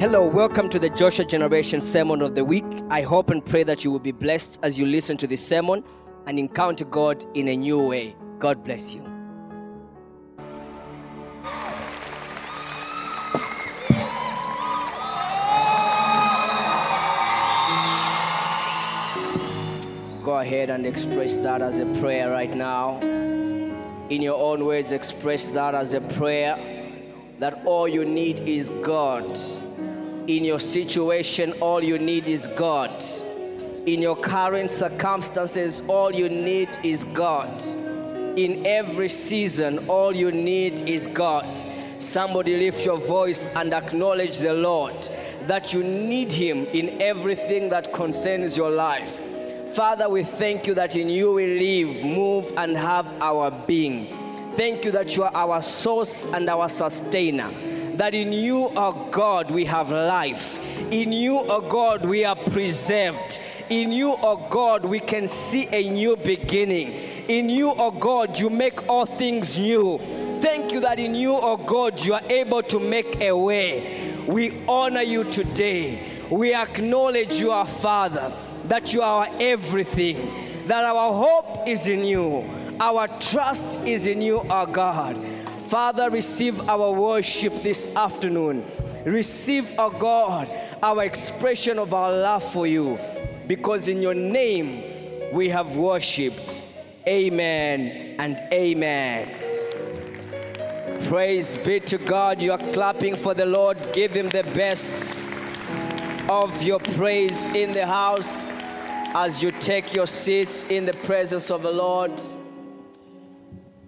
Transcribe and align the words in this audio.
Hello, 0.00 0.26
welcome 0.28 0.68
to 0.70 0.80
the 0.80 0.90
Joshua 0.90 1.24
Generation 1.24 1.80
Sermon 1.80 2.20
of 2.20 2.34
the 2.34 2.44
Week. 2.44 2.64
I 2.90 3.02
hope 3.02 3.30
and 3.30 3.46
pray 3.46 3.62
that 3.62 3.84
you 3.84 3.92
will 3.92 4.00
be 4.00 4.10
blessed 4.10 4.58
as 4.64 4.78
you 4.78 4.86
listen 4.86 5.16
to 5.18 5.28
this 5.28 5.46
sermon 5.46 5.84
and 6.26 6.36
encounter 6.36 6.84
God 6.84 7.24
in 7.34 7.46
a 7.46 7.56
new 7.56 7.78
way. 7.80 8.16
God 8.40 8.64
bless 8.64 8.92
you. 8.92 9.02
Go 20.24 20.38
ahead 20.38 20.70
and 20.70 20.86
express 20.86 21.38
that 21.40 21.62
as 21.62 21.78
a 21.78 21.86
prayer 22.00 22.30
right 22.30 22.52
now. 22.52 22.98
In 22.98 24.20
your 24.20 24.42
own 24.42 24.64
words, 24.64 24.92
express 24.92 25.52
that 25.52 25.76
as 25.76 25.94
a 25.94 26.00
prayer 26.00 26.58
that 27.38 27.62
all 27.64 27.86
you 27.86 28.04
need 28.04 28.40
is 28.40 28.70
God. 28.82 29.38
In 30.26 30.42
your 30.42 30.58
situation, 30.58 31.52
all 31.60 31.84
you 31.84 31.98
need 31.98 32.28
is 32.28 32.48
God. 32.56 33.04
In 33.84 34.00
your 34.00 34.16
current 34.16 34.70
circumstances, 34.70 35.82
all 35.86 36.14
you 36.14 36.30
need 36.30 36.70
is 36.82 37.04
God. 37.04 37.62
In 38.38 38.66
every 38.66 39.10
season, 39.10 39.86
all 39.86 40.16
you 40.16 40.32
need 40.32 40.88
is 40.88 41.08
God. 41.08 41.62
Somebody 41.98 42.56
lift 42.56 42.86
your 42.86 42.96
voice 42.96 43.48
and 43.48 43.74
acknowledge 43.74 44.38
the 44.38 44.54
Lord 44.54 45.10
that 45.42 45.74
you 45.74 45.84
need 45.84 46.32
Him 46.32 46.64
in 46.68 47.02
everything 47.02 47.68
that 47.68 47.92
concerns 47.92 48.56
your 48.56 48.70
life. 48.70 49.20
Father, 49.74 50.08
we 50.08 50.22
thank 50.22 50.66
you 50.66 50.72
that 50.72 50.96
in 50.96 51.10
you 51.10 51.32
we 51.32 51.58
live, 51.58 52.02
move, 52.02 52.50
and 52.56 52.78
have 52.78 53.12
our 53.20 53.50
being. 53.50 54.54
Thank 54.56 54.86
you 54.86 54.90
that 54.92 55.16
you 55.16 55.24
are 55.24 55.34
our 55.34 55.60
source 55.60 56.24
and 56.24 56.48
our 56.48 56.70
sustainer. 56.70 57.52
That 57.94 58.14
in 58.14 58.32
you, 58.32 58.72
oh 58.76 59.08
God, 59.10 59.50
we 59.50 59.64
have 59.66 59.90
life. 59.90 60.60
In 60.92 61.12
you, 61.12 61.38
oh 61.38 61.60
God, 61.60 62.04
we 62.04 62.24
are 62.24 62.36
preserved. 62.36 63.40
In 63.70 63.92
you, 63.92 64.16
oh 64.20 64.46
God, 64.50 64.84
we 64.84 65.00
can 65.00 65.28
see 65.28 65.68
a 65.70 65.90
new 65.90 66.16
beginning. 66.16 66.92
In 67.28 67.48
you, 67.48 67.70
oh 67.70 67.90
God, 67.92 68.38
you 68.38 68.50
make 68.50 68.88
all 68.88 69.06
things 69.06 69.58
new. 69.58 69.98
Thank 70.40 70.72
you 70.72 70.80
that 70.80 70.98
in 70.98 71.14
you, 71.14 71.34
oh 71.34 71.56
God, 71.56 72.04
you 72.04 72.14
are 72.14 72.24
able 72.28 72.62
to 72.64 72.80
make 72.80 73.20
a 73.20 73.32
way. 73.32 74.24
We 74.26 74.64
honor 74.66 75.02
you 75.02 75.24
today. 75.24 76.02
We 76.30 76.54
acknowledge 76.54 77.34
you, 77.34 77.52
our 77.52 77.66
Father 77.66 78.34
that 78.68 78.92
you 78.92 79.02
are 79.02 79.28
everything, 79.40 80.66
that 80.66 80.84
our 80.84 81.12
hope 81.12 81.68
is 81.68 81.88
in 81.88 82.04
you, 82.04 82.48
our 82.80 83.08
trust 83.20 83.80
is 83.80 84.06
in 84.06 84.22
you, 84.22 84.40
our 84.40 84.66
God. 84.66 85.16
Father, 85.68 86.10
receive 86.10 86.68
our 86.68 86.92
worship 86.92 87.62
this 87.62 87.88
afternoon. 87.96 88.64
Receive, 89.04 89.78
our 89.78 89.90
God, 89.90 90.48
our 90.82 91.04
expression 91.04 91.78
of 91.78 91.94
our 91.94 92.12
love 92.12 92.44
for 92.44 92.66
you, 92.66 92.98
because 93.46 93.88
in 93.88 94.00
your 94.00 94.14
name 94.14 95.32
we 95.32 95.48
have 95.48 95.76
worshiped. 95.76 96.60
Amen 97.06 98.16
and 98.18 98.38
amen. 98.52 99.30
Praise 101.08 101.56
be 101.56 101.80
to 101.80 101.98
God. 101.98 102.40
You 102.40 102.52
are 102.52 102.72
clapping 102.72 103.16
for 103.16 103.34
the 103.34 103.44
Lord. 103.44 103.92
Give 103.92 104.12
him 104.12 104.28
the 104.28 104.42
best 104.42 105.26
of 106.28 106.62
your 106.62 106.78
praise 106.78 107.46
in 107.48 107.74
the 107.74 107.86
house 107.86 108.56
as 109.14 109.42
you 109.42 109.52
take 109.52 109.94
your 109.94 110.06
seats 110.06 110.62
in 110.70 110.84
the 110.84 110.94
presence 110.94 111.50
of 111.50 111.62
the 111.62 111.70
Lord. 111.70 112.20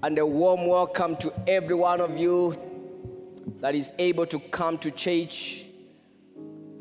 And 0.06 0.20
a 0.20 0.24
warm 0.24 0.68
welcome 0.68 1.16
to 1.16 1.32
every 1.48 1.74
one 1.74 2.00
of 2.00 2.16
you 2.16 2.54
that 3.60 3.74
is 3.74 3.92
able 3.98 4.24
to 4.26 4.38
come 4.38 4.78
to 4.78 4.92
church 4.92 5.64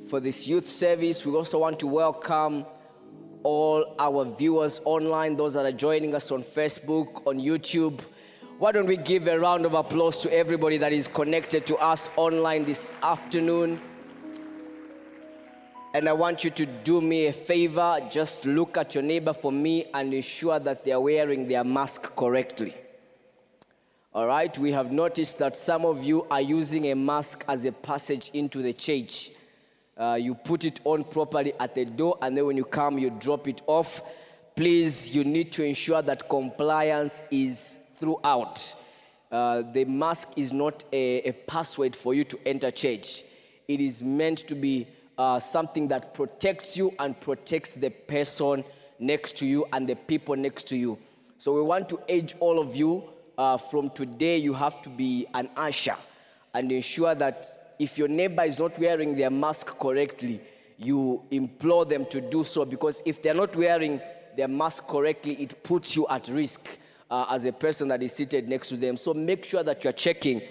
for 0.08 0.20
this 0.20 0.48
youth 0.48 0.68
service. 0.68 1.26
We 1.26 1.34
also 1.34 1.58
want 1.58 1.80
to 1.80 1.88
welcome 1.88 2.68
all 3.42 3.96
our 3.98 4.26
viewers 4.26 4.80
online, 4.86 5.38
those 5.38 5.56
that 5.56 5.66
are 5.66 5.72
joining 5.72 6.14
us 6.14 6.32
on 6.32 6.44
Facebook, 6.44 7.26
on 7.26 7.40
YouTube. 7.40 8.00
Why 8.60 8.72
don't 8.72 8.86
we 8.86 8.96
give 8.96 9.28
a 9.28 9.40
round 9.40 9.66
of 9.66 9.74
applause 9.74 10.20
to 10.20 10.32
everybody 10.32 10.78
that 10.78 10.94
is 10.94 11.08
connected 11.08 11.66
to 11.66 11.78
us 11.78 12.12
online 12.18 12.64
this 12.64 12.92
afternoon? 13.02 13.82
And 15.96 16.08
I 16.08 16.14
want 16.14 16.44
you 16.44 16.52
to 16.52 16.68
do 16.68 17.02
me 17.02 17.26
a 17.26 17.34
favor. 17.34 18.08
Just 18.08 18.46
look 18.46 18.78
at 18.78 18.94
your 18.94 19.04
neighbor 19.04 19.34
for 19.34 19.52
me 19.52 19.86
and 19.96 20.14
ensure 20.14 20.60
that 20.60 20.86
they 20.86 20.92
are 20.92 21.02
wearing 21.02 21.48
their 21.48 21.64
mask 21.64 22.16
correctly. 22.16 22.76
All 24.16 24.28
right, 24.28 24.58
we 24.58 24.72
have 24.72 24.94
noticed 24.94 25.40
that 25.40 25.58
some 25.58 25.84
of 25.84 26.02
you 26.02 26.26
are 26.32 26.40
using 26.40 26.90
a 26.90 26.96
mask 26.96 27.44
as 27.50 27.66
a 27.66 27.72
passage 27.74 28.32
into 28.34 28.62
the 28.62 28.72
church. 28.72 29.32
Uh, 29.98 30.18
you 30.18 30.36
put 30.36 30.64
it 30.64 30.80
on 30.86 31.04
properly 31.04 31.52
at 31.60 31.76
the 31.76 31.84
door, 31.84 32.18
and 32.22 32.38
then 32.38 32.46
when 32.46 32.56
you 32.56 32.64
come, 32.64 32.98
you 32.98 33.10
drop 33.10 33.46
it 33.50 33.62
off. 33.68 34.02
Please, 34.56 35.14
you 35.14 35.26
need 35.26 35.52
to 35.52 35.66
ensure 35.66 36.02
that 36.02 36.30
compliance 36.30 37.24
is 37.30 37.76
throughout. 37.96 38.76
Uh, 39.30 39.64
the 39.74 39.84
mask 39.84 40.30
is 40.38 40.54
not 40.54 40.86
a, 40.94 41.18
a 41.24 41.34
password 41.34 41.94
for 41.94 42.14
you 42.14 42.24
to 42.24 42.40
enter 42.46 42.72
church, 42.72 43.26
it 43.68 43.82
is 43.82 44.02
meant 44.02 44.48
to 44.48 44.56
be 44.56 44.88
uh, 45.18 45.42
something 45.42 45.90
that 45.90 46.14
protects 46.14 46.78
you 46.78 46.94
and 47.00 47.20
protects 47.20 47.74
the 47.74 47.90
person 47.90 48.64
next 48.98 49.36
to 49.36 49.46
you 49.46 49.66
and 49.74 49.90
the 49.90 49.96
people 49.96 50.38
next 50.38 50.70
to 50.70 50.78
you. 50.78 50.98
So 51.38 51.52
we 51.54 51.62
want 51.64 51.90
to 51.90 52.00
urge 52.10 52.38
all 52.40 52.60
of 52.60 52.78
you 52.78 53.10
uh, 53.38 53.58
from 53.58 53.90
today, 53.90 54.38
you 54.38 54.54
have 54.54 54.82
to 54.84 54.90
be 54.90 55.26
an 55.34 55.50
usher 55.56 55.96
and 56.54 56.72
ensure 56.72 57.16
that 57.16 57.76
if 57.80 57.98
your 57.98 58.08
neighbor 58.08 58.44
is 58.44 58.60
not 58.60 58.78
wearing 58.80 59.16
their 59.16 59.30
mask 59.30 59.68
correctly, 59.78 60.42
you 60.78 61.22
implore 61.32 61.86
them 61.86 62.06
to 62.06 62.22
do 62.22 62.44
so 62.44 62.66
because 62.66 63.02
if 63.06 63.22
they're 63.22 63.34
not 63.34 63.56
wearing 63.56 64.02
their 64.36 64.48
mask 64.48 64.88
correctly, 64.88 65.34
it 65.34 65.64
puts 65.64 65.96
you 65.96 66.06
at 66.10 66.28
risk 66.28 66.80
uh, 67.10 67.26
as 67.30 67.46
a 67.46 67.52
person 67.52 67.88
that 67.88 68.02
is 68.02 68.14
seated 68.14 68.48
next 68.48 68.70
to 68.70 68.78
them. 68.78 68.98
So 68.98 69.14
make 69.14 69.46
sure 69.46 69.64
that 69.64 69.84
you're 69.84 69.94
checking 69.94 70.42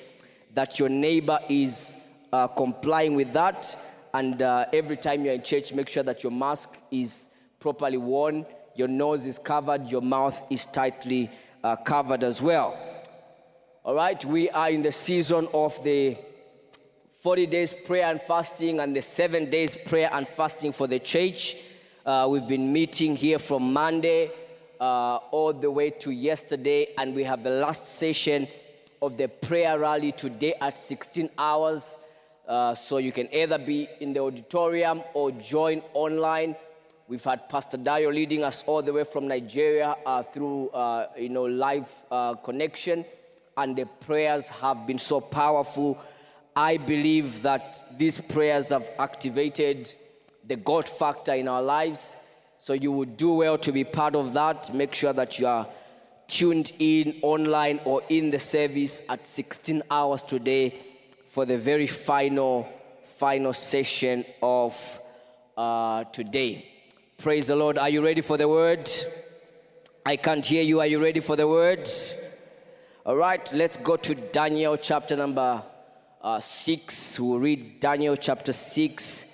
that 0.54 0.78
your 0.78 0.88
neighbor 0.88 1.38
is 1.48 1.96
uh, 2.32 2.46
complying 2.48 3.14
with 3.14 3.32
that 3.32 3.76
and 4.14 4.42
uh, 4.42 4.66
every 4.72 4.96
time 4.96 5.24
you're 5.24 5.34
in 5.34 5.42
church, 5.42 5.72
make 5.72 5.88
sure 5.88 6.04
that 6.04 6.22
your 6.22 6.30
mask 6.32 6.70
is 6.90 7.30
properly 7.58 7.96
worn, 7.96 8.46
your 8.76 8.88
nose 8.88 9.26
is 9.26 9.38
covered, 9.38 9.90
your 9.90 10.02
mouth 10.02 10.40
is 10.50 10.66
tightly 10.66 11.30
uh, 11.64 11.74
covered 11.76 12.22
as 12.22 12.42
well. 12.42 12.78
All 13.84 13.94
right, 13.94 14.22
we 14.24 14.50
are 14.50 14.70
in 14.70 14.82
the 14.82 14.92
season 14.92 15.48
of 15.54 15.82
the 15.82 16.16
40 17.22 17.46
days 17.46 17.72
prayer 17.72 18.04
and 18.04 18.20
fasting 18.20 18.80
and 18.80 18.94
the 18.94 19.00
seven 19.00 19.50
days 19.50 19.74
prayer 19.74 20.10
and 20.12 20.28
fasting 20.28 20.72
for 20.72 20.86
the 20.86 20.98
church. 20.98 21.56
Uh, 22.04 22.28
we've 22.30 22.46
been 22.46 22.70
meeting 22.70 23.16
here 23.16 23.38
from 23.38 23.72
Monday 23.72 24.30
uh, 24.78 25.16
all 25.30 25.54
the 25.54 25.70
way 25.70 25.88
to 25.88 26.10
yesterday, 26.10 26.88
and 26.98 27.14
we 27.14 27.24
have 27.24 27.42
the 27.42 27.50
last 27.50 27.86
session 27.86 28.46
of 29.00 29.16
the 29.16 29.28
prayer 29.28 29.78
rally 29.78 30.12
today 30.12 30.54
at 30.60 30.78
16 30.78 31.30
hours. 31.38 31.96
Uh, 32.46 32.74
so 32.74 32.98
you 32.98 33.10
can 33.10 33.32
either 33.34 33.56
be 33.56 33.88
in 34.00 34.12
the 34.12 34.20
auditorium 34.20 35.02
or 35.14 35.30
join 35.30 35.80
online. 35.94 36.54
We've 37.06 37.22
had 37.22 37.50
Pastor 37.50 37.76
Dayo 37.76 38.10
leading 38.10 38.42
us 38.44 38.64
all 38.66 38.80
the 38.80 38.90
way 38.90 39.04
from 39.04 39.28
Nigeria 39.28 39.94
uh, 40.06 40.22
through, 40.22 40.70
uh, 40.70 41.08
you 41.18 41.28
know, 41.28 41.44
live 41.44 41.90
uh, 42.10 42.34
connection, 42.36 43.04
and 43.58 43.76
the 43.76 43.84
prayers 43.84 44.48
have 44.48 44.86
been 44.86 44.96
so 44.96 45.20
powerful. 45.20 45.98
I 46.56 46.78
believe 46.78 47.42
that 47.42 47.98
these 47.98 48.18
prayers 48.18 48.70
have 48.70 48.90
activated 48.98 49.94
the 50.46 50.56
God 50.56 50.88
factor 50.88 51.34
in 51.34 51.46
our 51.46 51.60
lives. 51.62 52.16
So 52.56 52.72
you 52.72 52.90
would 52.92 53.18
do 53.18 53.34
well 53.34 53.58
to 53.58 53.70
be 53.70 53.84
part 53.84 54.16
of 54.16 54.32
that. 54.32 54.74
Make 54.74 54.94
sure 54.94 55.12
that 55.12 55.38
you 55.38 55.46
are 55.46 55.68
tuned 56.26 56.72
in 56.78 57.18
online 57.20 57.80
or 57.84 58.02
in 58.08 58.30
the 58.30 58.38
service 58.38 59.02
at 59.10 59.26
16 59.26 59.82
hours 59.90 60.22
today 60.22 60.80
for 61.26 61.44
the 61.44 61.58
very 61.58 61.86
final, 61.86 62.66
final 63.02 63.52
session 63.52 64.24
of 64.42 65.00
uh, 65.58 66.04
today. 66.04 66.70
Praise 67.18 67.46
the 67.46 67.56
Lord. 67.56 67.78
Are 67.78 67.88
you 67.88 68.04
ready 68.04 68.20
for 68.20 68.36
the 68.36 68.46
word? 68.46 68.90
I 70.04 70.16
can't 70.16 70.44
hear 70.44 70.62
you. 70.62 70.80
Are 70.80 70.86
you 70.86 71.02
ready 71.02 71.20
for 71.20 71.36
the 71.36 71.48
word? 71.48 71.88
All 73.06 73.16
right, 73.16 73.50
let's 73.54 73.78
go 73.78 73.96
to 73.96 74.14
Daniel 74.14 74.76
chapter 74.76 75.16
number 75.16 75.62
uh, 76.20 76.40
6. 76.40 77.18
We'll 77.20 77.38
read 77.38 77.80
Daniel 77.80 78.14
chapter 78.16 78.52
6, 78.52 79.26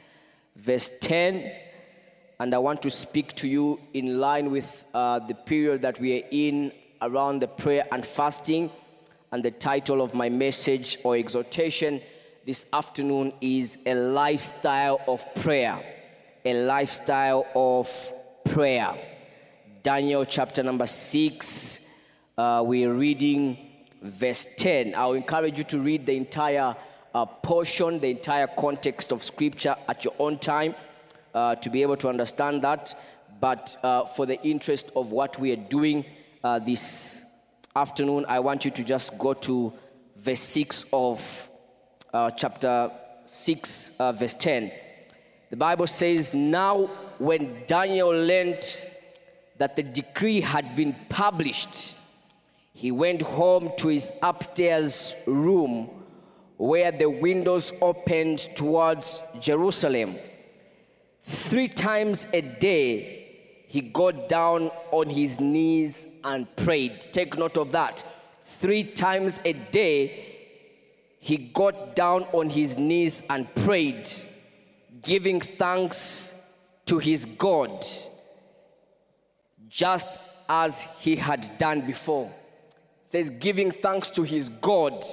verse 0.55 0.91
10. 1.00 1.53
And 2.38 2.55
I 2.55 2.59
want 2.59 2.82
to 2.82 2.91
speak 2.91 3.35
to 3.37 3.49
you 3.49 3.81
in 3.93 4.21
line 4.21 4.53
with 4.53 4.85
uh, 4.94 5.19
the 5.19 5.35
period 5.35 5.82
that 5.82 5.99
we 5.99 6.21
are 6.21 6.27
in 6.31 6.71
around 7.03 7.41
the 7.41 7.49
prayer 7.49 7.88
and 7.91 8.06
fasting. 8.06 8.71
And 9.32 9.43
the 9.43 9.50
title 9.50 10.00
of 10.00 10.15
my 10.15 10.29
message 10.29 10.99
or 11.03 11.17
exhortation 11.17 12.03
this 12.47 12.67
afternoon 12.73 13.32
is 13.41 13.79
A 13.85 13.94
Lifestyle 13.94 15.00
of 15.09 15.27
Prayer. 15.35 16.00
A 16.45 16.55
Lifestyle 16.65 17.47
of 17.55 18.13
Prayer. 18.45 18.97
Daniel 19.83 20.25
chapter 20.25 20.63
number 20.63 20.87
6, 20.87 21.81
uh, 22.39 22.63
we're 22.65 22.95
reading 22.95 23.59
verse 24.01 24.47
10. 24.57 24.95
I'll 24.97 25.13
encourage 25.13 25.59
you 25.59 25.65
to 25.65 25.81
read 25.81 26.07
the 26.07 26.17
entire 26.17 26.75
uh, 27.15 27.27
portion, 27.27 28.01
the 28.01 28.11
entire 28.11 28.47
context 28.47 29.13
of 29.13 29.23
Scripture 29.23 29.77
at 29.87 30.03
your 30.03 30.15
own 30.19 30.39
time 30.39 30.75
uh, 31.35 31.57
to 31.57 31.69
be 31.69 31.83
able 31.83 31.99
to 31.99 32.09
understand 32.09 32.63
that. 32.63 32.99
But 33.39 33.77
uh, 33.83 34.07
for 34.07 34.25
the 34.25 34.41
interest 34.43 34.93
of 34.97 35.13
what 35.13 35.39
we 35.39 35.53
are 35.53 35.57
doing 35.57 36.07
uh, 36.43 36.59
this 36.59 37.27
afternoon, 37.77 38.25
I 38.29 38.41
want 38.41 38.65
you 38.65 38.71
to 38.71 38.83
just 38.83 39.19
go 39.19 39.35
to 39.35 39.75
verse 40.17 40.41
6 40.41 40.87
of 40.91 41.51
uh, 42.15 42.31
chapter 42.31 42.91
6, 43.27 43.93
uh, 43.99 44.13
verse 44.13 44.35
10. 44.35 44.73
The 45.50 45.56
Bible 45.56 45.87
says, 45.88 46.32
Now 46.32 46.87
when 47.19 47.64
Daniel 47.67 48.11
learned 48.11 48.64
that 49.58 49.76
the 49.76 49.82
decree 49.82 50.41
had 50.41 50.76
been 50.76 50.97
published, 51.08 51.97
he 52.73 52.91
went 52.93 53.20
home 53.20 53.73
to 53.79 53.88
his 53.88 54.12
upstairs 54.23 55.14
room 55.26 55.91
where 56.56 56.93
the 56.93 57.11
windows 57.11 57.73
opened 57.82 58.38
towards 58.55 59.23
Jerusalem. 59.41 60.17
Three 61.23 61.69
times 61.69 62.26
a 62.32 62.43
day, 62.43 63.64
he 63.67 63.81
got 63.81 64.29
down 64.29 64.70
on 64.91 65.08
his 65.08 65.41
knees 65.41 66.06
and 66.25 66.46
prayed. 66.56 67.00
Take 67.12 67.37
note 67.37 67.56
of 67.56 67.73
that. 67.73 68.05
Three 68.41 68.85
times 68.85 69.41
a 69.44 69.53
day, 69.53 70.26
he 71.19 71.37
got 71.37 71.94
down 71.96 72.23
on 72.32 72.50
his 72.50 72.79
knees 72.79 73.23
and 73.29 73.53
prayed, 73.56 74.08
giving 75.02 75.41
thanks 75.41 76.35
to 76.87 76.99
his 76.99 77.26
God, 77.26 77.85
just 79.69 80.19
as 80.49 80.82
he 80.99 81.17
had 81.17 81.56
done 81.58 81.82
before. 81.87 82.26
It 83.05 83.11
says, 83.11 83.31
giving 83.31 83.70
thanks 83.70 84.11
to 84.11 84.23
his 84.23 84.49
God, 84.49 85.05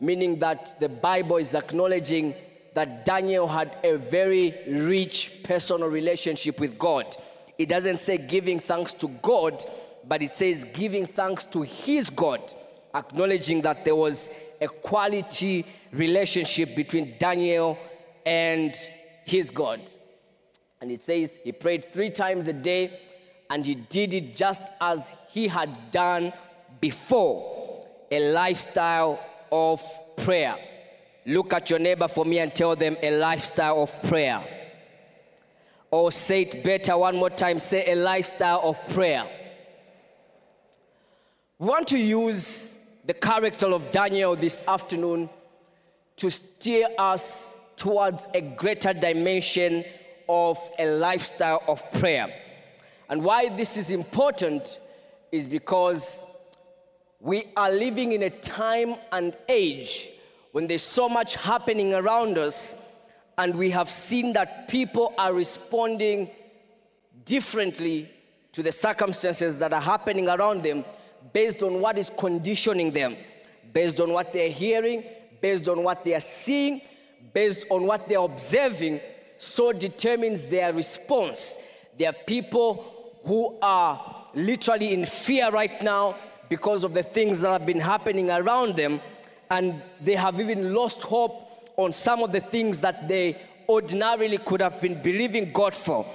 meaning 0.00 0.38
that 0.38 0.78
the 0.80 0.88
Bible 0.88 1.36
is 1.38 1.54
acknowledging 1.54 2.34
that 2.74 3.04
Daniel 3.04 3.48
had 3.48 3.76
a 3.82 3.96
very 3.96 4.54
rich 4.68 5.32
personal 5.42 5.88
relationship 5.88 6.60
with 6.60 6.78
God. 6.78 7.16
It 7.58 7.68
doesn't 7.68 7.98
say 7.98 8.18
giving 8.18 8.60
thanks 8.60 8.92
to 8.94 9.08
God, 9.08 9.64
but 10.06 10.22
it 10.22 10.36
says 10.36 10.64
giving 10.72 11.06
thanks 11.06 11.44
to 11.46 11.62
his 11.62 12.08
God, 12.10 12.54
acknowledging 12.94 13.62
that 13.62 13.84
there 13.84 13.96
was 13.96 14.30
a 14.60 14.68
quality 14.68 15.66
relationship 15.92 16.76
between 16.76 17.16
Daniel 17.18 17.76
and 18.24 18.76
his 19.30 19.50
God. 19.50 19.90
And 20.80 20.90
it 20.90 21.02
says 21.02 21.38
he 21.42 21.52
prayed 21.52 21.92
three 21.92 22.10
times 22.10 22.48
a 22.48 22.52
day 22.52 23.00
and 23.50 23.64
he 23.64 23.74
did 23.74 24.14
it 24.14 24.36
just 24.36 24.64
as 24.80 25.16
he 25.28 25.48
had 25.48 25.90
done 25.90 26.32
before 26.80 27.84
a 28.10 28.32
lifestyle 28.32 29.20
of 29.50 29.82
prayer. 30.16 30.56
Look 31.26 31.52
at 31.52 31.68
your 31.70 31.78
neighbor 31.78 32.08
for 32.08 32.24
me 32.24 32.38
and 32.38 32.54
tell 32.54 32.76
them 32.76 32.96
a 33.02 33.18
lifestyle 33.18 33.82
of 33.82 34.02
prayer. 34.02 34.42
Or 35.90 36.12
say 36.12 36.42
it 36.42 36.62
better 36.62 36.96
one 36.96 37.16
more 37.16 37.30
time 37.30 37.58
say 37.58 37.90
a 37.90 37.96
lifestyle 37.96 38.60
of 38.62 38.86
prayer. 38.88 39.26
We 41.58 41.66
want 41.66 41.88
to 41.88 41.98
use 41.98 42.78
the 43.04 43.14
character 43.14 43.66
of 43.66 43.90
Daniel 43.90 44.36
this 44.36 44.62
afternoon 44.68 45.28
to 46.16 46.30
steer 46.30 46.88
us 46.98 47.54
towards 47.78 48.28
a 48.34 48.42
greater 48.42 48.92
dimension 48.92 49.84
of 50.28 50.58
a 50.78 50.86
lifestyle 50.86 51.62
of 51.66 51.90
prayer. 51.92 52.32
And 53.08 53.24
why 53.24 53.48
this 53.48 53.78
is 53.78 53.90
important 53.90 54.80
is 55.32 55.46
because 55.46 56.22
we 57.20 57.44
are 57.56 57.70
living 57.70 58.12
in 58.12 58.22
a 58.24 58.30
time 58.30 58.96
and 59.12 59.34
age 59.48 60.10
when 60.52 60.66
there's 60.66 60.82
so 60.82 61.08
much 61.08 61.36
happening 61.36 61.94
around 61.94 62.36
us, 62.36 62.74
and 63.38 63.54
we 63.54 63.70
have 63.70 63.90
seen 63.90 64.32
that 64.32 64.68
people 64.68 65.14
are 65.16 65.32
responding 65.32 66.30
differently 67.24 68.10
to 68.52 68.62
the 68.62 68.72
circumstances 68.72 69.58
that 69.58 69.72
are 69.72 69.80
happening 69.80 70.28
around 70.28 70.62
them 70.62 70.84
based 71.32 71.62
on 71.62 71.80
what 71.80 71.98
is 71.98 72.10
conditioning 72.18 72.90
them, 72.90 73.16
based 73.72 74.00
on 74.00 74.12
what 74.12 74.32
they're 74.32 74.50
hearing, 74.50 75.04
based 75.40 75.68
on 75.68 75.84
what 75.84 76.04
they 76.04 76.14
are 76.14 76.20
seeing, 76.20 76.80
based 77.32 77.66
on 77.70 77.84
what 77.84 78.08
they're 78.08 78.18
observing, 78.18 79.00
so 79.36 79.72
determines 79.72 80.46
their 80.46 80.72
response. 80.72 81.58
There 81.96 82.08
are 82.10 82.16
people 82.26 83.18
who 83.24 83.56
are 83.60 84.26
literally 84.34 84.94
in 84.94 85.06
fear 85.06 85.50
right 85.50 85.80
now 85.82 86.16
because 86.48 86.84
of 86.84 86.94
the 86.94 87.02
things 87.02 87.40
that 87.40 87.50
have 87.50 87.66
been 87.66 87.80
happening 87.80 88.30
around 88.30 88.76
them, 88.76 89.00
and 89.50 89.82
they 90.00 90.14
have 90.14 90.40
even 90.40 90.74
lost 90.74 91.02
hope 91.02 91.72
on 91.76 91.92
some 91.92 92.22
of 92.22 92.32
the 92.32 92.40
things 92.40 92.80
that 92.80 93.08
they 93.08 93.36
ordinarily 93.68 94.38
could 94.38 94.60
have 94.60 94.80
been 94.80 95.00
believing 95.02 95.52
God 95.52 95.74
for. 95.74 96.06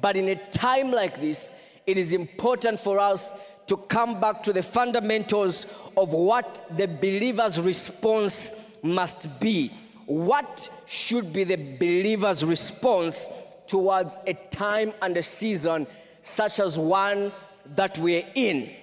But 0.00 0.16
in 0.16 0.28
a 0.28 0.36
time 0.50 0.90
like 0.92 1.20
this, 1.20 1.54
it 1.86 1.98
is 1.98 2.12
important 2.12 2.78
for 2.78 2.98
us 2.98 3.34
to 3.66 3.76
come 3.76 4.20
back 4.20 4.42
to 4.44 4.52
the 4.52 4.62
fundamentals 4.62 5.66
of 5.96 6.12
what 6.12 6.66
the 6.76 6.86
believer's 6.86 7.60
response 7.60 8.52
must 8.82 9.40
be. 9.40 9.72
What 10.10 10.70
should 10.86 11.32
be 11.32 11.44
the 11.44 11.54
believer's 11.54 12.44
response 12.44 13.28
towards 13.68 14.18
a 14.26 14.34
time 14.50 14.92
and 15.02 15.16
a 15.16 15.22
season 15.22 15.86
such 16.20 16.58
as 16.58 16.76
one 16.76 17.30
that 17.76 17.96
we're 17.96 18.26
in? 18.34 18.74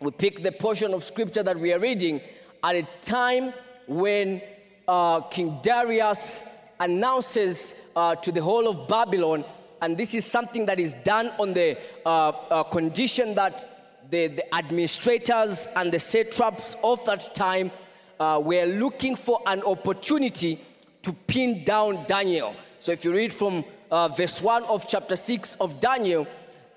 We 0.00 0.10
pick 0.10 0.42
the 0.42 0.52
portion 0.52 0.92
of 0.92 1.02
scripture 1.02 1.42
that 1.42 1.58
we 1.58 1.72
are 1.72 1.78
reading 1.78 2.20
at 2.62 2.76
a 2.76 2.86
time 3.00 3.54
when 3.86 4.42
uh, 4.86 5.22
King 5.22 5.58
Darius 5.62 6.44
announces 6.78 7.74
uh, 7.96 8.16
to 8.16 8.30
the 8.30 8.42
whole 8.42 8.68
of 8.68 8.86
Babylon, 8.86 9.46
and 9.80 9.96
this 9.96 10.14
is 10.14 10.26
something 10.26 10.66
that 10.66 10.78
is 10.78 10.92
done 11.02 11.28
on 11.38 11.54
the 11.54 11.78
uh, 12.04 12.28
uh 12.28 12.62
condition 12.64 13.34
that 13.36 14.10
the, 14.10 14.26
the, 14.26 14.54
administrators 14.54 15.66
and 15.76 15.90
the 15.90 15.98
satraps 15.98 16.76
of 16.84 17.02
that 17.06 17.34
time 17.34 17.70
uh, 18.20 18.40
were 18.42 18.66
looking 18.66 19.16
for 19.16 19.40
an 19.46 19.62
opportunity 19.62 20.60
to 21.02 21.12
pin 21.12 21.64
down 21.64 22.04
Daniel. 22.06 22.54
So 22.78 22.92
if 22.92 23.04
you 23.04 23.12
read 23.12 23.32
from 23.32 23.64
uh, 23.90 24.08
verse 24.08 24.42
1 24.42 24.64
of 24.64 24.86
chapter 24.86 25.16
6 25.16 25.56
of 25.56 25.80
Daniel, 25.80 26.26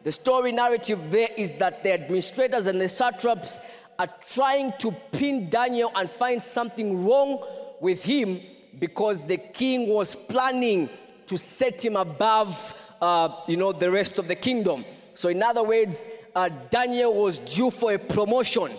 the 0.03 0.11
story 0.11 0.51
narrative 0.51 1.11
there 1.11 1.29
is 1.37 1.53
that 1.55 1.83
the 1.83 1.93
administrators 1.93 2.67
and 2.67 2.79
the 2.79 2.89
satraps 2.89 3.61
are 3.99 4.09
trying 4.33 4.73
to 4.79 4.91
pin 5.11 5.49
Daniel 5.49 5.91
and 5.95 6.09
find 6.09 6.41
something 6.41 7.05
wrong 7.05 7.45
with 7.79 8.03
him 8.03 8.41
because 8.79 9.25
the 9.25 9.37
king 9.37 9.89
was 9.89 10.15
planning 10.15 10.89
to 11.27 11.37
set 11.37 11.83
him 11.83 11.95
above, 11.95 12.73
uh, 13.01 13.29
you 13.47 13.57
know, 13.57 13.71
the 13.71 13.89
rest 13.89 14.17
of 14.17 14.27
the 14.27 14.35
kingdom. 14.35 14.83
So, 15.13 15.29
in 15.29 15.43
other 15.43 15.63
words, 15.63 16.07
uh, 16.35 16.49
Daniel 16.69 17.13
was 17.13 17.39
due 17.39 17.69
for 17.69 17.93
a 17.93 17.99
promotion. 17.99 18.71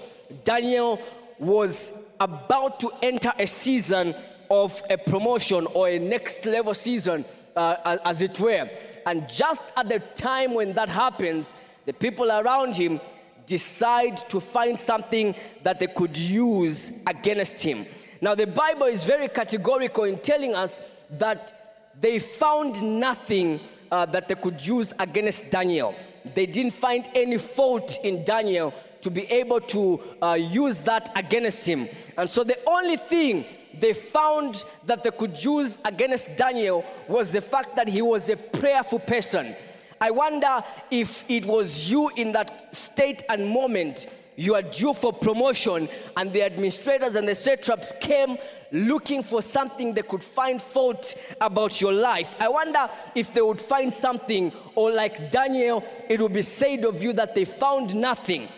Daniel 0.44 1.00
was 1.38 1.92
about 2.22 2.78
to 2.80 2.90
enter 3.02 3.32
a 3.38 3.46
season 3.46 4.14
of 4.50 4.82
a 4.90 4.96
promotion 4.96 5.66
or 5.74 5.88
a 5.88 5.98
next 5.98 6.46
level 6.46 6.74
season, 6.74 7.24
uh, 7.56 7.98
as 8.04 8.22
it 8.22 8.38
were. 8.38 8.68
And 9.06 9.28
just 9.28 9.62
at 9.76 9.88
the 9.88 9.98
time 10.14 10.54
when 10.54 10.72
that 10.74 10.88
happens, 10.88 11.56
the 11.86 11.92
people 11.92 12.30
around 12.30 12.76
him 12.76 13.00
decide 13.46 14.16
to 14.28 14.40
find 14.40 14.78
something 14.78 15.34
that 15.62 15.80
they 15.80 15.88
could 15.88 16.16
use 16.16 16.92
against 17.06 17.60
him. 17.60 17.86
Now, 18.20 18.34
the 18.36 18.46
Bible 18.46 18.86
is 18.86 19.04
very 19.04 19.28
categorical 19.28 20.04
in 20.04 20.18
telling 20.18 20.54
us 20.54 20.80
that 21.18 21.90
they 22.00 22.18
found 22.20 22.80
nothing 23.00 23.60
uh, 23.90 24.06
that 24.06 24.28
they 24.28 24.36
could 24.36 24.64
use 24.64 24.92
against 24.98 25.50
Daniel. 25.50 25.94
They 26.34 26.46
didn't 26.46 26.72
find 26.72 27.08
any 27.14 27.38
fault 27.38 27.98
in 28.04 28.24
Daniel 28.24 28.72
to 29.02 29.10
be 29.10 29.22
able 29.26 29.60
to 29.60 30.00
uh, 30.22 30.32
use 30.34 30.80
that 30.82 31.10
against 31.14 31.68
him. 31.68 31.88
And 32.16 32.28
so 32.28 32.42
the 32.42 32.58
only 32.66 32.96
thing 32.96 33.44
they 33.78 33.92
found 33.92 34.64
that 34.86 35.02
they 35.02 35.10
could 35.10 35.42
use 35.42 35.78
against 35.84 36.36
Daniel 36.36 36.84
was 37.08 37.32
the 37.32 37.40
fact 37.40 37.76
that 37.76 37.88
he 37.88 38.02
was 38.02 38.28
a 38.28 38.36
prayerful 38.36 39.00
person. 39.00 39.54
I 40.00 40.10
wonder 40.10 40.64
if 40.90 41.24
it 41.28 41.46
was 41.46 41.90
you 41.90 42.10
in 42.16 42.32
that 42.32 42.74
state 42.74 43.22
and 43.28 43.48
moment 43.48 44.06
you 44.36 44.54
are 44.54 44.62
due 44.62 44.94
for 44.94 45.12
promotion, 45.12 45.88
and 46.16 46.32
the 46.32 46.42
administrators 46.42 47.16
and 47.16 47.28
the 47.28 47.34
satraps 47.34 47.92
came 48.00 48.38
looking 48.72 49.22
for 49.22 49.42
something 49.42 49.92
they 49.92 50.02
could 50.02 50.24
find 50.24 50.60
fault 50.60 51.14
about 51.40 51.80
your 51.80 51.92
life. 51.92 52.34
I 52.40 52.48
wonder 52.48 52.88
if 53.14 53.34
they 53.34 53.42
would 53.42 53.60
find 53.60 53.92
something, 53.92 54.50
or 54.74 54.90
like 54.90 55.30
Daniel, 55.30 55.84
it 56.08 56.20
would 56.20 56.32
be 56.32 56.42
said 56.42 56.84
of 56.84 57.02
you 57.02 57.12
that 57.12 57.34
they 57.34 57.44
found 57.44 57.94
nothing. 57.94 58.48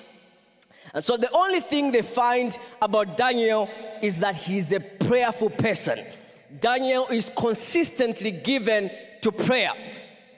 And 0.94 1.02
so 1.02 1.16
the 1.16 1.30
only 1.32 1.58
thing 1.58 1.90
they 1.90 2.02
find 2.02 2.56
about 2.80 3.16
Daniel 3.16 3.68
is 4.00 4.20
that 4.20 4.36
he's 4.36 4.70
a 4.70 4.78
prayerful 4.78 5.50
person. 5.50 5.98
Daniel 6.60 7.08
is 7.08 7.30
consistently 7.36 8.30
given 8.30 8.90
to 9.20 9.32
prayer. 9.32 9.72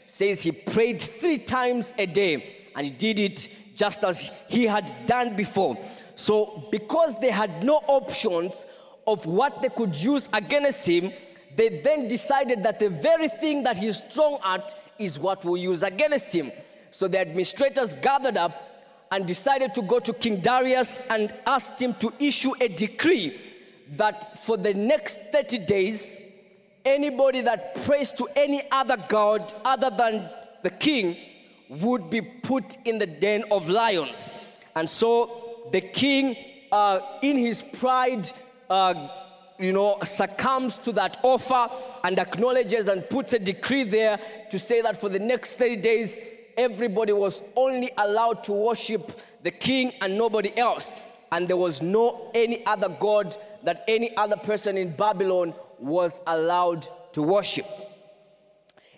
says 0.09 0.43
he 0.43 0.53
prayed 0.53 1.01
three 1.01 1.37
times 1.37 1.93
a 1.99 2.07
day 2.07 2.65
and 2.75 2.87
he 2.87 2.91
did 2.91 3.19
it 3.19 3.49
just 3.75 4.03
as 4.03 4.31
he 4.49 4.65
had 4.65 4.95
done 5.05 5.37
before. 5.37 5.77
So 6.15 6.69
because 6.71 7.21
they 7.21 7.31
had 7.31 7.63
no 7.63 7.83
options 7.87 8.67
of 9.07 9.27
what 9.27 9.61
they 9.61 9.69
could 9.69 9.95
use 9.95 10.29
against 10.33 10.89
him, 10.89 11.13
they 11.55 11.81
then 11.81 12.09
decided 12.09 12.63
that 12.63 12.79
the 12.79 12.89
very 12.89 13.29
thing 13.29 13.63
that 13.65 13.77
he's 13.77 13.99
strong 13.99 14.39
at 14.43 14.75
is 14.99 15.21
what 15.21 15.45
we'll 15.45 15.59
use 15.59 15.83
against 15.83 16.33
him. 16.33 16.51
So 16.91 17.09
the 17.09 17.21
administrators 17.21 17.95
gathered 17.95 18.39
up 18.39 18.66
and 19.11 19.27
decided 19.27 19.75
to 19.75 19.83
go 19.83 19.99
to 19.99 20.13
King 20.13 20.41
Darius 20.41 20.99
and 21.11 21.33
asked 21.47 21.81
him 21.81 21.95
to 21.95 22.13
issue 22.19 22.53
a 22.61 22.69
decree 22.69 23.39
that 23.97 24.39
for 24.39 24.57
the 24.57 24.75
next 24.75 25.21
30 25.33 25.59
days, 25.59 26.17
anybody 26.85 27.41
that 27.41 27.75
prays 27.85 28.11
to 28.13 28.29
any 28.35 28.63
other 28.71 28.97
god 29.09 29.55
other 29.65 29.91
than 29.91 30.29
the 30.63 30.71
king 30.71 31.17
would 31.69 32.11
be 32.11 32.21
put 32.21 32.79
in 32.85 32.99
the 32.99 33.07
den 33.07 33.45
of 33.51 33.69
lions. 33.69 34.35
And 34.75 34.89
so 34.89 35.69
the 35.73 35.81
king, 35.81 36.37
uh, 36.71 37.01
in 37.23 37.37
his 37.37 37.63
pride, 37.63 38.31
uh, 38.69 39.09
you 39.59 39.73
know, 39.73 39.99
succumbs 40.05 40.79
to 40.79 40.93
that 40.93 41.19
offer 41.23 41.69
and 42.05 42.19
acknowledges 42.19 42.89
and 42.89 43.09
puts 43.09 43.33
a 43.33 43.39
decree 43.39 43.85
there 43.85 44.21
to 44.51 44.59
say 44.59 44.83
that 44.83 45.01
for 45.01 45.09
the 45.09 45.19
next 45.19 45.55
30 45.55 45.77
days, 45.77 46.21
everybody 46.57 47.13
was 47.13 47.43
only 47.55 47.91
allowed 47.97 48.45
to 48.45 48.53
worship 48.53 49.21
the 49.43 49.51
king 49.51 49.93
and 50.01 50.17
nobody 50.17 50.57
else. 50.59 50.95
And 51.33 51.49
there 51.49 51.57
was 51.57 51.83
no 51.83 52.31
any 52.35 52.65
other 52.67 52.89
God 52.89 53.37
that 53.65 53.85
any 53.89 54.17
other 54.17 54.37
person 54.37 54.77
in 54.77 54.95
Babylon 54.95 55.55
was 55.79 56.21
allowed 56.27 56.87
to 57.13 57.23
worship. 57.23 57.67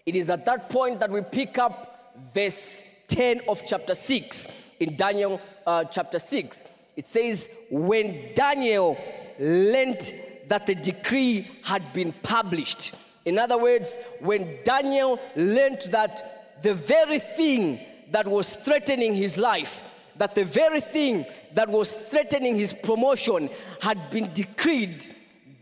It 0.05 0.15
is 0.15 0.31
at 0.31 0.45
that 0.47 0.71
point 0.71 1.00
that 1.00 1.11
we 1.11 1.23
pick 1.23 1.59
up 1.59 2.15
verse 2.35 2.85
10 3.09 3.43
of 3.49 3.62
chapter 3.67 3.95
6 3.95 4.49
in 4.81 4.97
Daniel 4.97 5.41
uh, 5.67 5.85
chapter 5.85 6.19
6. 6.19 6.65
It 6.97 7.07
says, 7.07 7.50
When 7.71 8.33
Daniel 8.35 8.99
learned 9.38 10.15
that 10.49 10.67
the 10.67 10.75
decree 10.75 11.49
had 11.62 11.93
been 11.93 12.12
published. 12.23 12.95
In 13.25 13.38
other 13.38 13.61
words, 13.61 13.99
when 14.21 14.59
Daniel 14.65 15.21
learned 15.37 15.83
that 15.91 16.38
the 16.62 16.75
very 16.75 17.19
thing 17.19 17.81
that 18.11 18.27
was 18.27 18.57
threatening 18.57 19.15
his 19.15 19.37
life, 19.37 19.85
that 20.17 20.35
the 20.35 20.45
very 20.45 20.81
thing 20.81 21.27
that 21.55 21.69
was 21.69 21.95
threatening 21.95 22.57
his 22.57 22.73
promotion 22.73 23.50
had 23.81 24.11
been 24.11 24.33
decreed, 24.33 25.15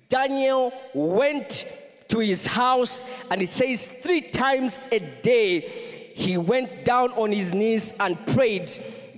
Daniel 0.08 0.72
went 0.94 1.66
to 2.08 2.20
his 2.20 2.46
house, 2.46 3.04
and 3.30 3.42
it 3.42 3.48
says 3.48 3.86
three 4.00 4.20
times 4.20 4.80
a 4.92 5.00
day 5.22 6.12
he 6.14 6.38
went 6.38 6.84
down 6.84 7.10
on 7.12 7.32
his 7.32 7.52
knees 7.52 7.92
and 8.00 8.24
prayed, 8.28 8.70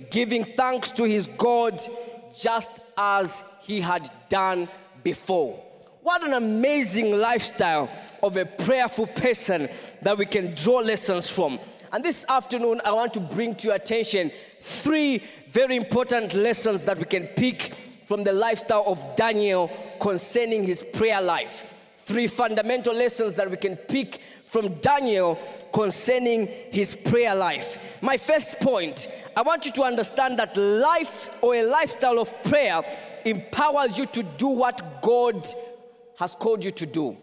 giving 0.09 0.43
thanks 0.43 0.91
to 0.91 1.03
his 1.03 1.27
God, 1.37 1.81
just 2.37 2.71
as 2.97 3.43
he 3.61 3.79
had 3.79 4.11
done 4.27 4.67
before. 5.03 5.63
What 6.09 6.23
an 6.23 6.33
amazing 6.33 7.19
lifestyle 7.19 7.87
of 8.23 8.35
a 8.35 8.43
prayerful 8.43 9.05
person 9.05 9.69
that 10.01 10.17
we 10.17 10.25
can 10.25 10.55
draw 10.55 10.79
lessons 10.79 11.29
from. 11.29 11.59
And 11.91 12.03
this 12.03 12.25
afternoon, 12.27 12.81
I 12.83 12.91
want 12.93 13.13
to 13.13 13.19
bring 13.19 13.53
to 13.57 13.67
your 13.67 13.75
attention 13.75 14.31
three 14.59 15.21
very 15.49 15.75
important 15.75 16.33
lessons 16.33 16.83
that 16.85 16.97
we 16.97 17.03
can 17.03 17.27
pick 17.27 17.75
from 18.05 18.23
the 18.23 18.33
lifestyle 18.33 18.85
of 18.87 19.15
Daniel 19.15 19.69
concerning 19.99 20.63
his 20.63 20.81
prayer 20.81 21.21
life. 21.21 21.63
Three 21.97 22.25
fundamental 22.25 22.95
lessons 22.95 23.35
that 23.35 23.51
we 23.51 23.57
can 23.57 23.75
pick 23.75 24.19
from 24.45 24.79
Daniel 24.79 25.37
concerning 25.71 26.47
his 26.71 26.95
prayer 26.95 27.35
life. 27.35 27.77
My 28.01 28.17
first 28.17 28.59
point, 28.59 29.09
I 29.37 29.43
want 29.43 29.67
you 29.67 29.71
to 29.73 29.83
understand 29.83 30.39
that 30.39 30.57
life 30.57 31.29
or 31.43 31.53
a 31.53 31.61
lifestyle 31.61 32.17
of 32.17 32.33
prayer 32.41 32.81
empowers 33.25 33.99
you 33.99 34.07
to 34.07 34.23
do 34.23 34.47
what 34.47 35.03
God 35.03 35.47
has 36.19 36.35
called 36.35 36.63
you 36.65 36.71
to 36.71 36.85
do. 36.85 37.17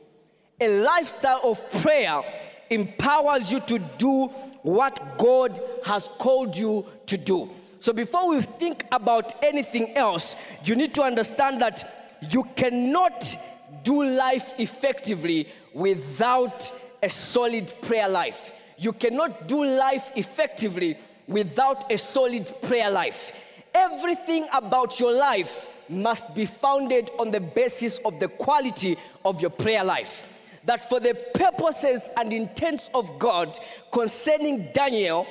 A 0.59 0.69
lifestyle 0.83 1.41
of 1.45 1.71
prayer 1.83 2.23
empowers 2.71 3.53
you 3.53 3.61
to 3.61 3.79
do 3.99 4.29
what 4.62 5.19
God 5.19 5.61
has 5.85 6.09
called 6.19 6.57
you 6.57 6.87
to 7.05 7.19
do. 7.19 7.50
So 7.79 7.93
before 7.93 8.31
we 8.31 8.41
think 8.41 8.87
about 8.91 9.45
anything 9.45 9.95
else, 9.99 10.35
you 10.65 10.75
need 10.75 10.95
to 10.95 11.03
understand 11.03 11.61
that 11.61 12.19
you 12.31 12.45
cannot 12.57 13.37
do 13.83 14.03
life 14.03 14.55
effectively 14.57 15.47
without 15.75 16.73
a 17.03 17.11
solid 17.11 17.75
prayer 17.83 18.09
life. 18.09 18.50
You 18.79 18.95
cannot 18.95 19.47
do 19.47 19.62
life 19.62 20.11
effectively 20.17 20.97
without 21.29 21.93
a 21.93 21.99
solid 21.99 22.50
prayer 22.62 22.91
life. 22.91 23.35
Everything 23.75 24.47
about 24.55 24.99
your 24.99 25.12
life 25.12 25.69
must 25.88 26.35
be 26.35 26.47
founded 26.47 27.11
on 27.19 27.31
the 27.31 27.40
basis 27.40 27.99
of 28.05 28.19
the 28.19 28.28
quality 28.28 28.97
of 29.25 29.40
your 29.40 29.50
prayer 29.50 29.85
life. 29.85 30.23
That 30.64 30.88
for 30.88 30.99
the 30.99 31.14
purposes 31.35 32.11
and 32.16 32.33
intents 32.33 32.90
of 32.93 33.19
God 33.19 33.59
concerning 33.93 34.69
Daniel, 34.73 35.26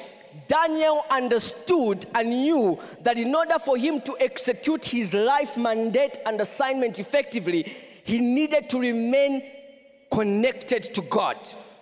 Daniel 0.47 1.05
understood 1.09 2.05
and 2.13 2.29
knew 2.29 2.79
that 3.01 3.17
in 3.17 3.33
order 3.33 3.59
for 3.59 3.77
him 3.77 4.01
to 4.01 4.17
execute 4.19 4.85
his 4.85 5.13
life 5.13 5.57
mandate 5.57 6.17
and 6.25 6.39
assignment 6.39 6.99
effectively, 6.99 7.63
he 8.03 8.19
needed 8.19 8.69
to 8.69 8.79
remain 8.79 9.43
connected 10.11 10.93
to 10.93 11.01
God. 11.01 11.37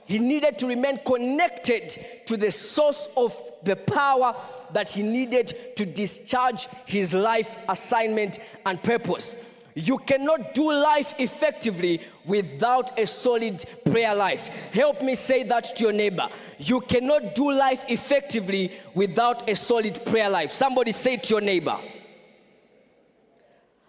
He 0.06 0.20
needed 0.20 0.60
to 0.60 0.68
remain 0.68 1.00
connected 1.06 2.24
to 2.26 2.38
the 2.38 2.52
source 2.52 3.08
of 3.16 3.42
the 3.64 3.76
power 3.76 4.36
that 4.74 4.90
he 4.90 5.02
needed 5.04 5.76
to 5.78 5.86
discharge 5.86 6.68
his 6.86 7.14
life 7.14 7.58
assignment 7.70 8.40
and 8.66 8.82
purpose. 8.84 9.38
You 9.76 9.98
cannot 9.98 10.54
do 10.54 10.72
life 10.72 11.16
effectively 11.18 12.02
without 12.26 12.98
a 13.00 13.08
solid 13.08 13.64
prayer 13.86 14.14
life. 14.14 14.48
Help 14.72 15.02
me 15.02 15.16
say 15.16 15.44
that 15.44 15.76
to 15.76 15.84
your 15.84 15.94
neighbor. 15.94 16.30
You 16.60 16.82
cannot 16.82 17.34
do 17.34 17.52
life 17.52 17.86
effectively 17.88 18.72
without 18.94 19.50
a 19.50 19.56
solid 19.56 20.06
prayer 20.06 20.30
life. 20.30 20.52
Somebody 20.52 20.92
say 20.92 21.18
to 21.18 21.30
your 21.30 21.42
neighbor. 21.42 21.80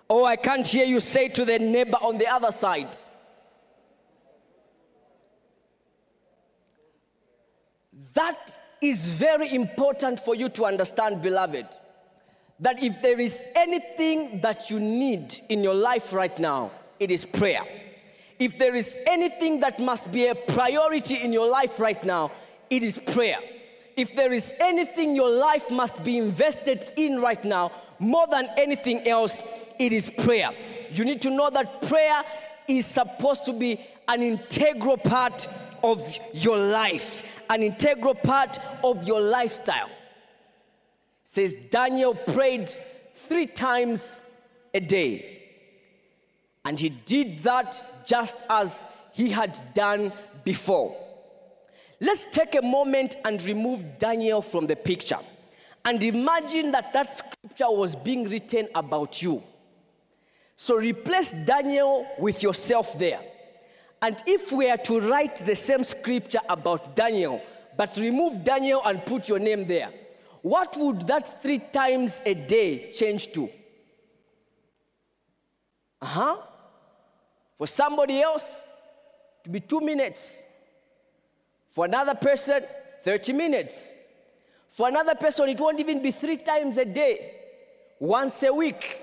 Oh, 0.09 0.25
I 0.25 0.37
can't 0.37 0.67
hear 0.67 0.87
you 0.87 1.01
say 1.01 1.29
to 1.29 1.45
the 1.45 1.59
neighbor 1.59 1.99
on 2.01 2.19
the 2.19 2.29
other 2.29 2.51
side. 2.51 2.97
That 8.15 8.59
is 8.81 9.11
very 9.11 9.55
important 9.55 10.21
for 10.21 10.35
you 10.35 10.49
to 10.51 10.67
understand, 10.67 11.23
beloved. 11.23 11.67
That 12.61 12.83
if 12.83 13.03
there 13.03 13.19
is 13.21 13.45
anything 13.57 14.41
that 14.41 14.71
you 14.71 14.79
need 14.79 15.35
in 15.49 15.65
your 15.65 15.75
life 15.75 16.13
right 16.13 16.39
now, 16.39 16.71
it 17.01 17.11
is 17.11 17.25
prayer. 17.25 17.63
If 18.39 18.59
there 18.59 18.75
is 18.75 18.99
anything 19.07 19.61
that 19.61 19.81
must 19.81 20.11
be 20.13 20.27
a 20.27 20.35
priority 20.35 21.17
in 21.17 21.33
your 21.33 21.51
life 21.51 21.81
right 21.81 22.03
now, 22.05 22.33
it 22.71 22.83
is 22.83 22.99
prayer. 22.99 23.39
If 23.97 24.17
there 24.17 24.33
is 24.33 24.53
anything 24.59 25.15
your 25.15 25.31
life 25.31 25.71
must 25.71 26.03
be 26.03 26.19
invested 26.19 26.85
in 26.97 27.21
right 27.21 27.45
now, 27.45 27.71
more 27.99 28.27
than 28.29 28.49
anything 28.57 29.07
else, 29.07 29.45
it 29.79 29.93
is 29.93 30.11
prayer. 30.11 30.51
You 30.91 31.05
need 31.05 31.23
to 31.23 31.31
know 31.31 31.51
that 31.51 31.83
prayer 31.83 32.23
is 32.67 32.87
supposed 32.87 33.45
to 33.45 33.53
be 33.53 33.81
an 34.09 34.23
integral 34.23 34.97
part 34.97 35.49
of 35.85 36.19
your 36.33 36.57
life, 36.57 37.23
an 37.51 37.63
integral 37.63 38.15
part 38.15 38.59
of 38.83 39.07
your 39.07 39.21
lifestyle. 39.21 39.91
says 41.23 41.55
Daniel 41.71 42.15
prayed 42.15 42.77
three 43.29 43.47
times 43.47 44.19
a 44.73 44.81
day. 44.81 45.43
And 46.65 46.81
he 46.81 46.89
did 46.89 47.41
that 47.41 48.07
just 48.07 48.39
as 48.49 48.87
he 49.13 49.31
had 49.31 49.61
done 49.75 50.13
before. 50.43 50.97
Let's 52.01 52.27
take 52.27 52.55
a 52.55 52.63
moment 52.63 53.17
and 53.25 53.43
remove 53.45 53.99
Daniel 53.99 54.43
from 54.43 54.67
the 54.67 54.77
picture 54.77 55.19
and 55.85 56.03
imagine 56.03 56.71
that 56.73 56.93
that 56.95 57.19
scripture 57.19 57.71
was 57.71 57.95
being 57.95 58.29
written 58.29 58.69
about 58.75 59.23
you. 59.23 59.43
So 60.57 60.77
replace 60.77 61.33
Daniel 61.33 62.07
with 62.19 62.43
yourself 62.43 62.99
there. 62.99 63.21
And 64.05 64.23
if 64.27 64.53
we 64.53 64.69
are 64.69 64.77
to 64.77 65.01
write 65.01 65.37
the 65.37 65.57
same 65.57 65.83
scripture 65.83 66.43
about 66.51 66.95
Daniel, 66.95 67.41
but 67.75 67.97
remove 67.97 68.45
Daniel 68.45 68.83
and 68.85 69.03
put 69.07 69.31
your 69.31 69.39
name 69.39 69.67
there, 69.67 69.89
what 70.43 70.77
would 70.77 71.07
that 71.07 71.41
three 71.41 71.59
times 71.59 72.21
a 72.27 72.35
day 72.35 72.93
change 72.93 73.33
to? 73.33 73.49
Uh 76.03 76.07
huh. 76.07 76.37
For 77.57 77.67
somebody 77.67 78.21
else, 78.21 78.67
to 79.43 79.49
be 79.49 79.61
two 79.61 79.81
minutes. 79.81 80.43
For 81.71 81.87
another 81.87 82.15
person, 82.15 82.63
30 83.05 83.33
minutes. 83.33 83.95
For 84.69 84.87
another 84.87 85.15
person, 85.15 85.49
it 85.49 85.59
won't 85.59 85.81
even 85.81 86.03
be 86.03 86.11
three 86.11 86.37
times 86.37 86.77
a 86.77 86.85
day, 86.85 87.37
once 87.99 88.43
a 88.43 88.53
week. 88.53 89.01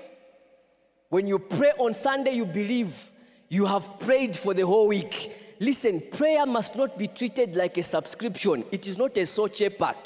When 1.08 1.26
you 1.26 1.40
pray 1.40 1.72
on 1.76 1.92
Sunday, 1.92 2.34
you 2.34 2.46
believe 2.46 3.11
you 3.52 3.66
have 3.66 4.00
prayed 4.00 4.34
for 4.34 4.54
the 4.54 4.64
whole 4.64 4.88
week. 4.88 5.30
Listen, 5.60 6.02
prayer 6.10 6.46
must 6.46 6.74
not 6.74 6.96
be 6.96 7.06
treated 7.06 7.54
like 7.54 7.76
a 7.76 7.82
subscription, 7.82 8.64
it 8.72 8.86
is 8.86 8.96
not 8.96 9.14
a 9.18 9.26
soche 9.26 9.78
pack. 9.78 9.98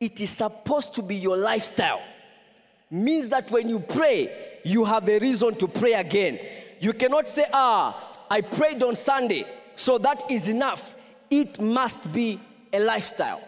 It 0.00 0.20
is 0.20 0.30
supposed 0.30 0.94
to 0.94 1.02
be 1.02 1.14
your 1.14 1.36
lifestyle. 1.36 2.02
Means 2.90 3.28
that 3.28 3.52
when 3.52 3.68
you 3.68 3.78
pray, 3.78 4.58
you 4.64 4.84
have 4.84 5.08
a 5.08 5.20
reason 5.20 5.54
to 5.56 5.68
pray 5.68 5.92
again. 5.92 6.40
You 6.80 6.92
cannot 6.92 7.28
say, 7.28 7.46
ah, 7.52 8.10
I 8.28 8.40
prayed 8.40 8.82
on 8.82 8.96
Sunday, 8.96 9.44
so 9.76 9.96
that 9.98 10.28
is 10.28 10.48
enough. 10.48 10.96
It 11.30 11.60
must 11.60 12.12
be 12.12 12.40
a 12.72 12.80
lifestyle. 12.80 13.42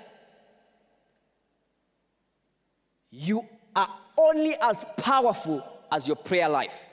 You 3.10 3.44
are 3.74 3.88
only 4.16 4.54
as 4.60 4.84
powerful 4.96 5.64
as 5.90 6.06
your 6.06 6.16
prayer 6.16 6.48
life. 6.48 6.89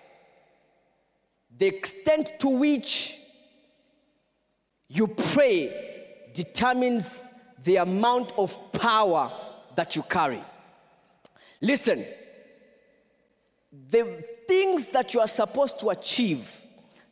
The 1.58 1.66
extent 1.66 2.40
to 2.40 2.50
which 2.50 3.20
you 4.88 5.08
pray 5.08 5.96
determines 6.34 7.26
the 7.64 7.78
amount 7.78 8.34
of 8.38 8.72
power 8.72 9.32
that 9.76 9.96
you 9.96 10.04
carry. 10.04 10.44
Listen, 11.62 12.06
the 13.90 14.24
things 14.48 14.90
that 14.90 15.14
you 15.14 15.20
are 15.20 15.28
supposed 15.28 15.80
to 15.80 15.90
achieve, 15.90 16.62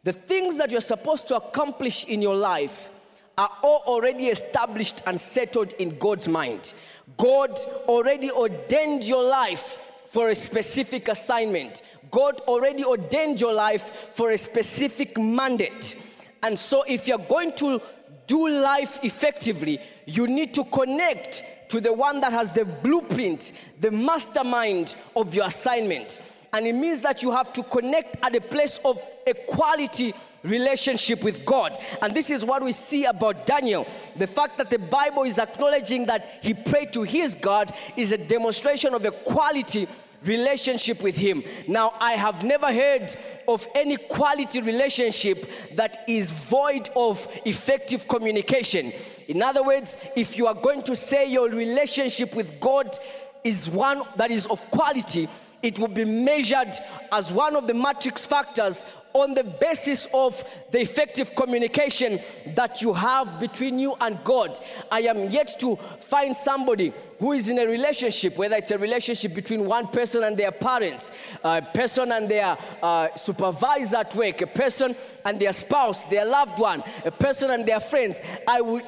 the 0.03 0.13
things 0.13 0.57
that 0.57 0.71
you're 0.71 0.81
supposed 0.81 1.27
to 1.27 1.35
accomplish 1.35 2.05
in 2.05 2.21
your 2.21 2.35
life, 2.35 2.91
are 3.37 3.51
all 3.63 3.83
already 3.87 4.27
established 4.27 5.01
and 5.05 5.19
settled 5.19 5.73
in 5.73 5.97
God's 5.97 6.27
mind. 6.27 6.73
God 7.17 7.57
already 7.87 8.31
ordained 8.31 9.03
your 9.03 9.27
life 9.27 9.77
for 10.05 10.29
a 10.29 10.35
specific 10.35 11.09
assignment. 11.09 11.81
God 12.15 12.39
already 12.47 12.85
ordained 12.85 13.41
your 13.41 13.53
life 13.53 13.91
for 14.13 14.31
a 14.31 14.37
specific 14.37 15.17
mandate. 15.17 15.97
And 16.43 16.57
so, 16.57 16.85
if 16.87 17.09
you're 17.09 17.17
going 17.17 17.51
to 17.55 17.81
do 18.25 18.47
life 18.47 19.03
effectively, 19.03 19.81
you 20.05 20.25
need 20.25 20.53
to 20.53 20.63
connect 20.63 21.43
to 21.67 21.81
the 21.81 21.91
one 21.91 22.21
that 22.21 22.31
has 22.31 22.53
the 22.53 22.63
blueprint, 22.63 23.51
the 23.81 23.91
mastermind 23.91 24.95
of 25.17 25.35
your 25.35 25.47
assignment. 25.47 26.21
And 26.53 26.65
it 26.65 26.73
means 26.73 27.01
that 27.01 27.21
you 27.21 27.33
have 27.33 27.51
to 27.51 27.63
connect 27.63 28.23
at 28.23 28.33
a 28.33 28.39
place 28.39 28.79
of 28.85 29.01
equality 29.27 30.13
relationship 30.43 31.21
with 31.21 31.45
God. 31.45 31.77
And 32.01 32.15
this 32.15 32.29
is 32.29 32.45
what 32.45 32.63
we 32.63 32.71
see 32.71 33.03
about 33.03 33.45
Daniel. 33.45 33.85
The 34.15 34.27
fact 34.27 34.57
that 34.59 34.69
the 34.69 34.79
Bible 34.79 35.23
is 35.23 35.37
acknowledging 35.37 36.05
that 36.05 36.39
he 36.41 36.53
prayed 36.53 36.93
to 36.93 37.01
his 37.01 37.35
God 37.35 37.73
is 37.97 38.13
a 38.13 38.17
demonstration 38.17 38.93
of 38.93 39.03
a 39.03 39.11
quality 39.11 39.89
relationship 40.23 41.01
with 41.03 41.15
him. 41.15 41.43
Now, 41.67 41.93
I 41.99 42.13
have 42.13 42.43
never 42.43 42.73
heard 42.73 43.15
of 43.47 43.67
any 43.75 43.97
quality 43.97 44.61
relationship 44.61 45.49
that 45.73 46.03
is 46.07 46.31
void 46.31 46.89
of 46.95 47.27
effective 47.45 48.07
communication. 48.07 48.91
In 49.27 49.41
other 49.41 49.63
words, 49.63 49.97
if 50.15 50.37
you 50.37 50.47
are 50.47 50.53
going 50.53 50.83
to 50.83 50.95
say 50.95 51.29
your 51.31 51.49
relationship 51.49 52.35
with 52.35 52.59
God 52.59 52.97
is 53.43 53.69
one 53.69 54.01
that 54.17 54.31
is 54.31 54.47
of 54.47 54.69
quality, 54.71 55.29
it 55.65 55.79
will 55.79 55.87
be 55.87 56.05
measured 56.05 56.75
as 57.11 57.33
one 57.33 57.55
of 57.55 57.65
the 57.65 57.73
matrix 57.73 58.23
factors 58.23 58.85
on 59.13 59.33
the 59.33 59.43
basis 59.43 60.07
of 60.13 60.43
the 60.71 60.79
effective 60.79 61.33
communication 61.35 62.19
that 62.53 62.81
you 62.83 62.93
have 62.93 63.39
between 63.39 63.79
you 63.79 63.95
and 64.01 64.23
God. 64.23 64.59
I 64.91 65.01
am 65.01 65.31
yet 65.31 65.57
to 65.61 65.77
find 66.01 66.35
somebody 66.35 66.93
who 67.17 67.31
is 67.31 67.49
in 67.49 67.57
a 67.57 67.65
relationship, 67.65 68.37
whether 68.37 68.57
it's 68.57 68.71
a 68.71 68.77
relationship 68.77 69.33
between 69.33 69.65
one 69.65 69.87
person 69.87 70.23
and 70.23 70.37
their 70.37 70.51
parents, 70.51 71.11
a 71.43 71.61
person 71.61 72.11
and 72.11 72.29
their 72.29 72.57
uh, 72.83 73.07
supervisor 73.15 73.97
at 73.97 74.13
work, 74.15 74.41
a 74.41 74.47
person 74.47 74.95
and 75.23 75.39
their 75.39 75.53
spouse, 75.53 76.05
their 76.05 76.25
loved 76.25 76.59
one, 76.59 76.83
a 77.05 77.11
person 77.11 77.49
and 77.49 77.65
their 77.65 77.79
friends. 77.79 78.21
I 78.47 78.81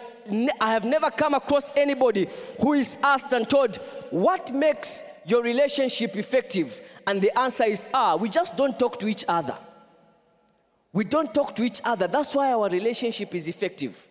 have 0.60 0.84
never 0.84 1.10
come 1.10 1.34
across 1.34 1.72
anybody 1.76 2.28
who 2.60 2.74
is 2.74 2.98
asked 3.02 3.32
and 3.34 3.50
told, 3.50 3.78
What 4.12 4.54
makes 4.54 5.06
your 5.28 5.44
relationship 5.44 6.16
effective? 6.16 6.82
And 7.06 7.22
the 7.22 7.38
answer 7.38 7.66
is, 7.66 7.88
Ah, 7.94 8.16
we 8.16 8.30
just 8.30 8.58
don't 8.58 8.80
talk 8.80 9.00
to 9.00 9.08
each 9.08 9.26
other. 9.28 9.58
We 10.94 11.04
don't 11.04 11.32
talk 11.34 11.56
to 11.58 11.64
each 11.64 11.82
other. 11.84 12.08
That's 12.08 12.34
why 12.34 12.52
our 12.54 12.70
relationship 12.70 13.36
is 13.36 13.48
effective. 13.48 14.08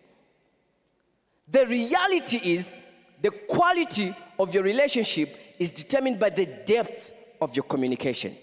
The 1.49 1.65
reality 1.65 2.39
is, 2.43 2.77
the 3.21 3.31
quality 3.31 4.15
of 4.39 4.53
your 4.53 4.63
relationship 4.63 5.35
is 5.59 5.71
determined 5.71 6.19
by 6.19 6.29
the 6.29 6.45
depth 6.45 7.13
of 7.41 7.55
your 7.55 7.63
communication. 7.63 8.37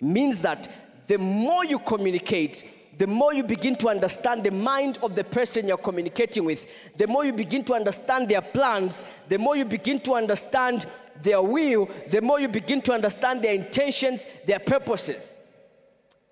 It 0.00 0.04
means 0.04 0.42
that 0.42 0.70
the 1.06 1.18
more 1.18 1.64
you 1.64 1.78
communicate, 1.78 2.64
the 2.98 3.06
more 3.06 3.34
you 3.34 3.42
begin 3.42 3.76
to 3.76 3.88
understand 3.88 4.44
the 4.44 4.50
mind 4.50 4.98
of 5.02 5.14
the 5.14 5.24
person 5.24 5.66
you're 5.66 5.76
communicating 5.76 6.44
with, 6.44 6.66
the 6.96 7.06
more 7.06 7.24
you 7.24 7.32
begin 7.32 7.64
to 7.64 7.74
understand 7.74 8.28
their 8.28 8.42
plans, 8.42 9.04
the 9.28 9.38
more 9.38 9.56
you 9.56 9.64
begin 9.64 9.98
to 10.00 10.14
understand 10.14 10.86
their 11.22 11.42
will, 11.42 11.88
the 12.08 12.20
more 12.20 12.40
you 12.40 12.48
begin 12.48 12.80
to 12.82 12.92
understand 12.92 13.42
their 13.42 13.54
intentions, 13.54 14.26
their 14.46 14.58
purposes. 14.58 15.40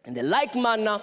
In 0.04 0.14
the 0.14 0.22
like 0.22 0.54
manner, 0.54 1.00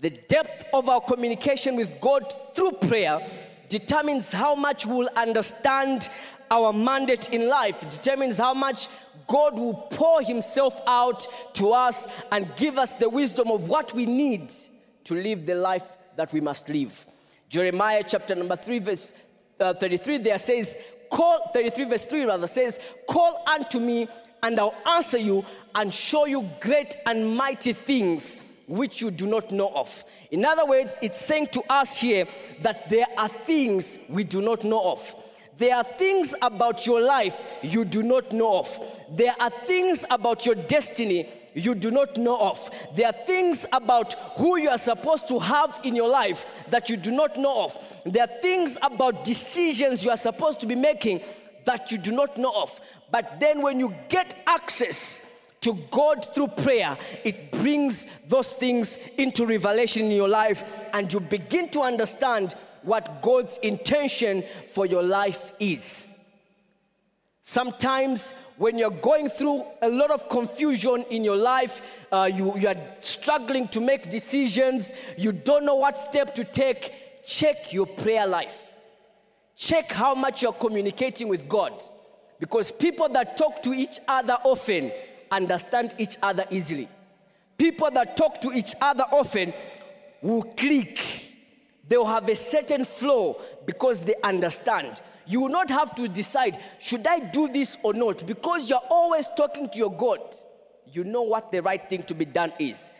the 0.00 0.10
depth 0.10 0.64
of 0.74 0.88
our 0.88 1.00
communication 1.00 1.76
with 1.76 2.00
God 2.00 2.32
through 2.54 2.72
prayer 2.72 3.26
determines 3.68 4.32
how 4.32 4.54
much 4.54 4.86
we'll 4.86 5.08
understand 5.16 6.08
our 6.50 6.72
mandate 6.72 7.28
in 7.30 7.48
life, 7.48 7.80
determines 7.90 8.38
how 8.38 8.54
much 8.54 8.88
God 9.26 9.58
will 9.58 9.74
pour 9.74 10.22
Himself 10.22 10.80
out 10.86 11.26
to 11.54 11.72
us 11.72 12.06
and 12.30 12.54
give 12.56 12.78
us 12.78 12.94
the 12.94 13.08
wisdom 13.08 13.50
of 13.50 13.68
what 13.68 13.92
we 13.94 14.06
need 14.06 14.52
to 15.04 15.14
live 15.14 15.46
the 15.46 15.54
life 15.54 15.86
that 16.16 16.32
we 16.32 16.40
must 16.40 16.68
live. 16.68 17.06
Jeremiah 17.48 18.04
chapter 18.06 18.34
number 18.34 18.56
3, 18.56 18.78
verse 18.80 19.14
uh, 19.58 19.74
33 19.74 20.18
there 20.18 20.38
says, 20.38 20.76
Call, 21.10 21.50
33 21.52 21.84
verse 21.84 22.06
3 22.06 22.24
rather 22.24 22.46
says, 22.46 22.80
Call 23.08 23.42
unto 23.46 23.78
me 23.78 24.08
and 24.42 24.58
I'll 24.58 24.74
answer 24.86 25.18
you 25.18 25.44
and 25.74 25.92
show 25.92 26.26
you 26.26 26.48
great 26.60 26.96
and 27.06 27.36
mighty 27.36 27.72
things 27.72 28.36
which 28.68 29.00
you 29.00 29.10
do 29.10 29.26
not 29.26 29.50
know 29.50 29.68
of. 29.74 30.04
In 30.30 30.44
other 30.44 30.66
words, 30.66 30.98
it's 31.02 31.18
saying 31.18 31.48
to 31.52 31.62
us 31.70 31.96
here 31.96 32.26
that 32.62 32.88
there 32.88 33.06
are 33.16 33.28
things 33.28 33.98
we 34.08 34.24
do 34.24 34.42
not 34.42 34.64
know 34.64 34.90
of. 34.92 35.14
There 35.58 35.74
are 35.74 35.84
things 35.84 36.34
about 36.42 36.84
your 36.84 37.00
life 37.00 37.46
you 37.62 37.84
do 37.84 38.02
not 38.02 38.32
know 38.32 38.58
of. 38.58 38.78
There 39.10 39.34
are 39.40 39.50
things 39.50 40.04
about 40.10 40.44
your 40.44 40.54
destiny 40.54 41.28
you 41.56 41.74
do 41.74 41.90
not 41.90 42.18
know 42.18 42.38
of. 42.38 42.70
There 42.94 43.06
are 43.06 43.12
things 43.12 43.64
about 43.72 44.14
who 44.36 44.58
you 44.58 44.68
are 44.68 44.78
supposed 44.78 45.26
to 45.28 45.38
have 45.38 45.80
in 45.84 45.96
your 45.96 46.08
life 46.08 46.44
that 46.68 46.90
you 46.90 46.98
do 46.98 47.10
not 47.10 47.38
know 47.38 47.64
of. 47.64 47.78
There 48.04 48.22
are 48.22 48.40
things 48.40 48.76
about 48.82 49.24
decisions 49.24 50.04
you 50.04 50.10
are 50.10 50.18
supposed 50.18 50.60
to 50.60 50.66
be 50.66 50.74
making 50.74 51.22
that 51.64 51.90
you 51.90 51.96
do 51.96 52.12
not 52.12 52.36
know 52.36 52.52
of. 52.54 52.78
But 53.10 53.40
then 53.40 53.62
when 53.62 53.80
you 53.80 53.94
get 54.10 54.34
access 54.46 55.22
to 55.62 55.72
God 55.90 56.28
through 56.34 56.48
prayer, 56.48 56.96
it 57.24 57.50
brings 57.52 58.06
those 58.28 58.52
things 58.52 58.98
into 59.16 59.46
revelation 59.46 60.04
in 60.04 60.12
your 60.12 60.28
life 60.28 60.62
and 60.92 61.10
you 61.10 61.20
begin 61.20 61.70
to 61.70 61.80
understand 61.80 62.54
what 62.82 63.22
God's 63.22 63.56
intention 63.58 64.44
for 64.66 64.84
your 64.84 65.02
life 65.02 65.52
is. 65.58 66.14
Sometimes 67.40 68.34
when 68.58 68.78
you're 68.78 68.90
going 68.90 69.28
through 69.28 69.64
a 69.82 69.88
lot 69.88 70.10
of 70.10 70.28
confusion 70.28 71.04
in 71.10 71.24
your 71.24 71.36
life, 71.36 71.82
uh, 72.10 72.30
you, 72.32 72.56
you 72.56 72.68
are 72.68 72.76
struggling 73.00 73.68
to 73.68 73.80
make 73.80 74.10
decisions, 74.10 74.94
you 75.18 75.32
don't 75.32 75.64
know 75.64 75.76
what 75.76 75.98
step 75.98 76.34
to 76.34 76.44
take, 76.44 76.92
check 77.24 77.72
your 77.72 77.86
prayer 77.86 78.26
life. 78.26 78.74
Check 79.56 79.90
how 79.92 80.14
much 80.14 80.42
you're 80.42 80.52
communicating 80.52 81.28
with 81.28 81.48
God. 81.48 81.82
Because 82.38 82.70
people 82.70 83.08
that 83.10 83.36
talk 83.36 83.62
to 83.62 83.72
each 83.72 83.98
other 84.06 84.38
often 84.44 84.92
understand 85.30 85.94
each 85.98 86.16
other 86.22 86.44
easily. 86.50 86.88
People 87.56 87.90
that 87.92 88.16
talk 88.16 88.40
to 88.42 88.52
each 88.52 88.74
other 88.80 89.04
often 89.10 89.52
will 90.22 90.42
click. 90.42 91.32
They'll 91.88 92.04
have 92.04 92.28
a 92.28 92.36
certain 92.36 92.84
flow 92.84 93.40
because 93.64 94.02
they 94.04 94.14
understand. 94.22 95.00
You 95.26 95.40
will 95.40 95.48
not 95.48 95.70
have 95.70 95.94
to 95.96 96.08
decide, 96.08 96.60
should 96.78 97.06
I 97.06 97.18
do 97.18 97.48
this 97.48 97.76
or 97.82 97.94
not? 97.94 98.26
Because 98.26 98.70
you're 98.70 98.78
always 98.90 99.28
talking 99.36 99.68
to 99.68 99.78
your 99.78 99.92
God. 99.92 100.20
You 100.92 101.04
know 101.04 101.22
what 101.22 101.50
the 101.50 101.60
right 101.62 101.88
thing 101.90 102.04
to 102.04 102.14
be 102.14 102.24
done 102.24 102.52
is. 102.58 102.92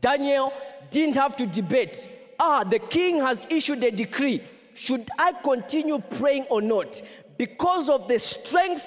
Daniel 0.00 0.52
didn't 0.90 1.16
have 1.16 1.36
to 1.36 1.46
debate. 1.46 2.08
Ah, 2.40 2.64
the 2.64 2.78
king 2.78 3.20
has 3.20 3.46
issued 3.50 3.84
a 3.84 3.90
decree 3.90 4.42
should 4.74 5.08
I 5.18 5.32
continue 5.32 6.00
praying 6.00 6.44
or 6.50 6.60
not? 6.60 7.00
Because 7.38 7.88
of 7.88 8.08
the 8.08 8.18
strength 8.18 8.86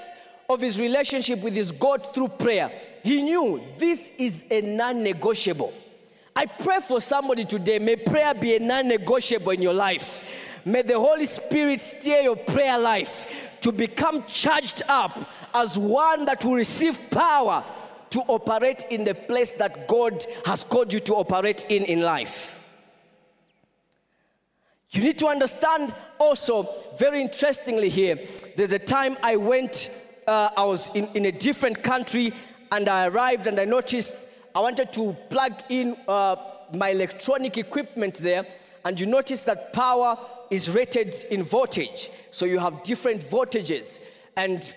of 0.50 0.62
his 0.62 0.80
relationship 0.80 1.40
with 1.40 1.54
his 1.54 1.72
God 1.72 2.14
through 2.14 2.30
prayer, 2.30 2.72
he 3.04 3.22
knew 3.22 3.64
this 3.78 4.12
is 4.18 4.44
a 4.52 4.62
non 4.62 5.02
negotiable. 5.02 5.74
I 6.36 6.46
pray 6.46 6.80
for 6.80 7.02
somebody 7.02 7.46
today. 7.46 7.80
May 7.80 7.96
prayer 7.96 8.34
be 8.34 8.56
a 8.56 8.60
non 8.60 8.88
negotiable 8.88 9.54
in 9.54 9.62
your 9.62 9.74
life. 9.74 10.24
May 10.68 10.82
the 10.82 11.00
Holy 11.00 11.26
Spirit 11.26 11.80
steer 11.80 12.20
your 12.20 12.36
prayer 12.36 12.78
life 12.78 13.52
to 13.62 13.72
become 13.72 14.26
charged 14.26 14.84
up 14.90 15.18
as 15.54 15.80
one 15.80 16.26
that 16.26 16.44
will 16.44 16.56
receive 16.56 17.00
power 17.10 17.64
to 18.10 18.20
operate 18.28 18.86
in 18.90 19.06
the 19.06 19.16
place 19.16 19.54
that 19.54 19.88
God 19.88 20.26
has 20.46 20.66
called 20.66 20.92
you 20.92 21.00
to 21.00 21.16
operate 21.16 21.66
in 21.70 21.86
in 21.86 22.02
life. 22.02 22.60
You 24.92 25.04
need 25.04 25.18
to 25.20 25.28
understand 25.28 25.96
also, 26.20 26.68
very 27.00 27.22
interestingly, 27.22 27.88
here, 27.88 28.20
there's 28.58 28.74
a 28.74 28.80
time 28.80 29.16
I 29.24 29.38
went, 29.38 29.90
uh, 30.28 30.50
I 30.58 30.66
was 30.66 30.90
in, 30.94 31.08
in 31.14 31.28
a 31.28 31.32
different 31.32 31.82
country, 31.82 32.34
and 32.74 32.90
I 32.90 33.08
arrived 33.08 33.48
and 33.48 33.58
I 33.58 33.64
noticed 33.64 34.28
I 34.54 34.60
wanted 34.60 34.92
to 34.94 35.16
plug 35.30 35.54
in 35.70 35.96
uh, 36.10 36.36
my 36.74 36.90
electronic 36.90 37.58
equipment 37.58 38.16
there, 38.16 38.46
and 38.84 39.00
you 39.00 39.06
notice 39.06 39.44
that 39.44 39.72
power 39.72 40.18
is 40.50 40.70
rated 40.70 41.16
in 41.30 41.44
voltage. 41.44 42.10
So 42.32 42.46
you 42.46 42.60
have 42.60 42.84
different 42.84 43.22
voltages. 43.22 44.00
And 44.36 44.76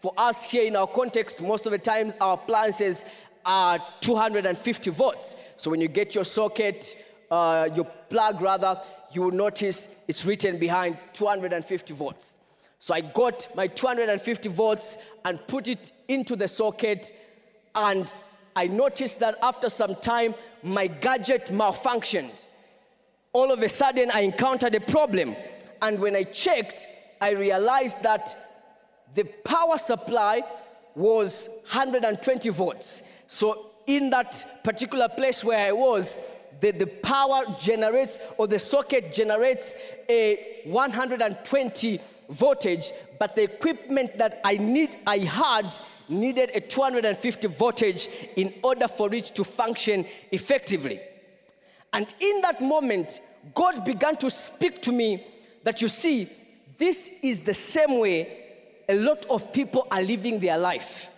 for 0.00 0.12
us 0.16 0.44
here 0.44 0.64
in 0.64 0.76
our 0.76 0.86
context, 0.86 1.42
most 1.42 1.66
of 1.66 1.72
the 1.72 1.78
times 1.78 2.16
our 2.20 2.34
appliances 2.34 3.04
are 3.44 3.78
250 4.00 4.90
volts. 4.90 5.36
So 5.56 5.70
when 5.70 5.80
you 5.80 5.88
get 5.88 6.14
your 6.14 6.24
socket, 6.24 6.94
uh, 7.30 7.68
your 7.74 7.86
plug 8.08 8.40
rather, 8.40 8.80
you 9.12 9.22
will 9.22 9.30
notice 9.30 9.88
it's 10.06 10.24
written 10.24 10.58
behind 10.58 10.98
250 11.14 11.94
volts. 11.94 12.36
So 12.78 12.94
I 12.94 13.00
got 13.00 13.48
my 13.56 13.66
250 13.66 14.48
volts 14.50 14.98
and 15.24 15.44
put 15.48 15.66
it 15.66 15.92
into 16.06 16.36
the 16.36 16.46
socket, 16.46 17.12
and 17.74 18.12
I 18.54 18.68
noticed 18.68 19.20
that 19.20 19.36
after 19.42 19.68
some 19.68 19.96
time, 19.96 20.34
my 20.62 20.86
gadget 20.86 21.46
malfunctioned. 21.46 22.46
All 23.32 23.52
of 23.52 23.62
a 23.62 23.68
sudden, 23.68 24.10
I 24.12 24.20
encountered 24.20 24.74
a 24.74 24.80
problem, 24.80 25.36
and 25.82 25.98
when 25.98 26.16
I 26.16 26.24
checked, 26.24 26.88
I 27.20 27.30
realized 27.30 28.02
that 28.02 28.36
the 29.14 29.24
power 29.24 29.78
supply 29.78 30.42
was 30.94 31.48
120 31.70 32.48
volts. 32.50 33.02
So, 33.26 33.70
in 33.86 34.10
that 34.10 34.62
particular 34.64 35.08
place 35.08 35.44
where 35.44 35.58
I 35.58 35.72
was, 35.72 36.18
the, 36.60 36.72
the 36.72 36.86
power 36.86 37.44
generates 37.58 38.18
or 38.36 38.46
the 38.46 38.58
socket 38.58 39.12
generates 39.12 39.74
a 40.08 40.62
120 40.64 42.00
voltage, 42.30 42.92
but 43.18 43.34
the 43.34 43.44
equipment 43.44 44.18
that 44.18 44.40
I 44.44 44.56
need, 44.56 44.98
I 45.06 45.18
had 45.18 45.74
needed 46.08 46.50
a 46.54 46.60
250 46.60 47.48
voltage 47.48 48.08
in 48.36 48.54
order 48.62 48.88
for 48.88 49.12
it 49.14 49.24
to 49.36 49.44
function 49.44 50.04
effectively. 50.32 51.00
And 51.92 52.12
in 52.20 52.40
that 52.42 52.60
moment, 52.60 53.20
God 53.54 53.84
began 53.84 54.16
to 54.16 54.30
speak 54.30 54.82
to 54.82 54.92
me 54.92 55.26
that 55.62 55.82
you 55.82 55.88
see, 55.88 56.30
this 56.76 57.10
is 57.22 57.42
the 57.42 57.54
same 57.54 57.98
way 57.98 58.38
a 58.88 58.94
lot 58.94 59.26
of 59.26 59.52
people 59.52 59.86
are 59.90 60.02
living 60.02 60.40
their 60.40 60.58
life. 60.58 61.08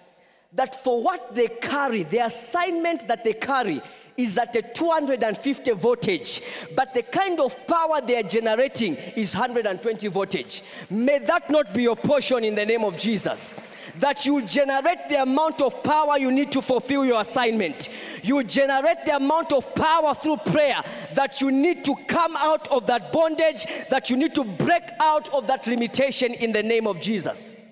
That 0.53 0.75
for 0.83 1.03
what 1.03 1.35
they 1.35 1.49
carry, 1.49 2.03
the 2.03 2.19
assignment 2.19 3.07
that 3.07 3.23
they 3.23 3.35
carry 3.35 3.81
is 4.23 4.39
at 4.39 4.55
a 4.57 4.63
250 4.63 5.73
voltage, 5.73 6.43
but 6.75 6.95
the 6.95 7.03
kind 7.03 7.41
of 7.41 7.57
power 7.67 8.01
they 8.07 8.17
are 8.17 8.23
generating 8.23 8.97
is 9.17 9.35
120 9.35 10.09
voltage. 10.09 10.63
May 10.89 11.19
that 11.21 11.51
not 11.51 11.75
be 11.75 11.83
your 11.83 11.97
portion 11.97 12.45
in 12.45 12.55
the 12.55 12.65
name 12.65 12.85
of 12.85 12.97
Jesus. 12.97 13.55
That 13.99 14.25
you 14.25 14.43
generate 14.43 15.09
the 15.09 15.23
amount 15.23 15.61
of 15.61 15.83
power 15.83 16.17
you 16.17 16.31
need 16.31 16.53
to 16.53 16.63
fulfill 16.63 17.05
your 17.05 17.21
assignment. 17.21 17.89
You 18.23 18.43
generate 18.45 19.05
the 19.05 19.17
amount 19.17 19.53
of 19.53 19.75
power 19.75 20.15
through 20.15 20.39
prayer 20.39 20.81
that 21.15 21.41
you 21.41 21.51
need 21.51 21.85
to 21.87 21.95
come 22.07 22.37
out 22.37 22.69
of 22.69 22.87
that 22.87 23.13
bondage, 23.13 23.67
that 23.91 24.09
you 24.09 24.17
need 24.17 24.35
to 24.37 24.45
break 24.45 24.85
out 25.01 25.29
of 25.35 25.47
that 25.49 25.67
limitation 25.67 26.35
in 26.35 26.53
the 26.53 26.63
name 26.63 26.87
of 26.87 27.01
Jesus. 27.01 27.65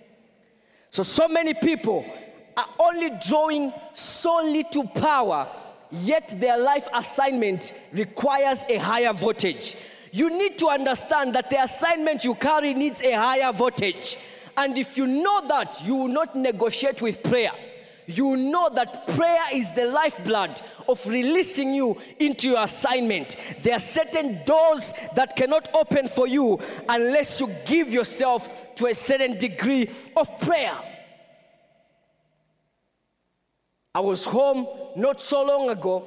So, 0.91 1.03
so 1.03 1.29
many 1.29 1.55
people 1.55 2.05
are 2.57 2.69
only 2.81 3.11
drawing 3.27 3.73
solely 3.93 4.65
to 4.65 4.85
power, 4.85 5.49
yet 5.91 6.37
their 6.41 6.59
life 6.59 6.89
assignment 6.95 7.73
requires 7.93 8.65
a 8.69 8.77
higher 8.77 9.13
voltage. 9.13 9.77
You 10.13 10.31
need 10.31 10.59
to 10.59 10.69
understand 10.69 11.35
that 11.35 11.51
the 11.51 11.63
assignment 11.63 12.25
you 12.25 12.35
carry 12.35 12.75
needs 12.75 13.03
a 13.03 13.13
higher 13.13 13.53
voltage. 13.53 14.19
And 14.57 14.77
if 14.77 14.97
you 14.97 15.07
know 15.07 15.47
that, 15.49 15.83
you 15.85 15.95
will 15.95 16.09
not 16.09 16.35
negotiate 16.35 17.01
with 17.01 17.23
prayer. 17.23 17.53
You 18.07 18.37
know 18.37 18.71
that 18.71 19.07
prayer 19.09 19.43
is 19.53 19.71
the 19.75 19.85
lifeblood 19.85 20.63
of 20.89 21.07
releasing 21.07 21.75
you 21.75 21.99
into 22.19 22.49
your 22.49 22.63
assignment. 22.63 23.37
There 23.61 23.75
are 23.75 23.79
certain 23.79 24.43
doors 24.47 24.95
that 25.15 25.37
cannot 25.37 25.69
open 25.75 26.09
for 26.09 26.27
you 26.27 26.59
unless 26.89 27.39
you 27.39 27.55
give 27.67 27.93
yourself 27.93 28.75
to 28.77 28.87
a 28.87 28.95
certain 28.95 29.37
degree 29.37 29.91
of 30.17 30.41
prayer. 30.41 30.75
I 33.95 34.01
was 34.01 34.27
home 34.27 34.67
not 34.97 35.21
so 35.21 35.45
long 35.45 35.71
ago. 35.71 36.07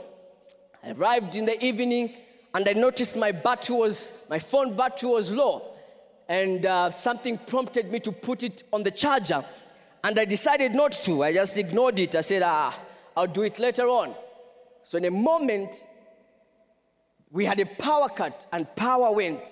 I 0.84 0.92
arrived 0.92 1.36
in 1.36 1.46
the 1.46 1.64
evening 1.64 2.14
and 2.54 2.68
I 2.68 2.74
noticed 2.74 3.18
my 3.18 3.32
battery 3.32 3.76
was, 3.76 4.14
my 4.30 4.40
phone 4.40 4.76
battery 4.76 5.10
was 5.10 5.32
low. 5.32 5.74
And 6.30 6.66
uh, 6.66 6.90
something 6.92 7.38
prompted 7.38 7.92
me 7.92 8.00
to 8.02 8.12
put 8.12 8.44
it 8.44 8.64
on 8.72 8.84
the 8.84 8.92
charger. 8.92 9.44
And 10.04 10.18
I 10.18 10.26
decided 10.26 10.74
not 10.74 10.92
to. 11.04 11.24
I 11.24 11.34
just 11.34 11.58
ignored 11.58 12.00
it. 12.00 12.16
I 12.16 12.22
said, 12.22 12.44
ah, 12.44 12.80
I'll 13.18 13.28
do 13.28 13.42
it 13.42 13.60
later 13.60 13.88
on. 13.88 14.16
So 14.84 14.98
in 14.98 15.06
a 15.06 15.12
moment, 15.12 15.86
we 17.32 17.46
had 17.46 17.60
a 17.60 17.66
power 17.66 18.10
cut 18.10 18.48
and 18.52 18.74
power 18.76 19.12
went. 19.12 19.48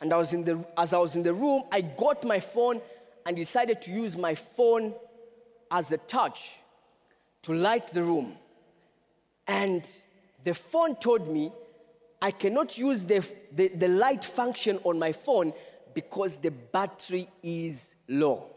And 0.00 0.12
I 0.12 0.18
was 0.18 0.32
in 0.32 0.44
the, 0.44 0.64
as 0.76 0.94
I 0.94 0.98
was 0.98 1.16
in 1.16 1.22
the 1.22 1.34
room, 1.34 1.62
I 1.72 1.80
got 1.80 2.24
my 2.24 2.40
phone 2.40 2.80
and 3.26 3.36
decided 3.36 3.82
to 3.82 3.90
use 3.90 4.16
my 4.16 4.34
phone 4.34 4.94
as 5.70 5.90
a 5.92 5.98
touch 5.98 6.58
to 7.48 7.54
light 7.54 7.86
the 7.88 8.02
room. 8.02 8.34
And 9.46 9.88
the 10.44 10.52
phone 10.52 10.96
told 10.96 11.32
me 11.32 11.50
I 12.20 12.30
cannot 12.30 12.76
use 12.76 13.06
the, 13.06 13.26
the, 13.52 13.68
the, 13.68 13.88
light 13.88 14.22
function 14.22 14.78
on 14.84 14.98
my 14.98 15.12
phone 15.12 15.54
because 15.94 16.36
the 16.36 16.50
battery 16.50 17.26
is 17.42 17.94
low. 18.06 18.50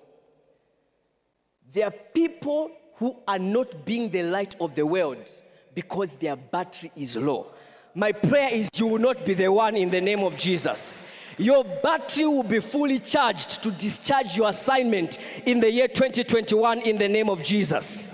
There 1.72 1.86
are 1.86 1.94
people 2.14 2.70
who 2.96 3.16
are 3.26 3.40
not 3.40 3.86
being 3.86 4.10
the 4.10 4.24
light 4.24 4.58
of 4.60 4.76
the 4.76 4.86
world 4.86 5.30
because 5.74 6.16
their 6.16 6.36
battery 6.36 6.92
is 6.98 7.16
low. 7.16 7.48
My 7.96 8.12
prayer 8.12 8.50
is 8.52 8.70
you 8.76 8.88
will 8.88 9.00
not 9.00 9.24
be 9.24 9.36
the 9.36 9.50
one 9.50 9.78
in 9.78 9.90
the 9.90 10.02
name 10.02 10.20
of 10.20 10.36
Jesus. 10.36 11.02
Your 11.38 11.64
battery 11.64 12.26
will 12.26 12.44
be 12.44 12.60
fully 12.60 13.00
charged 13.00 13.64
to 13.64 13.72
discharge 13.72 14.36
your 14.36 14.50
assignment 14.50 15.18
in 15.46 15.62
the 15.62 15.72
year 15.72 15.88
2021 15.88 16.80
in 16.82 16.98
the 16.98 17.08
name 17.08 17.30
of 17.30 17.42
Jesus. 17.42 18.10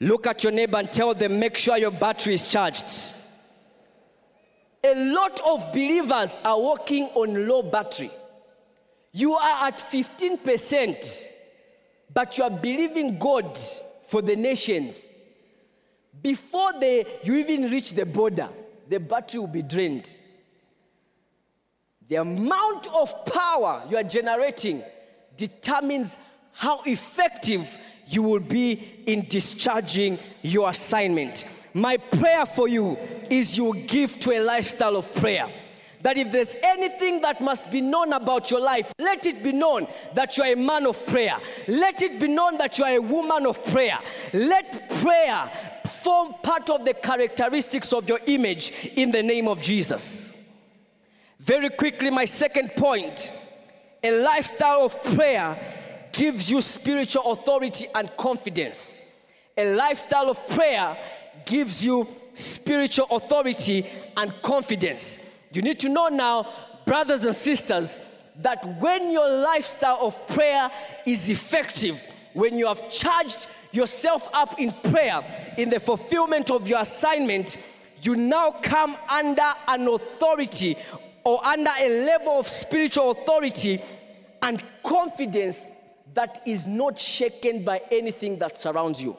Look 0.00 0.26
at 0.26 0.42
your 0.42 0.52
neighbor 0.52 0.78
and 0.78 0.90
tell 0.90 1.14
them, 1.14 1.38
make 1.38 1.56
sure 1.56 1.76
your 1.78 1.90
battery 1.90 2.34
is 2.34 2.48
charged. 2.48 3.14
A 4.84 5.12
lot 5.14 5.40
of 5.46 5.72
believers 5.72 6.38
are 6.44 6.60
working 6.60 7.04
on 7.14 7.48
low 7.48 7.62
battery. 7.62 8.10
You 9.12 9.34
are 9.34 9.68
at 9.68 9.78
15%, 9.78 11.28
but 12.12 12.36
you 12.36 12.44
are 12.44 12.50
believing 12.50 13.18
God 13.18 13.58
for 14.02 14.20
the 14.20 14.36
nations. 14.36 15.08
Before 16.20 16.72
they, 16.78 17.06
you 17.22 17.36
even 17.36 17.70
reach 17.70 17.94
the 17.94 18.04
border, 18.04 18.48
the 18.88 18.98
battery 18.98 19.40
will 19.40 19.46
be 19.46 19.62
drained. 19.62 20.20
The 22.08 22.16
amount 22.16 22.88
of 22.88 23.24
power 23.24 23.84
you 23.88 23.96
are 23.96 24.02
generating 24.02 24.82
determines 25.36 26.18
how 26.54 26.80
effective 26.86 27.76
you 28.06 28.22
will 28.22 28.40
be 28.40 29.02
in 29.06 29.26
discharging 29.28 30.18
your 30.42 30.70
assignment. 30.70 31.44
My 31.74 31.96
prayer 31.96 32.46
for 32.46 32.68
you 32.68 32.96
is 33.28 33.56
you 33.56 33.74
give 33.86 34.18
to 34.20 34.32
a 34.32 34.40
lifestyle 34.40 34.96
of 34.96 35.12
prayer. 35.14 35.52
That 36.02 36.18
if 36.18 36.30
there's 36.30 36.56
anything 36.62 37.22
that 37.22 37.40
must 37.40 37.70
be 37.70 37.80
known 37.80 38.12
about 38.12 38.50
your 38.50 38.60
life, 38.60 38.92
let 38.98 39.26
it 39.26 39.42
be 39.42 39.52
known 39.52 39.88
that 40.14 40.36
you 40.36 40.44
are 40.44 40.52
a 40.52 40.56
man 40.56 40.86
of 40.86 41.04
prayer. 41.06 41.38
Let 41.66 42.02
it 42.02 42.20
be 42.20 42.28
known 42.28 42.58
that 42.58 42.78
you 42.78 42.84
are 42.84 42.96
a 42.96 43.00
woman 43.00 43.46
of 43.46 43.64
prayer. 43.64 43.98
Let 44.32 44.90
prayer 45.00 45.50
form 45.86 46.34
part 46.42 46.68
of 46.68 46.84
the 46.84 46.92
characteristics 46.92 47.92
of 47.92 48.06
your 48.08 48.20
image 48.26 48.70
in 48.96 49.10
the 49.10 49.22
name 49.22 49.48
of 49.48 49.62
Jesus. 49.62 50.34
Very 51.40 51.70
quickly, 51.70 52.10
my 52.10 52.26
second 52.26 52.72
point 52.76 53.32
a 54.04 54.10
lifestyle 54.22 54.82
of 54.84 55.02
prayer 55.02 55.58
gives 56.14 56.50
you 56.50 56.60
spiritual 56.60 57.32
authority 57.32 57.88
and 57.94 58.16
confidence. 58.16 59.00
A 59.58 59.74
lifestyle 59.74 60.30
of 60.30 60.46
prayer 60.46 60.96
gives 61.44 61.84
you 61.84 62.08
spiritual 62.32 63.06
authority 63.10 63.84
and 64.16 64.32
confidence. 64.40 65.18
You 65.52 65.60
need 65.62 65.80
to 65.80 65.88
know 65.88 66.08
now, 66.08 66.48
brothers 66.86 67.26
and 67.26 67.34
sisters, 67.34 68.00
that 68.36 68.80
when 68.80 69.12
your 69.12 69.28
lifestyle 69.42 69.98
of 70.00 70.26
prayer 70.28 70.70
is 71.04 71.30
effective, 71.30 72.02
when 72.32 72.58
you 72.58 72.66
have 72.66 72.90
charged 72.90 73.46
yourself 73.72 74.28
up 74.32 74.60
in 74.60 74.72
prayer 74.72 75.20
in 75.58 75.68
the 75.68 75.80
fulfillment 75.80 76.50
of 76.50 76.66
your 76.66 76.80
assignment, 76.80 77.58
you 78.02 78.14
now 78.14 78.50
come 78.62 78.96
under 79.08 79.52
an 79.68 79.88
authority 79.88 80.76
or 81.24 81.44
under 81.44 81.70
a 81.78 82.04
level 82.04 82.38
of 82.38 82.46
spiritual 82.46 83.12
authority 83.12 83.80
and 84.42 84.62
confidence 84.82 85.68
that 86.14 86.42
is 86.46 86.66
not 86.66 86.98
shaken 86.98 87.64
by 87.64 87.82
anything 87.90 88.38
that 88.38 88.56
surrounds 88.56 89.02
you. 89.02 89.16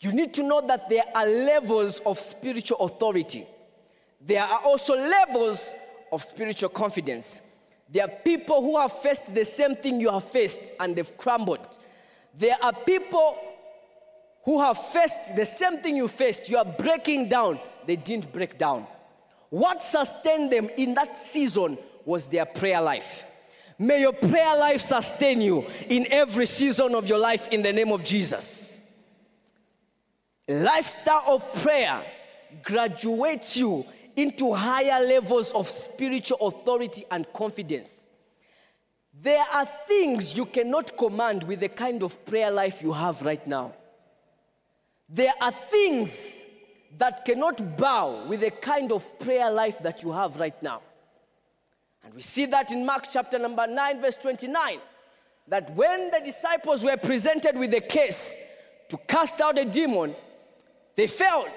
You 0.00 0.12
need 0.12 0.34
to 0.34 0.42
know 0.42 0.60
that 0.66 0.88
there 0.88 1.04
are 1.14 1.26
levels 1.26 2.00
of 2.00 2.18
spiritual 2.18 2.78
authority. 2.78 3.46
There 4.20 4.42
are 4.42 4.60
also 4.60 4.94
levels 4.94 5.74
of 6.10 6.22
spiritual 6.22 6.68
confidence. 6.68 7.40
There 7.88 8.04
are 8.04 8.08
people 8.08 8.60
who 8.60 8.78
have 8.80 8.92
faced 8.92 9.34
the 9.34 9.44
same 9.44 9.76
thing 9.76 10.00
you 10.00 10.10
have 10.10 10.24
faced 10.24 10.72
and 10.80 10.96
they've 10.96 11.16
crumbled. 11.16 11.78
There 12.38 12.56
are 12.62 12.72
people 12.72 13.38
who 14.44 14.60
have 14.60 14.78
faced 14.78 15.36
the 15.36 15.46
same 15.46 15.78
thing 15.78 15.96
you 15.96 16.08
faced. 16.08 16.48
You 16.50 16.58
are 16.58 16.64
breaking 16.64 17.28
down. 17.28 17.60
They 17.86 17.96
didn't 17.96 18.32
break 18.32 18.58
down. 18.58 18.86
What 19.50 19.82
sustained 19.82 20.50
them 20.52 20.70
in 20.76 20.94
that 20.94 21.16
season 21.16 21.78
was 22.04 22.26
their 22.26 22.46
prayer 22.46 22.80
life. 22.80 23.24
May 23.82 24.02
your 24.02 24.12
prayer 24.12 24.56
life 24.56 24.80
sustain 24.80 25.40
you 25.40 25.66
in 25.88 26.06
every 26.12 26.46
season 26.46 26.94
of 26.94 27.08
your 27.08 27.18
life 27.18 27.48
in 27.48 27.62
the 27.62 27.72
name 27.72 27.90
of 27.90 28.04
Jesus. 28.04 28.86
Lifestyle 30.46 31.24
of 31.26 31.52
prayer 31.54 32.00
graduates 32.62 33.56
you 33.56 33.84
into 34.14 34.54
higher 34.54 35.04
levels 35.04 35.50
of 35.50 35.68
spiritual 35.68 36.38
authority 36.46 37.04
and 37.10 37.26
confidence. 37.32 38.06
There 39.20 39.44
are 39.52 39.66
things 39.66 40.36
you 40.36 40.46
cannot 40.46 40.96
command 40.96 41.42
with 41.42 41.58
the 41.58 41.68
kind 41.68 42.04
of 42.04 42.24
prayer 42.24 42.52
life 42.52 42.82
you 42.82 42.92
have 42.92 43.20
right 43.22 43.44
now. 43.48 43.74
There 45.08 45.32
are 45.40 45.50
things 45.50 46.46
that 46.98 47.24
cannot 47.24 47.76
bow 47.76 48.26
with 48.28 48.42
the 48.42 48.52
kind 48.52 48.92
of 48.92 49.18
prayer 49.18 49.50
life 49.50 49.80
that 49.80 50.04
you 50.04 50.12
have 50.12 50.38
right 50.38 50.62
now. 50.62 50.82
And 52.04 52.14
we 52.14 52.22
see 52.22 52.46
that 52.46 52.72
in 52.72 52.84
Mark 52.84 53.04
chapter 53.10 53.38
number 53.38 53.66
9, 53.66 54.00
verse 54.00 54.16
29, 54.16 54.78
that 55.48 55.74
when 55.74 56.10
the 56.10 56.20
disciples 56.24 56.84
were 56.84 56.96
presented 56.96 57.56
with 57.56 57.72
a 57.74 57.80
case 57.80 58.38
to 58.88 58.96
cast 59.08 59.40
out 59.40 59.58
a 59.58 59.64
demon, 59.64 60.14
they 60.94 61.06
failed. 61.06 61.48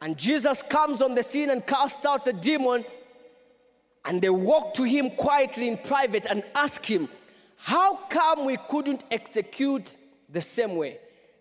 And 0.00 0.16
Jesus 0.16 0.62
comes 0.62 1.02
on 1.02 1.14
the 1.14 1.22
scene 1.22 1.50
and 1.50 1.66
casts 1.66 2.04
out 2.04 2.24
the 2.24 2.32
demon. 2.32 2.84
And 4.04 4.22
they 4.22 4.30
walk 4.30 4.74
to 4.74 4.84
him 4.84 5.10
quietly 5.10 5.68
in 5.68 5.76
private 5.76 6.26
and 6.28 6.42
ask 6.54 6.84
him, 6.84 7.08
How 7.56 7.96
come 8.08 8.46
we 8.46 8.56
couldn't 8.68 9.04
execute 9.10 9.98
the 10.28 10.40
same 10.40 10.76
way? 10.76 10.98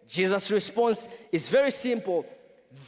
Jesus' 0.07 0.51
response 0.51 1.07
is 1.31 1.47
very 1.47 1.71
simple. 1.71 2.25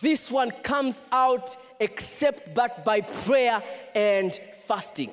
This 0.01 0.31
one 0.31 0.51
comes 0.51 1.01
out 1.11 1.55
except 1.79 2.53
but 2.53 2.83
by 2.83 3.01
prayer 3.01 3.63
and 3.95 4.37
fasting. 4.65 5.11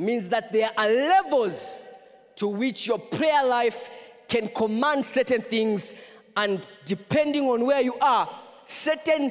Means 0.00 0.30
that 0.30 0.50
there 0.50 0.70
are 0.78 0.88
levels 0.88 1.90
to 2.36 2.48
which 2.48 2.86
your 2.86 2.98
prayer 2.98 3.44
life 3.44 3.90
can 4.28 4.48
command 4.48 5.04
certain 5.04 5.42
things, 5.42 5.94
and 6.34 6.72
depending 6.86 7.44
on 7.44 7.66
where 7.66 7.82
you 7.82 7.94
are, 8.00 8.26
certain 8.64 9.30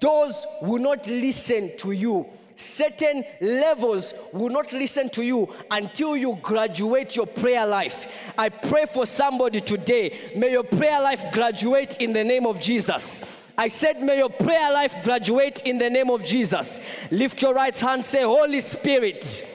doors 0.00 0.46
will 0.62 0.80
not 0.80 1.06
listen 1.06 1.76
to 1.76 1.92
you. 1.92 2.26
Certain 2.56 3.22
levels 3.42 4.14
will 4.32 4.48
not 4.48 4.72
listen 4.72 5.10
to 5.10 5.22
you 5.22 5.46
until 5.70 6.16
you 6.16 6.38
graduate 6.40 7.14
your 7.14 7.26
prayer 7.26 7.66
life. 7.66 8.32
I 8.38 8.48
pray 8.48 8.86
for 8.86 9.04
somebody 9.04 9.60
today. 9.60 10.32
May 10.34 10.52
your 10.52 10.64
prayer 10.64 11.02
life 11.02 11.30
graduate 11.32 11.98
in 11.98 12.14
the 12.14 12.24
name 12.24 12.46
of 12.46 12.58
Jesus. 12.58 13.20
I 13.58 13.68
said, 13.68 14.00
May 14.00 14.16
your 14.16 14.30
prayer 14.30 14.72
life 14.72 15.04
graduate 15.04 15.60
in 15.66 15.76
the 15.76 15.90
name 15.90 16.08
of 16.08 16.24
Jesus. 16.24 16.80
Lift 17.10 17.42
your 17.42 17.52
right 17.52 17.78
hand, 17.78 18.06
say, 18.06 18.22
Holy 18.22 18.60
Spirit, 18.62 19.46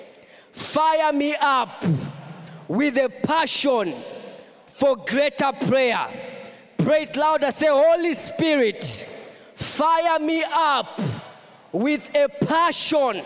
fire 0.53 1.11
me 1.11 1.35
up 1.39 1.83
with 2.67 2.97
a 2.97 3.09
passion 3.09 3.93
for 4.67 4.95
greater 4.95 5.51
prayer. 5.67 6.07
Pray 6.77 7.03
it 7.03 7.15
louder, 7.15 7.51
say, 7.51 7.67
Holy 7.67 8.13
Spirit, 8.13 9.07
fire 9.55 10.19
me 10.19 10.43
up 10.47 11.01
with 11.71 12.09
a 12.15 12.27
passion 12.45 13.23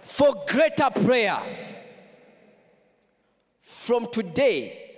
for 0.00 0.44
greater 0.46 0.90
prayer. 0.90 1.40
From 3.62 4.06
today, 4.06 4.90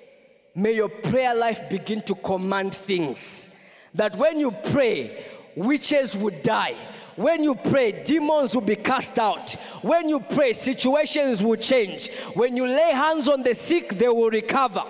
may 0.55 0.73
your 0.75 0.89
prayer 0.89 1.35
life 1.35 1.69
begin 1.71 2.03
to 2.03 2.15
command 2.15 2.75
things. 2.75 3.51
That 3.95 4.17
when 4.17 4.39
you 4.39 4.51
pray, 4.51 5.25
witches 5.57 6.17
would 6.17 6.43
die. 6.43 6.77
When 7.17 7.45
you 7.45 7.55
pray, 7.55 8.03
demons 8.03 8.55
will 8.55 8.63
be 8.63 8.77
cast 8.77 9.19
out. 9.19 9.53
When 9.83 10.09
you 10.09 10.21
pray, 10.21 10.53
situations 10.53 11.43
will 11.43 11.57
change. 11.57 12.11
When 12.35 12.57
you 12.57 12.67
lay 12.67 12.91
hands 12.93 13.29
on 13.29 13.43
the 13.43 13.55
sick, 13.55 13.97
they 13.97 14.09
will 14.09 14.31
recover. 14.31 14.85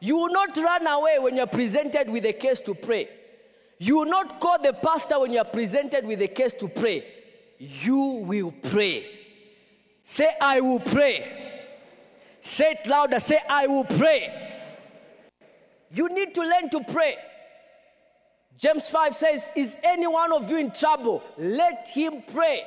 You 0.00 0.16
will 0.16 0.30
not 0.32 0.56
run 0.56 0.86
away 0.86 1.18
when 1.18 1.36
you're 1.36 1.46
presented 1.46 2.08
with 2.08 2.24
a 2.26 2.32
case 2.32 2.60
to 2.62 2.74
pray. 2.74 3.08
You 3.78 3.98
will 3.98 4.06
not 4.06 4.40
call 4.40 4.62
the 4.62 4.72
pastor 4.72 5.20
when 5.20 5.32
you 5.32 5.38
are 5.38 5.44
presented 5.44 6.06
with 6.06 6.22
a 6.22 6.28
case 6.28 6.54
to 6.54 6.68
pray. 6.68 7.06
You 7.58 7.98
will 7.98 8.52
pray. 8.52 9.06
Say, 10.02 10.32
I 10.40 10.60
will 10.60 10.80
pray. 10.80 11.64
Say 12.40 12.72
it 12.72 12.86
louder. 12.86 13.20
Say, 13.20 13.40
I 13.48 13.66
will 13.66 13.84
pray. 13.84 14.32
You 15.90 16.08
need 16.08 16.34
to 16.34 16.42
learn 16.42 16.70
to 16.70 16.80
pray. 16.92 17.16
James 18.58 18.88
5 18.88 19.14
says, 19.14 19.50
Is 19.54 19.78
any 19.82 20.06
one 20.06 20.32
of 20.32 20.50
you 20.50 20.58
in 20.58 20.70
trouble? 20.70 21.22
Let 21.36 21.88
him 21.88 22.22
pray. 22.32 22.64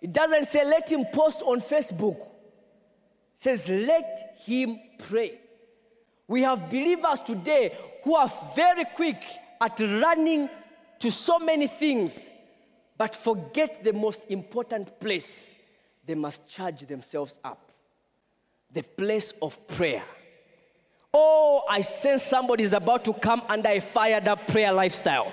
It 0.00 0.12
doesn't 0.12 0.46
say, 0.46 0.64
Let 0.64 0.90
him 0.90 1.04
post 1.12 1.42
on 1.42 1.60
Facebook. 1.60 2.18
It 2.18 2.26
says, 3.34 3.68
Let 3.68 4.36
him 4.44 4.78
pray. 4.98 5.40
We 6.28 6.42
have 6.42 6.68
believers 6.68 7.20
today 7.20 7.76
who 8.02 8.16
are 8.16 8.32
very 8.54 8.84
quick 8.84 9.22
at 9.60 9.78
running 9.80 10.48
to 10.98 11.12
so 11.12 11.38
many 11.38 11.66
things, 11.66 12.32
but 12.98 13.14
forget 13.14 13.84
the 13.84 13.92
most 13.92 14.30
important 14.30 14.98
place. 14.98 15.56
They 16.04 16.14
must 16.14 16.48
charge 16.48 16.86
themselves 16.86 17.38
up 17.44 17.66
the 18.72 18.82
place 18.82 19.32
of 19.40 19.66
prayer. 19.68 20.02
Oh, 21.18 21.62
I 21.66 21.80
sense 21.80 22.22
somebody 22.22 22.62
is 22.62 22.74
about 22.74 23.02
to 23.06 23.14
come 23.14 23.40
under 23.48 23.70
a 23.70 23.80
fired 23.80 24.28
up 24.28 24.46
prayer 24.46 24.70
lifestyle. 24.70 25.32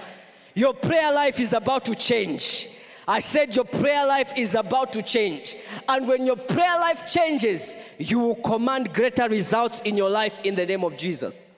Your 0.53 0.73
prayer 0.73 1.11
life 1.11 1.41
is 1.41 1.51
about 1.51 1.83
to 1.83 1.93
change. 1.93 2.69
I 3.05 3.19
said 3.19 3.53
your 3.53 3.65
prayer 3.65 4.07
life 4.07 4.31
is 4.37 4.55
about 4.55 4.93
to 4.93 5.01
change. 5.01 5.57
And 5.89 6.07
when 6.07 6.25
your 6.25 6.37
prayer 6.37 6.79
life 6.79 7.05
changes, 7.05 7.75
you 7.97 8.19
will 8.19 8.35
command 8.35 8.93
greater 8.93 9.27
results 9.27 9.81
in 9.81 9.97
your 9.97 10.09
life 10.09 10.39
in 10.45 10.55
the 10.55 10.65
name 10.65 10.85
of 10.85 10.95
Jesus. 10.95 11.49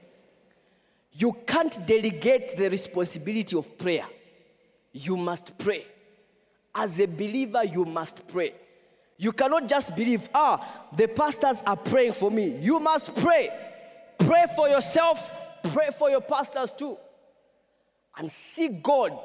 You 1.11 1.33
can't 1.45 1.85
delegate 1.85 2.57
the 2.57 2.67
responsibility 2.67 3.55
of 3.55 3.77
prayer. 3.77 4.07
You 4.91 5.17
must 5.17 5.55
pray. 5.59 5.85
As 6.73 6.99
a 6.99 7.05
believer, 7.05 7.63
you 7.63 7.85
must 7.85 8.27
pray. 8.27 8.53
You 9.19 9.33
cannot 9.33 9.69
just 9.69 9.95
believe, 9.95 10.27
ah, 10.33 10.87
the 10.97 11.07
pastors 11.09 11.61
are 11.67 11.77
praying 11.77 12.13
for 12.13 12.31
me. 12.31 12.57
You 12.57 12.79
must 12.79 13.15
pray. 13.17 13.49
Pray 14.19 14.45
for 14.55 14.67
yourself, 14.69 15.31
pray 15.63 15.89
for 15.97 16.09
your 16.09 16.21
pastors 16.21 16.71
too. 16.71 16.97
And 18.17 18.31
see 18.31 18.69
God 18.69 19.17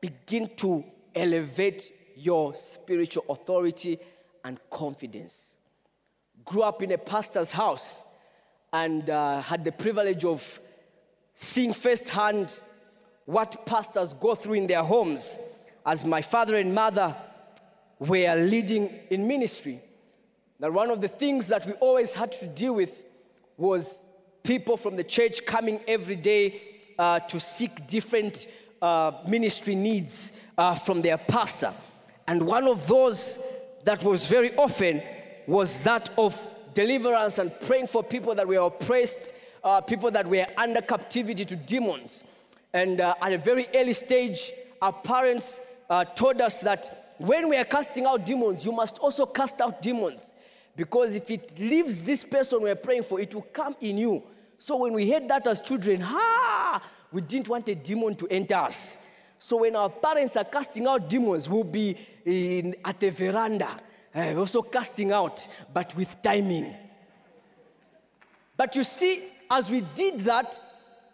begin 0.00 0.50
to 0.56 0.84
elevate 1.14 1.92
your 2.16 2.54
spiritual 2.54 3.24
authority 3.28 3.98
and 4.44 4.58
confidence. 4.70 5.56
Grew 6.44 6.62
up 6.62 6.82
in 6.82 6.92
a 6.92 6.98
pastor's 6.98 7.52
house 7.52 8.04
and 8.72 9.08
uh, 9.08 9.40
had 9.40 9.64
the 9.64 9.72
privilege 9.72 10.24
of 10.24 10.60
seeing 11.34 11.72
firsthand 11.72 12.60
what 13.24 13.66
pastors 13.66 14.14
go 14.14 14.34
through 14.34 14.54
in 14.54 14.66
their 14.66 14.82
homes 14.82 15.38
as 15.84 16.04
my 16.04 16.20
father 16.20 16.56
and 16.56 16.74
mother 16.74 17.14
were 17.98 18.34
leading 18.36 18.98
in 19.10 19.26
ministry. 19.26 19.80
That 20.60 20.72
one 20.72 20.90
of 20.90 21.00
the 21.00 21.08
things 21.08 21.48
that 21.48 21.66
we 21.66 21.72
always 21.74 22.14
had 22.14 22.32
to 22.32 22.46
deal 22.46 22.74
with 22.74 23.04
was 23.58 24.06
people 24.42 24.78
from 24.78 24.96
the 24.96 25.04
church 25.04 25.44
coming 25.44 25.80
every 25.86 26.16
day 26.16 26.62
uh, 26.98 27.20
to 27.20 27.38
seek 27.38 27.86
different 27.86 28.46
uh, 28.80 29.12
ministry 29.28 29.74
needs 29.74 30.32
uh, 30.56 30.74
from 30.74 31.02
their 31.02 31.18
pastor. 31.18 31.74
And 32.26 32.46
one 32.46 32.66
of 32.66 32.86
those 32.86 33.38
that 33.84 34.02
was 34.02 34.26
very 34.26 34.56
often 34.56 35.02
was 35.46 35.84
that 35.84 36.08
of 36.16 36.46
deliverance 36.72 37.38
and 37.38 37.52
praying 37.60 37.88
for 37.88 38.02
people 38.02 38.34
that 38.34 38.48
were 38.48 38.60
oppressed 38.66 39.34
uh, 39.64 39.80
people 39.80 40.10
that 40.10 40.26
were 40.26 40.46
under 40.56 40.80
captivity 40.80 41.44
to 41.44 41.56
demons. 41.56 42.24
And 42.72 43.00
uh, 43.00 43.14
at 43.20 43.32
a 43.32 43.38
very 43.38 43.66
early 43.74 43.92
stage, 43.92 44.52
our 44.80 44.92
parents 44.92 45.60
uh, 45.90 46.04
told 46.04 46.40
us 46.40 46.60
that 46.62 47.14
when 47.18 47.48
we 47.48 47.56
are 47.56 47.64
casting 47.64 48.06
out 48.06 48.24
demons, 48.24 48.64
you 48.64 48.72
must 48.72 48.98
also 48.98 49.26
cast 49.26 49.60
out 49.60 49.82
demons. 49.82 50.34
Because 50.78 51.16
if 51.16 51.28
it 51.28 51.58
leaves 51.58 52.04
this 52.04 52.22
person 52.22 52.62
we're 52.62 52.76
praying 52.76 53.02
for, 53.02 53.18
it 53.18 53.34
will 53.34 53.42
come 53.42 53.74
in 53.80 53.98
you. 53.98 54.22
So 54.58 54.76
when 54.76 54.92
we 54.92 55.10
heard 55.10 55.28
that 55.28 55.44
as 55.48 55.60
children, 55.60 56.00
ha, 56.00 56.80
we 57.10 57.20
didn't 57.20 57.48
want 57.48 57.68
a 57.68 57.74
demon 57.74 58.14
to 58.14 58.28
enter 58.28 58.54
us. 58.54 59.00
So 59.40 59.56
when 59.56 59.74
our 59.74 59.90
parents 59.90 60.36
are 60.36 60.44
casting 60.44 60.86
out 60.86 61.08
demons, 61.08 61.48
we'll 61.48 61.64
be 61.64 61.96
in, 62.24 62.76
at 62.84 63.00
the 63.00 63.10
veranda, 63.10 63.76
uh, 64.14 64.36
also 64.36 64.62
casting 64.62 65.10
out, 65.10 65.48
but 65.74 65.96
with 65.96 66.22
timing. 66.22 66.72
But 68.56 68.76
you 68.76 68.84
see, 68.84 69.24
as 69.50 69.68
we 69.68 69.80
did 69.80 70.20
that, 70.20 70.62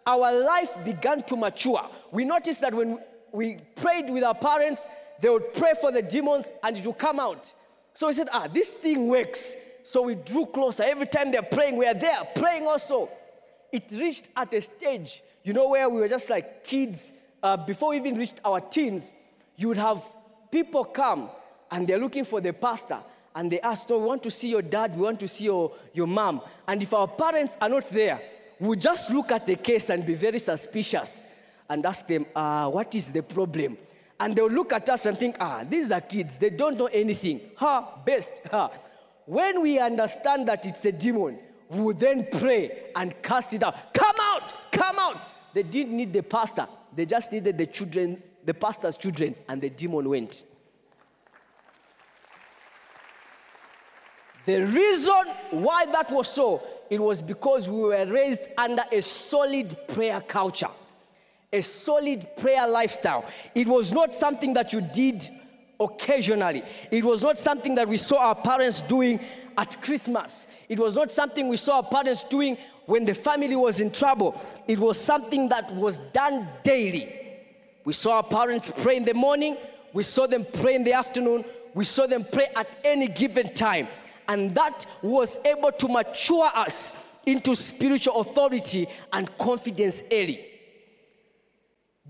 our 0.05 0.43
life 0.43 0.77
began 0.85 1.23
to 1.23 1.35
mature. 1.35 1.89
We 2.11 2.23
noticed 2.23 2.61
that 2.61 2.75
when 2.75 2.99
we 3.31 3.57
prayed 3.73 4.11
with 4.11 4.23
our 4.23 4.35
parents, 4.35 4.87
they 5.21 5.29
would 5.29 5.55
pray 5.55 5.73
for 5.81 5.91
the 5.91 6.03
demons 6.03 6.51
and 6.61 6.77
it 6.77 6.85
would 6.85 6.99
come 6.99 7.19
out. 7.19 7.51
So 7.95 8.07
we 8.07 8.13
said, 8.13 8.27
ah, 8.31 8.47
this 8.47 8.69
thing 8.71 9.07
works. 9.07 9.55
So 9.83 10.03
we 10.03 10.15
drew 10.15 10.45
closer. 10.45 10.83
Every 10.83 11.07
time 11.07 11.31
they're 11.31 11.41
praying, 11.41 11.77
we 11.77 11.87
are 11.87 11.93
there 11.93 12.19
praying 12.35 12.67
also. 12.67 13.09
it 13.71 13.91
reached 13.91 14.29
at 14.35 14.53
a 14.53 14.61
stage, 14.61 15.21
you 15.43 15.53
know, 15.53 15.69
where 15.69 15.89
we 15.89 15.99
were 15.99 16.07
just 16.07 16.29
like 16.29 16.63
kids, 16.63 17.11
uh, 17.43 17.57
before 17.57 17.89
we 17.89 17.97
even 17.97 18.17
reached 18.17 18.39
our 18.45 18.61
teens, 18.61 19.13
you 19.57 19.67
would 19.67 19.77
have 19.77 20.01
people 20.51 20.85
come 20.85 21.29
and 21.71 21.87
they're 21.87 21.99
looking 21.99 22.23
for 22.23 22.39
the 22.39 22.53
pastor 22.53 22.99
and 23.35 23.51
they 23.51 23.59
ask, 23.59 23.89
No, 23.89 23.99
we 23.99 24.05
want 24.05 24.23
to 24.23 24.31
see 24.31 24.49
your 24.49 24.61
dad, 24.61 24.95
we 24.95 25.01
want 25.01 25.19
to 25.19 25.27
see 25.27 25.45
your, 25.45 25.73
your 25.93 26.07
mom. 26.07 26.41
And 26.67 26.81
if 26.81 26.93
our 26.93 27.07
parents 27.07 27.57
are 27.59 27.69
not 27.69 27.89
there, 27.89 28.21
we 28.59 28.77
just 28.77 29.11
look 29.11 29.31
at 29.31 29.45
the 29.45 29.55
case 29.55 29.89
and 29.89 30.05
be 30.05 30.13
very 30.13 30.39
suspicious 30.39 31.27
and 31.69 31.85
ask 31.85 32.07
them, 32.07 32.25
uh, 32.35 32.69
What 32.69 32.95
is 32.95 33.11
the 33.11 33.23
problem? 33.23 33.77
And 34.19 34.35
they'll 34.35 34.49
look 34.49 34.71
at 34.71 34.89
us 34.89 35.05
and 35.05 35.17
think, 35.17 35.37
Ah, 35.39 35.65
these 35.67 35.91
are 35.91 36.01
kids, 36.01 36.37
they 36.37 36.49
don't 36.49 36.77
know 36.77 36.87
anything. 36.87 37.41
Ha, 37.55 37.99
best. 38.05 38.41
Ha. 38.51 38.71
When 39.25 39.61
we 39.61 39.79
understand 39.79 40.47
that 40.47 40.65
it's 40.65 40.85
a 40.85 40.91
demon, 40.91 41.39
we 41.69 41.81
will 41.81 41.93
then 41.93 42.27
pray 42.31 42.91
and 42.95 43.21
cast 43.21 43.53
it 43.53 43.63
out. 43.63 43.93
Come 43.93 44.15
out, 44.21 44.71
come 44.71 44.97
out. 44.99 45.19
They 45.53 45.63
didn't 45.63 45.95
need 45.95 46.13
the 46.13 46.21
pastor, 46.21 46.67
they 46.95 47.05
just 47.05 47.31
needed 47.31 47.57
the 47.57 47.65
children, 47.65 48.21
the 48.43 48.53
pastor's 48.53 48.97
children, 48.97 49.35
and 49.47 49.61
the 49.61 49.69
demon 49.69 50.07
went. 50.07 50.43
The 54.45 54.63
reason 54.63 55.23
why 55.51 55.85
that 55.87 56.11
was 56.11 56.27
so, 56.27 56.61
it 56.89 57.01
was 57.01 57.21
because 57.21 57.67
we 57.67 57.81
were 57.81 58.05
raised 58.05 58.47
under 58.57 58.83
a 58.91 59.01
solid 59.01 59.75
prayer 59.87 60.21
culture, 60.21 60.69
a 61.55 61.61
solid 61.61 62.27
prayer 62.37 62.67
lifestyle. 62.67 63.25
It 63.53 63.67
was 63.67 63.91
not 63.91 64.13
something 64.13 64.53
that 64.53 64.73
you 64.73 64.81
did 64.81 65.29
occasionally. 65.79 66.63
It 66.91 67.03
was 67.03 67.21
not 67.21 67.37
something 67.37 67.75
that 67.75 67.87
we 67.87 67.97
saw 67.97 68.27
our 68.27 68.35
parents 68.35 68.81
doing 68.81 69.19
at 69.57 69.81
Christmas. 69.81 70.47
It 70.69 70.79
was 70.79 70.95
not 70.95 71.11
something 71.11 71.47
we 71.47 71.57
saw 71.57 71.77
our 71.77 71.83
parents 71.83 72.23
doing 72.23 72.57
when 72.85 73.05
the 73.05 73.15
family 73.15 73.55
was 73.55 73.79
in 73.79 73.91
trouble. 73.91 74.39
It 74.67 74.79
was 74.79 74.99
something 74.99 75.49
that 75.49 75.73
was 75.73 75.99
done 76.13 76.47
daily. 76.63 77.13
We 77.83 77.93
saw 77.93 78.17
our 78.17 78.23
parents 78.23 78.71
pray 78.77 78.97
in 78.97 79.05
the 79.05 79.13
morning, 79.13 79.57
we 79.93 80.03
saw 80.03 80.27
them 80.27 80.45
pray 80.53 80.75
in 80.75 80.83
the 80.83 80.93
afternoon, 80.93 81.45
we 81.73 81.85
saw 81.85 82.07
them 82.07 82.25
pray 82.31 82.47
at 82.55 82.77
any 82.83 83.07
given 83.07 83.53
time 83.53 83.87
and 84.27 84.55
that 84.55 84.85
was 85.01 85.39
able 85.45 85.71
to 85.71 85.87
mature 85.87 86.49
us 86.55 86.93
into 87.25 87.55
spiritual 87.55 88.21
authority 88.21 88.87
and 89.13 89.35
confidence 89.37 90.03
early. 90.11 90.54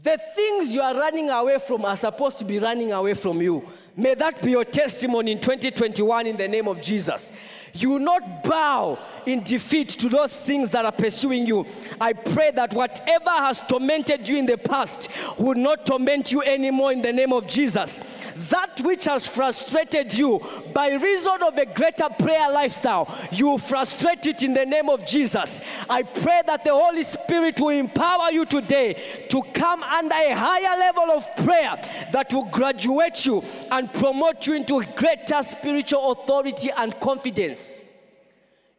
The 0.05 0.19
things 0.19 0.71
you 0.71 0.81
are 0.81 0.93
running 0.93 1.31
away 1.31 1.57
from 1.57 1.83
are 1.83 1.95
supposed 1.97 2.37
to 2.37 2.45
be 2.45 2.59
running 2.59 2.91
away 2.91 3.15
from 3.15 3.41
you. 3.41 3.67
May 3.97 4.13
that 4.15 4.41
be 4.41 4.51
your 4.51 4.65
testimony 4.65 5.31
in 5.31 5.39
2021 5.39 6.27
in 6.27 6.35
the 6.35 6.47
name 6.47 6.67
of 6.67 6.81
Jesus. 6.81 7.31
You 7.75 7.91
will 7.91 7.99
not 7.99 8.43
bow 8.43 8.99
in 9.25 9.43
defeat 9.43 9.89
to 9.89 10.07
those 10.07 10.45
things 10.45 10.71
that 10.71 10.85
are 10.85 10.91
pursuing 10.91 11.45
you. 11.45 11.65
I 11.99 12.13
pray 12.13 12.51
that 12.51 12.73
whatever 12.73 13.29
has 13.29 13.61
tormented 13.67 14.27
you 14.27 14.37
in 14.37 14.45
the 14.45 14.57
past 14.57 15.09
will 15.37 15.55
not 15.55 15.85
torment 15.85 16.31
you 16.31 16.41
anymore 16.41 16.93
in 16.93 17.01
the 17.01 17.11
name 17.11 17.33
of 17.33 17.47
Jesus. 17.47 18.01
That 18.49 18.79
which 18.81 19.05
has 19.05 19.27
frustrated 19.27 20.13
you 20.13 20.41
by 20.73 20.93
reason 20.93 21.43
of 21.43 21.57
a 21.57 21.65
greater 21.65 22.07
prayer 22.17 22.49
lifestyle, 22.51 23.13
you 23.31 23.57
frustrate 23.57 24.25
it 24.25 24.43
in 24.43 24.53
the 24.53 24.65
name 24.65 24.89
of 24.89 25.05
Jesus. 25.05 25.61
I 25.89 26.03
pray 26.03 26.41
that 26.47 26.63
the 26.63 26.73
Holy 26.73 27.03
Spirit 27.03 27.59
will 27.59 27.69
empower 27.69 28.31
you 28.31 28.45
today 28.45 29.25
to 29.29 29.41
come 29.53 29.83
under 29.83 30.15
a 30.15 30.33
higher 30.33 30.77
level 30.79 31.11
of 31.11 31.35
prayer 31.37 31.77
that 32.13 32.33
will 32.33 32.45
graduate 32.45 33.25
you 33.25 33.43
and 33.71 33.84
promote 33.87 34.47
you 34.47 34.55
into 34.55 34.83
greater 34.95 35.41
spiritual 35.41 36.11
authority 36.11 36.69
and 36.75 36.99
confidence. 36.99 37.85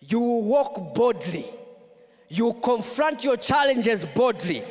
You 0.01 0.21
will 0.21 0.43
walk 0.43 0.95
boldly. 0.95 1.47
You 2.29 2.47
will 2.47 2.55
confront 2.55 3.25
your 3.25 3.37
challenges 3.37 4.05
boldly. 4.05 4.65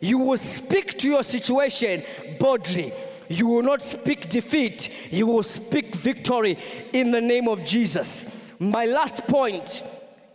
You 0.00 0.18
will 0.18 0.36
speak 0.36 0.98
to 0.98 1.08
your 1.08 1.22
situation 1.22 2.02
boldly. 2.38 2.92
You 3.28 3.46
will 3.46 3.62
not 3.62 3.82
speak 3.82 4.28
defeat, 4.30 5.12
you 5.12 5.26
will 5.26 5.42
speak 5.42 5.94
victory 5.94 6.56
in 6.92 7.10
the 7.10 7.20
name 7.20 7.46
of 7.46 7.62
Jesus. 7.62 8.26
My 8.58 8.86
last 8.86 9.26
point 9.26 9.82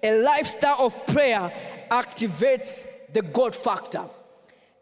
a 0.03 0.21
lifestyle 0.21 0.81
of 0.81 1.05
prayer 1.07 1.51
activates 1.89 2.85
the 3.13 3.21
God 3.21 3.55
factor. 3.55 4.03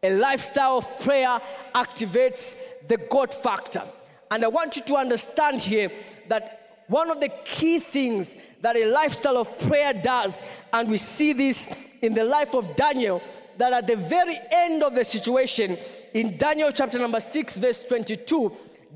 A 0.02 0.16
lifestyle 0.16 0.80
of 0.80 1.00
prayer 1.00 1.40
activates 1.76 2.58
the 2.88 2.98
God 2.98 3.32
factor. 3.32 3.84
And 4.32 4.46
I 4.46 4.48
want 4.48 4.78
you 4.78 4.82
to 4.84 4.96
understand 4.96 5.60
here 5.60 5.92
that 6.30 6.86
one 6.88 7.12
of 7.12 7.20
the 7.20 7.30
key 7.46 7.80
things 7.80 8.38
that 8.62 8.76
a 8.76 8.86
lifestyle 8.86 9.38
of 9.38 9.60
prayer 9.60 9.94
does, 9.94 10.42
and 10.74 10.90
we 10.90 10.98
see 10.98 11.34
this 11.34 11.70
in 12.02 12.14
the 12.14 12.24
life 12.24 12.56
of 12.56 12.76
Daniel, 12.76 13.22
that 13.58 13.74
at 13.74 13.88
the 13.88 13.98
very 13.98 14.40
end 14.52 14.84
of 14.84 14.96
the 14.96 15.04
situation, 15.04 15.78
in 16.14 16.38
Daniel 16.38 16.72
chapter 16.72 16.98
number 16.98 17.20
6, 17.20 17.58
verse 17.58 17.84
22, 17.84 18.52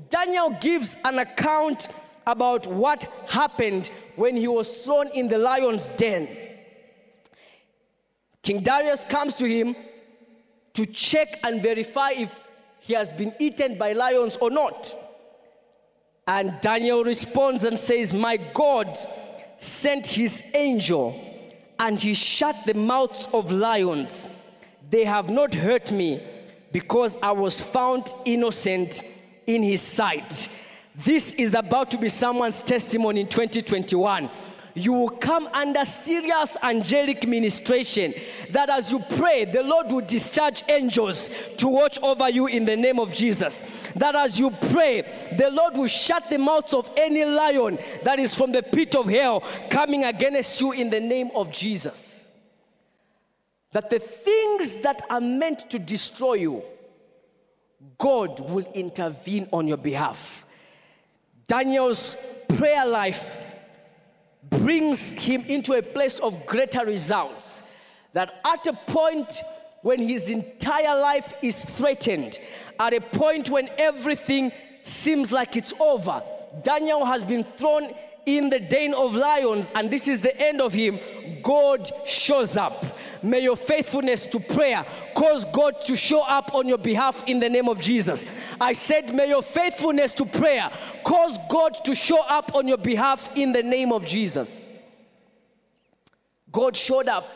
Daniel 0.08 0.50
gives 0.60 0.96
an 1.04 1.18
account 1.18 1.88
about 2.26 2.66
what 2.66 3.04
happened 3.28 3.90
when 4.16 4.36
he 4.36 4.48
was 4.48 4.80
thrown 4.80 5.08
in 5.08 5.28
the 5.28 5.38
lion's 5.38 5.86
den. 5.96 6.28
King 8.42 8.62
Darius 8.62 9.04
comes 9.04 9.34
to 9.36 9.46
him 9.46 9.76
to 10.74 10.86
check 10.86 11.38
and 11.44 11.62
verify 11.62 12.10
if 12.10 12.48
he 12.80 12.94
has 12.94 13.12
been 13.12 13.34
eaten 13.38 13.76
by 13.78 13.92
lions 13.92 14.36
or 14.38 14.50
not. 14.50 14.96
And 16.26 16.60
Daniel 16.60 17.04
responds 17.04 17.64
and 17.64 17.78
says, 17.78 18.12
My 18.12 18.36
God 18.36 18.98
sent 19.58 20.06
his 20.06 20.42
angel 20.54 21.20
and 21.78 22.00
he 22.00 22.14
shut 22.14 22.56
the 22.66 22.74
mouths 22.74 23.28
of 23.32 23.52
lions. 23.52 24.28
They 24.90 25.04
have 25.04 25.30
not 25.30 25.54
hurt 25.54 25.92
me 25.92 26.22
because 26.72 27.16
I 27.22 27.32
was 27.32 27.60
found 27.60 28.12
innocent 28.24 29.02
in 29.46 29.62
his 29.62 29.80
sight. 29.80 30.48
This 30.96 31.34
is 31.34 31.54
about 31.54 31.90
to 31.92 31.98
be 31.98 32.08
someone's 32.08 32.62
testimony 32.62 33.20
in 33.20 33.28
2021 33.28 34.30
you 34.76 34.92
will 34.92 35.08
come 35.08 35.48
under 35.54 35.86
serious 35.86 36.58
angelic 36.62 37.26
ministration. 37.26 38.12
That 38.50 38.68
as 38.68 38.92
you 38.92 38.98
pray, 38.98 39.46
the 39.46 39.62
Lord 39.62 39.90
will 39.90 40.02
discharge 40.02 40.62
angels 40.68 41.30
to 41.56 41.66
watch 41.66 41.98
over 42.02 42.28
you 42.28 42.46
in 42.46 42.66
the 42.66 42.76
name 42.76 43.00
of 43.00 43.14
Jesus. 43.14 43.64
That 43.94 44.14
as 44.14 44.38
you 44.38 44.50
pray, 44.50 45.32
the 45.36 45.50
Lord 45.50 45.78
will 45.78 45.86
shut 45.86 46.28
the 46.28 46.38
mouths 46.38 46.74
of 46.74 46.90
any 46.94 47.24
lion 47.24 47.78
that 48.02 48.18
is 48.18 48.34
from 48.34 48.52
the 48.52 48.62
pit 48.62 48.94
of 48.94 49.06
hell 49.06 49.42
coming 49.70 50.04
against 50.04 50.60
you 50.60 50.72
in 50.72 50.90
the 50.90 51.00
name 51.00 51.30
of 51.34 51.50
Jesus. 51.50 52.28
That 53.72 53.88
the 53.88 53.98
things 53.98 54.76
that 54.76 55.00
are 55.08 55.22
meant 55.22 55.70
to 55.70 55.78
destroy 55.78 56.34
you, 56.34 56.62
God 57.96 58.40
will 58.40 58.70
intervene 58.74 59.48
on 59.54 59.68
your 59.68 59.78
behalf. 59.78 60.44
Daniel's 61.48 62.16
prayer 62.48 62.84
life 62.84 63.38
brings 64.50 65.12
him 65.14 65.44
into 65.48 65.74
a 65.74 65.82
place 65.82 66.18
of 66.20 66.46
greater 66.46 66.84
results. 66.84 67.62
That 68.12 68.40
at 68.44 68.66
a 68.66 68.72
point 68.72 69.42
when 69.82 70.00
his 70.00 70.30
entire 70.30 71.00
life 71.00 71.34
is 71.42 71.64
threatened, 71.64 72.38
at 72.78 72.94
a 72.94 73.00
point 73.00 73.50
when 73.50 73.68
everything 73.78 74.52
seems 74.82 75.32
like 75.32 75.56
it's 75.56 75.74
over, 75.78 76.22
Daniel 76.62 77.04
has 77.04 77.22
been 77.22 77.44
thrown 77.44 77.90
in 78.26 78.50
the 78.50 78.58
den 78.58 78.92
of 78.92 79.14
lions, 79.14 79.70
and 79.74 79.88
this 79.90 80.08
is 80.08 80.20
the 80.20 80.38
end 80.40 80.60
of 80.60 80.74
him, 80.74 80.98
God 81.42 81.90
shows 82.04 82.56
up. 82.56 82.84
May 83.22 83.40
your 83.40 83.56
faithfulness 83.56 84.26
to 84.26 84.40
prayer 84.40 84.84
cause 85.14 85.44
God 85.46 85.80
to 85.86 85.96
show 85.96 86.22
up 86.22 86.52
on 86.54 86.66
your 86.66 86.78
behalf 86.78 87.24
in 87.28 87.38
the 87.38 87.48
name 87.48 87.68
of 87.68 87.80
Jesus. 87.80 88.26
I 88.60 88.72
said, 88.72 89.14
May 89.14 89.28
your 89.28 89.42
faithfulness 89.42 90.12
to 90.12 90.26
prayer 90.26 90.70
cause 91.04 91.38
God 91.48 91.84
to 91.84 91.94
show 91.94 92.20
up 92.26 92.54
on 92.54 92.66
your 92.66 92.78
behalf 92.78 93.30
in 93.36 93.52
the 93.52 93.62
name 93.62 93.92
of 93.92 94.04
Jesus. 94.04 94.78
God 96.50 96.76
showed 96.76 97.08
up. 97.08 97.28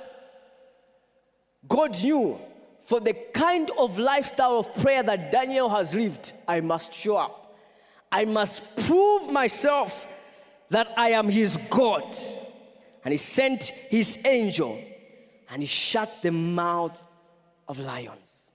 God 1.69 2.03
knew 2.03 2.39
for 2.83 2.99
the 2.99 3.13
kind 3.33 3.71
of 3.79 3.99
lifestyle 3.99 4.59
of 4.59 4.75
prayer 4.75 5.03
that 5.05 5.31
Daniel 5.31 5.69
has 5.69 5.95
lived, 5.95 6.33
I 6.49 6.61
must 6.61 6.93
show 6.93 7.17
up. 7.17 7.55
I 8.11 8.25
must 8.25 8.65
prove 8.77 9.31
myself 9.31 10.09
that 10.71 10.93
I 10.97 11.11
am 11.11 11.29
his 11.29 11.59
God. 11.69 12.17
And 13.05 13.13
he 13.13 13.19
sent 13.19 13.65
his 13.65 14.19
angel 14.25 14.79
and 15.51 15.63
he 15.63 15.67
shut 15.67 16.11
the 16.23 16.31
mouth 16.31 17.01
of 17.69 17.79
lions. 17.79 18.51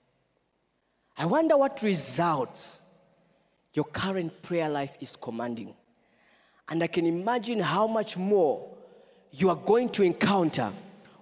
I 1.16 1.26
wonder 1.26 1.56
what 1.56 1.82
results 1.82 2.84
your 3.74 3.84
current 3.84 4.42
prayer 4.42 4.68
life 4.68 4.96
is 5.00 5.16
commanding. 5.16 5.74
And 6.68 6.82
I 6.82 6.86
can 6.86 7.06
imagine 7.06 7.60
how 7.60 7.86
much 7.86 8.16
more 8.16 8.68
you 9.30 9.50
are 9.50 9.56
going 9.56 9.90
to 9.90 10.02
encounter 10.02 10.72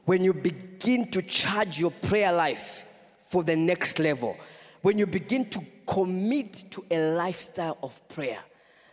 when 0.04 0.22
you 0.22 0.32
begin 0.32 1.10
to 1.10 1.22
charge 1.22 1.78
your 1.78 1.90
prayer 1.90 2.32
life 2.32 2.84
for 3.18 3.42
the 3.42 3.56
next 3.56 3.98
level. 3.98 4.36
When 4.82 4.98
you 4.98 5.06
begin 5.06 5.48
to 5.50 5.60
commit 5.86 6.64
to 6.70 6.84
a 6.90 7.12
lifestyle 7.12 7.78
of 7.82 8.06
prayer. 8.08 8.38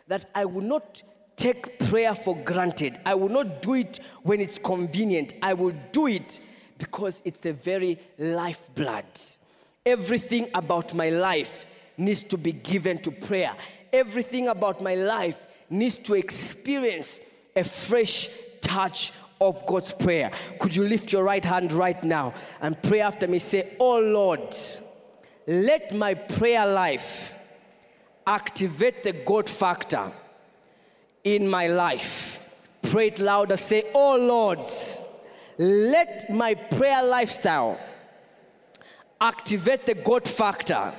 That 0.07 0.29
I 0.35 0.45
will 0.45 0.61
not 0.61 1.03
take 1.35 1.79
prayer 1.79 2.13
for 2.15 2.35
granted. 2.37 2.99
I 3.05 3.15
will 3.15 3.29
not 3.29 3.61
do 3.61 3.73
it 3.73 3.99
when 4.23 4.39
it's 4.39 4.57
convenient. 4.57 5.33
I 5.41 5.53
will 5.53 5.73
do 5.91 6.07
it 6.07 6.39
because 6.77 7.21
it's 7.25 7.39
the 7.39 7.53
very 7.53 7.99
lifeblood. 8.17 9.05
Everything 9.85 10.49
about 10.53 10.93
my 10.93 11.09
life 11.09 11.65
needs 11.97 12.23
to 12.23 12.37
be 12.37 12.51
given 12.51 12.97
to 12.99 13.11
prayer. 13.11 13.55
Everything 13.93 14.47
about 14.47 14.81
my 14.81 14.95
life 14.95 15.45
needs 15.69 15.95
to 15.97 16.13
experience 16.15 17.21
a 17.55 17.63
fresh 17.63 18.29
touch 18.61 19.11
of 19.39 19.65
God's 19.65 19.91
prayer. 19.91 20.31
Could 20.59 20.75
you 20.75 20.83
lift 20.83 21.11
your 21.11 21.23
right 21.23 21.43
hand 21.43 21.73
right 21.73 22.01
now 22.03 22.33
and 22.61 22.81
pray 22.81 23.01
after 23.01 23.27
me? 23.27 23.39
Say, 23.39 23.75
Oh 23.79 23.99
Lord, 23.99 24.55
let 25.47 25.93
my 25.93 26.13
prayer 26.13 26.65
life 26.65 27.33
activate 28.25 29.03
the 29.03 29.13
God 29.13 29.49
factor 29.49 30.11
in 31.23 31.47
my 31.47 31.67
life. 31.67 32.39
Pray 32.81 33.07
it 33.07 33.19
louder. 33.19 33.57
Say, 33.57 33.91
Oh 33.93 34.17
Lord, 34.17 34.71
let 35.57 36.29
my 36.29 36.55
prayer 36.55 37.03
lifestyle 37.03 37.79
activate 39.19 39.85
the 39.85 39.93
God 39.93 40.27
factor 40.27 40.93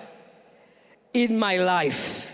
in 1.12 1.39
my 1.39 1.57
life. 1.57 2.33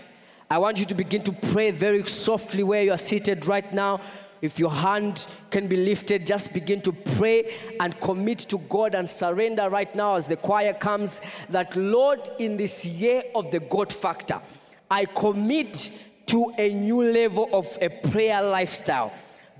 I 0.49 0.57
want 0.57 0.79
you 0.79 0.85
to 0.85 0.95
begin 0.95 1.21
to 1.23 1.31
pray 1.31 1.71
very 1.71 2.03
softly 2.05 2.63
where 2.63 2.83
you 2.83 2.91
are 2.91 2.97
seated 2.97 3.45
right 3.45 3.71
now. 3.73 4.01
If 4.41 4.57
your 4.57 4.71
hand 4.71 5.27
can 5.51 5.67
be 5.67 5.75
lifted, 5.75 6.25
just 6.25 6.53
begin 6.53 6.81
to 6.81 6.93
pray 6.93 7.53
and 7.79 7.99
commit 7.99 8.39
to 8.49 8.57
God 8.57 8.95
and 8.95 9.09
surrender 9.09 9.69
right 9.69 9.93
now 9.93 10.15
as 10.15 10.27
the 10.27 10.37
choir 10.37 10.73
comes 10.73 11.21
that, 11.49 11.75
Lord, 11.75 12.29
in 12.39 12.55
this 12.55 12.85
year 12.85 13.23
of 13.35 13.51
the 13.51 13.59
God 13.59 13.91
factor, 13.91 14.41
I 14.89 15.05
commit 15.05 15.91
to 16.29 16.53
a 16.57 16.73
new 16.73 17.03
level 17.03 17.49
of 17.51 17.77
a 17.81 17.89
prayer 17.89 18.41
lifestyle 18.41 19.11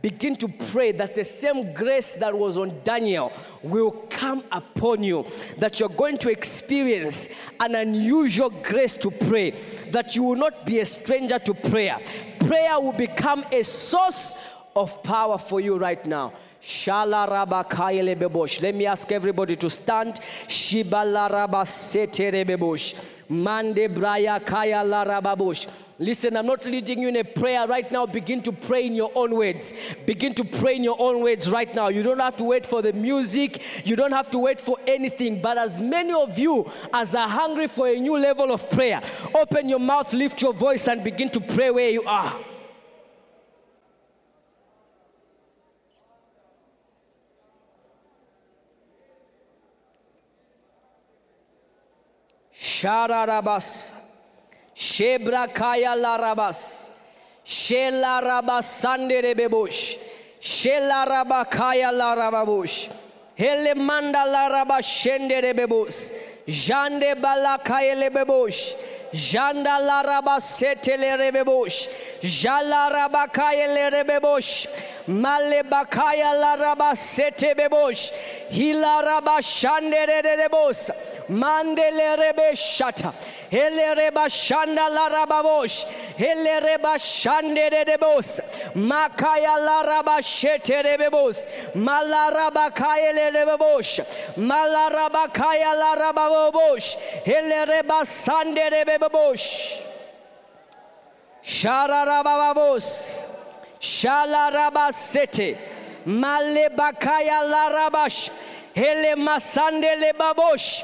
begin 0.02 0.36
to 0.36 0.48
pray 0.48 0.92
that 0.92 1.16
the 1.16 1.24
same 1.24 1.74
grace 1.74 2.16
that 2.16 2.38
was 2.38 2.58
on 2.58 2.80
Daniel 2.84 3.32
will 3.64 3.92
come 4.10 4.44
upon 4.52 5.04
you, 5.04 5.26
that 5.58 5.80
you're 5.80 5.90
going 5.90 6.18
to 6.18 6.30
experience 6.30 7.30
an 7.60 7.76
unusual 7.76 8.50
grace 8.50 8.94
to 8.94 9.12
pray, 9.12 9.52
that 9.92 10.16
you 10.16 10.24
will 10.24 10.36
not 10.36 10.66
be 10.66 10.80
a 10.80 10.86
stranger 10.86 11.40
to 11.40 11.54
prayer. 11.54 12.00
Prayer 12.40 12.80
will 12.80 12.94
become 12.94 13.44
a 13.52 13.64
source 13.64 14.36
of 14.76 15.02
power 15.04 15.38
for 15.38 15.60
you 15.60 15.76
right 15.76 16.06
now. 16.06 16.34
Let 18.62 18.76
me 18.76 18.86
ask 18.86 19.12
everybody 19.12 19.56
to 19.56 19.70
stand. 19.70 20.20
Mande 23.30 23.88
braya 23.88 24.44
kaya 24.44 24.84
larababosh. 24.84 25.68
Listen, 26.00 26.36
I'm 26.36 26.48
not 26.48 26.66
leading 26.66 27.00
you 27.00 27.10
in 27.10 27.18
a 27.18 27.24
prayer 27.24 27.68
right 27.68 27.90
now. 27.92 28.08
Begin 28.08 28.42
to 28.42 28.52
pray 28.52 28.88
in 28.88 28.96
your 28.96 29.12
own 29.14 29.36
words. 29.36 29.74
Begin 30.08 30.34
to 30.34 30.44
pray 30.44 30.78
in 30.78 30.84
your 30.84 30.96
own 31.00 31.22
words 31.22 31.50
right 31.52 31.74
now. 31.76 31.90
You 31.90 32.02
don't 32.02 32.20
have 32.20 32.36
to 32.38 32.44
wait 32.44 32.66
for 32.66 32.82
the 32.82 32.92
music. 32.92 33.86
You 33.86 33.96
don't 33.96 34.14
have 34.14 34.32
to 34.32 34.40
wait 34.40 34.60
for 34.60 34.78
anything. 34.88 35.42
But 35.42 35.60
as 35.60 35.80
many 35.80 36.12
of 36.12 36.40
you 36.40 36.66
as 36.92 37.14
are 37.14 37.30
hungry 37.30 37.68
for 37.68 37.88
a 37.88 38.00
new 38.00 38.18
level 38.18 38.52
of 38.52 38.68
prayer, 38.70 39.02
open 39.36 39.70
your 39.70 39.80
mouth, 39.80 40.12
lift 40.12 40.42
your 40.42 40.54
voice, 40.54 40.88
and 40.88 41.04
begin 41.04 41.30
to 41.30 41.40
pray 41.40 41.70
where 41.70 41.90
you 41.90 42.04
are. 42.04 42.40
şararabas, 52.82 53.94
şebrakayalarabas, 54.76 56.88
şelarabasanderebebuş, 57.46 59.98
şelarabakayalarababuş, 60.42 62.90
helemandalarabaşenderebebus, 63.36 66.12
jandebalakayelebebuş, 66.48 66.48
şelarabakayalarababuş, 66.48 68.76
rabakaya 69.14 69.16
larababush. 69.16 69.16
Hele 69.16 69.54
manda 69.54 69.80
larabashende 69.80 71.18
rebebus. 71.18 71.90
Jande 72.22 72.22
balakaya 72.22 72.22
lebebush. 72.22 72.22
Janda 72.22 72.22
larabasete 72.22 72.22
lerebebush. 72.22 72.22
Jala 72.22 72.90
rabakaya 72.94 73.68
lerebebush. 73.76 74.68
Male 75.08 75.64
bakaya 75.64 76.34
larabasete 76.36 77.56
bebush. 77.56 78.12
Hila 78.50 79.04
rabashande 79.04 80.08
rebebus. 80.08 80.92
Mandele 81.30 82.18
rebe 82.18 82.56
shata. 82.56 83.14
Hele 83.52 83.96
reba 83.96 84.28
shanda 84.30 84.90
la 84.90 85.10
rababosh. 85.10 85.86
Hele 86.18 86.60
reba 86.60 86.98
shande 86.98 87.70
de 87.70 87.86
debos. 87.86 88.40
Makaya 88.76 89.58
la 89.64 89.84
raba 89.84 90.22
shete 90.22 90.84
rebebos. 90.84 91.48
Malaraba 91.76 92.74
kaya 92.76 93.14
le 93.14 93.32
rebebosh. 93.32 94.00
Malaraba 94.38 95.32
kaya 95.32 95.74
la 95.78 95.96
rababosh. 95.96 96.96
Hele 97.24 97.66
reba 97.68 98.06
sande 98.06 98.70
rebebosh. 99.00 99.82
Shararababos. 101.44 103.28
Shalarabasete. 103.80 105.58
Malebakaya 106.06 107.44
larabash. 107.52 108.30
Hele 108.76 109.16
masande 109.16 110.00
le 110.00 110.14
babosh. 110.14 110.84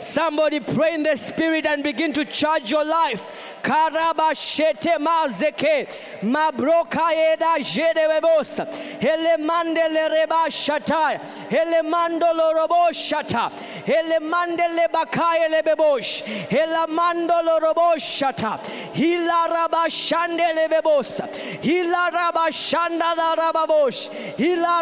Somebody 0.00 0.60
pray 0.60 0.94
in 0.94 1.02
the 1.02 1.16
spirit 1.16 1.66
and 1.66 1.82
begin 1.82 2.12
to 2.12 2.24
charge 2.24 2.70
your 2.70 2.84
life. 2.84 3.48
Karabashete 3.62 4.98
mazeke 4.98 5.86
mabroka 6.22 7.12
eda 7.12 7.62
jede 7.62 8.08
bebosa 8.08 8.66
hele 9.00 9.36
mandele 9.38 10.10
reba 10.10 10.50
shata. 10.50 11.20
Hele 11.48 11.82
mandolo 11.88 12.52
robo 12.54 12.90
shata. 12.90 13.52
Hele 13.86 14.18
mandele 14.20 14.88
bakaya 14.88 15.48
le 15.48 15.62
bebosh 15.62 16.22
hele 16.22 16.86
mandolo 16.88 17.60
robo 17.60 17.94
shata. 17.98 18.58
Hila 18.92 19.48
raba 19.48 19.86
shandele 19.88 20.68
bebosa 20.68 21.28
hila 21.62 22.10
raba 22.10 22.50
shanda 22.50 23.16
la 23.16 23.36
rababosh 23.36 24.08
hila 24.36 24.81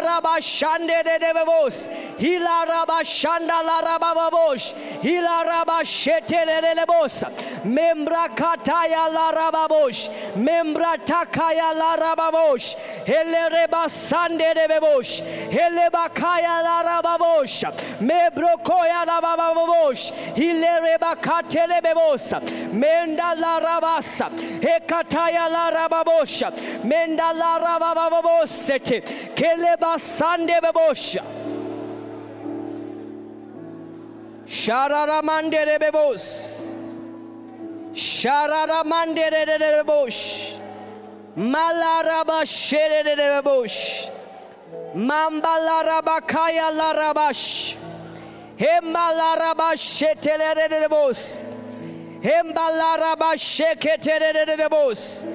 hila 5.01 5.43
raba 5.45 5.83
shete 5.83 6.45
le 6.45 6.75
bebosa 6.75 7.31
membra 7.63 8.27
kata 8.35 8.71
takaya 8.71 9.13
la 9.13 9.31
rababosh 9.31 10.09
membra 10.35 10.97
takaya 11.05 11.73
la 11.73 11.97
rababosh 11.97 12.75
hele 13.05 13.49
reba 13.49 13.89
sande 13.89 14.53
de 14.53 14.67
bebosh 14.67 15.21
hele 15.51 15.89
bakaya 15.89 16.63
la 16.63 16.83
rababosh 16.83 17.63
mebrokoya 17.99 19.05
la 19.05 19.21
rababosh 19.21 20.11
hele 20.35 20.81
reba 20.81 21.15
katele 21.21 21.81
bebos 21.81 22.31
menda 22.71 23.35
la 23.39 23.59
rabasa 23.59 24.29
hekataya 24.61 25.49
la 25.49 25.71
rababosh 25.71 26.43
menda 26.83 27.33
la 27.33 27.59
rabababosete 27.59 29.35
kele 29.35 29.75
basande 29.91 30.59
bebosha. 30.63 31.23
Şararamandere 34.47 35.81
bebos. 35.81 36.57
Şararamandere 37.95 39.59
bebos. 39.59 40.39
Malaraba 41.35 42.45
şerere 42.45 43.17
bebos. 43.17 44.05
Mambalaraba 44.95 46.19
kayalarabaş. 46.19 47.75
Hembalaraba 48.57 49.77
şetelere 49.77 50.71
bebos. 50.71 51.43
Hembalaraba 52.23 53.37
şeketelere 53.37 54.57
bebos. 54.57 55.25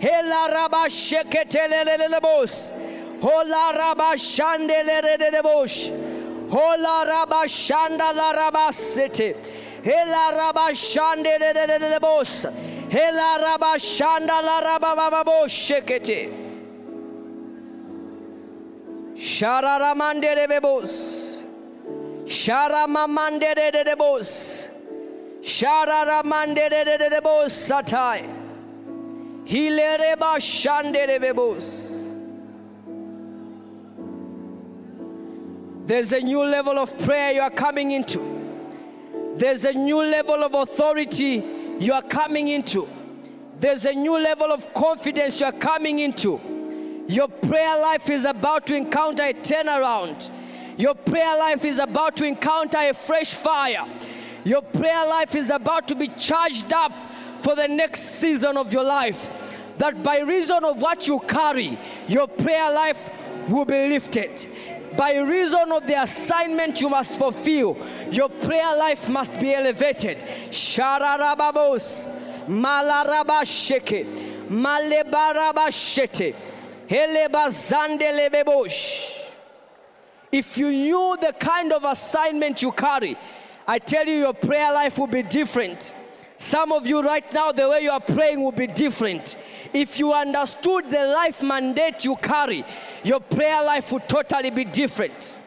Hela 0.00 0.48
raba 0.50 0.88
şeketelele 0.90 2.22
bos. 2.22 2.72
Bus. 3.22 3.30
Holaraba 3.30 4.16
shandelere 4.16 5.42
bush. 5.42 5.90
Holaraba 6.50 7.46
shandalaraba 7.46 8.72
city. 8.72 9.34
Hela 9.82 10.32
rabashande 10.32 11.38
de 11.38 11.52
de 11.52 11.66
de 11.66 11.78
de 11.78 12.00
bos. 12.00 12.46
Hela 12.90 13.38
rabashanda 13.40 14.42
la 14.42 14.60
rabababo 14.60 15.46
shekete. 15.46 16.30
Shararamande 19.16 20.34
de 20.34 20.46
bebos. 20.46 21.44
Sharamamande 22.26 23.54
de 23.54 23.70
de 23.70 23.84
de 23.84 23.96
bos. 23.96 24.68
Shararamande 25.42 26.70
de 26.70 26.84
de 26.84 26.98
de 26.98 27.10
de 27.10 27.20
bos 27.20 27.52
satai. 27.52 28.22
Hilere 29.44 30.16
bashande 30.16 31.06
de 31.06 31.18
There's 35.84 36.12
a 36.12 36.20
new 36.20 36.44
level 36.44 36.78
of 36.78 36.96
prayer 36.98 37.32
you 37.32 37.40
are 37.40 37.50
coming 37.50 37.90
into. 37.90 39.34
There's 39.36 39.64
a 39.64 39.72
new 39.72 39.96
level 39.96 40.44
of 40.44 40.54
authority 40.54 41.44
you 41.80 41.92
are 41.92 42.02
coming 42.02 42.48
into. 42.48 42.88
There's 43.58 43.86
a 43.86 43.92
new 43.92 44.16
level 44.18 44.52
of 44.52 44.72
confidence 44.74 45.40
you 45.40 45.46
are 45.46 45.52
coming 45.52 45.98
into. 45.98 46.40
Your 47.08 47.28
prayer 47.28 47.80
life 47.80 48.10
is 48.10 48.26
about 48.26 48.66
to 48.68 48.76
encounter 48.76 49.24
a 49.24 49.32
turnaround. 49.32 50.30
Your 50.78 50.94
prayer 50.94 51.36
life 51.36 51.64
is 51.64 51.78
about 51.78 52.16
to 52.18 52.26
encounter 52.26 52.78
a 52.78 52.94
fresh 52.94 53.34
fire. 53.34 53.86
Your 54.44 54.62
prayer 54.62 55.06
life 55.06 55.34
is 55.34 55.50
about 55.50 55.88
to 55.88 55.94
be 55.94 56.08
charged 56.08 56.72
up 56.72 56.92
for 57.38 57.56
the 57.56 57.66
next 57.66 58.00
season 58.20 58.56
of 58.56 58.72
your 58.72 58.84
life. 58.84 59.30
That 59.78 60.02
by 60.02 60.20
reason 60.20 60.64
of 60.64 60.80
what 60.80 61.08
you 61.08 61.18
carry, 61.20 61.78
your 62.06 62.28
prayer 62.28 62.72
life 62.72 63.10
will 63.48 63.64
be 63.64 63.88
lifted. 63.88 64.46
By 64.96 65.16
reason 65.16 65.72
of 65.72 65.86
the 65.86 66.02
assignment 66.02 66.80
you 66.80 66.88
must 66.88 67.18
fulfill, 67.18 67.76
your 68.10 68.28
prayer 68.28 68.76
life 68.76 69.08
must 69.08 69.38
be 69.40 69.54
elevated. 69.54 70.18
Shararababos, 70.50 72.08
malarabasheke, 72.46 74.04
malebarabashete, 74.48 76.34
helebazandelebebosh. 76.88 79.18
If 80.30 80.58
you 80.58 80.70
knew 80.70 81.16
the 81.20 81.32
kind 81.32 81.72
of 81.72 81.84
assignment 81.84 82.62
you 82.62 82.70
carry, 82.72 83.16
I 83.66 83.78
tell 83.78 84.06
you, 84.06 84.18
your 84.18 84.34
prayer 84.34 84.72
life 84.72 84.98
will 84.98 85.06
be 85.06 85.22
different. 85.22 85.94
Some 86.42 86.72
of 86.72 86.88
you 86.88 87.02
right 87.02 87.32
now, 87.32 87.52
the 87.52 87.68
way 87.68 87.82
you 87.82 87.92
are 87.92 88.00
praying 88.00 88.42
will 88.42 88.50
be 88.50 88.66
different. 88.66 89.36
If 89.72 90.00
you 90.00 90.12
understood 90.12 90.90
the 90.90 91.06
life 91.06 91.40
mandate 91.40 92.04
you 92.04 92.16
carry, 92.16 92.64
your 93.04 93.20
prayer 93.20 93.62
life 93.62 93.92
would 93.92 94.08
totally 94.08 94.50
be 94.50 94.64
different. 94.64 95.38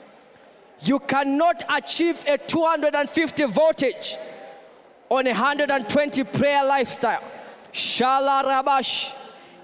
You 0.80 1.00
cannot 1.00 1.64
achieve 1.70 2.24
a 2.28 2.38
250 2.38 3.44
voltage 3.46 4.18
on 5.10 5.28
a 5.28 5.32
120 5.32 6.24
prayer 6.24 6.64
lifestyle. 6.64 7.24
Shala 7.74 8.44
rabash, 8.44 9.14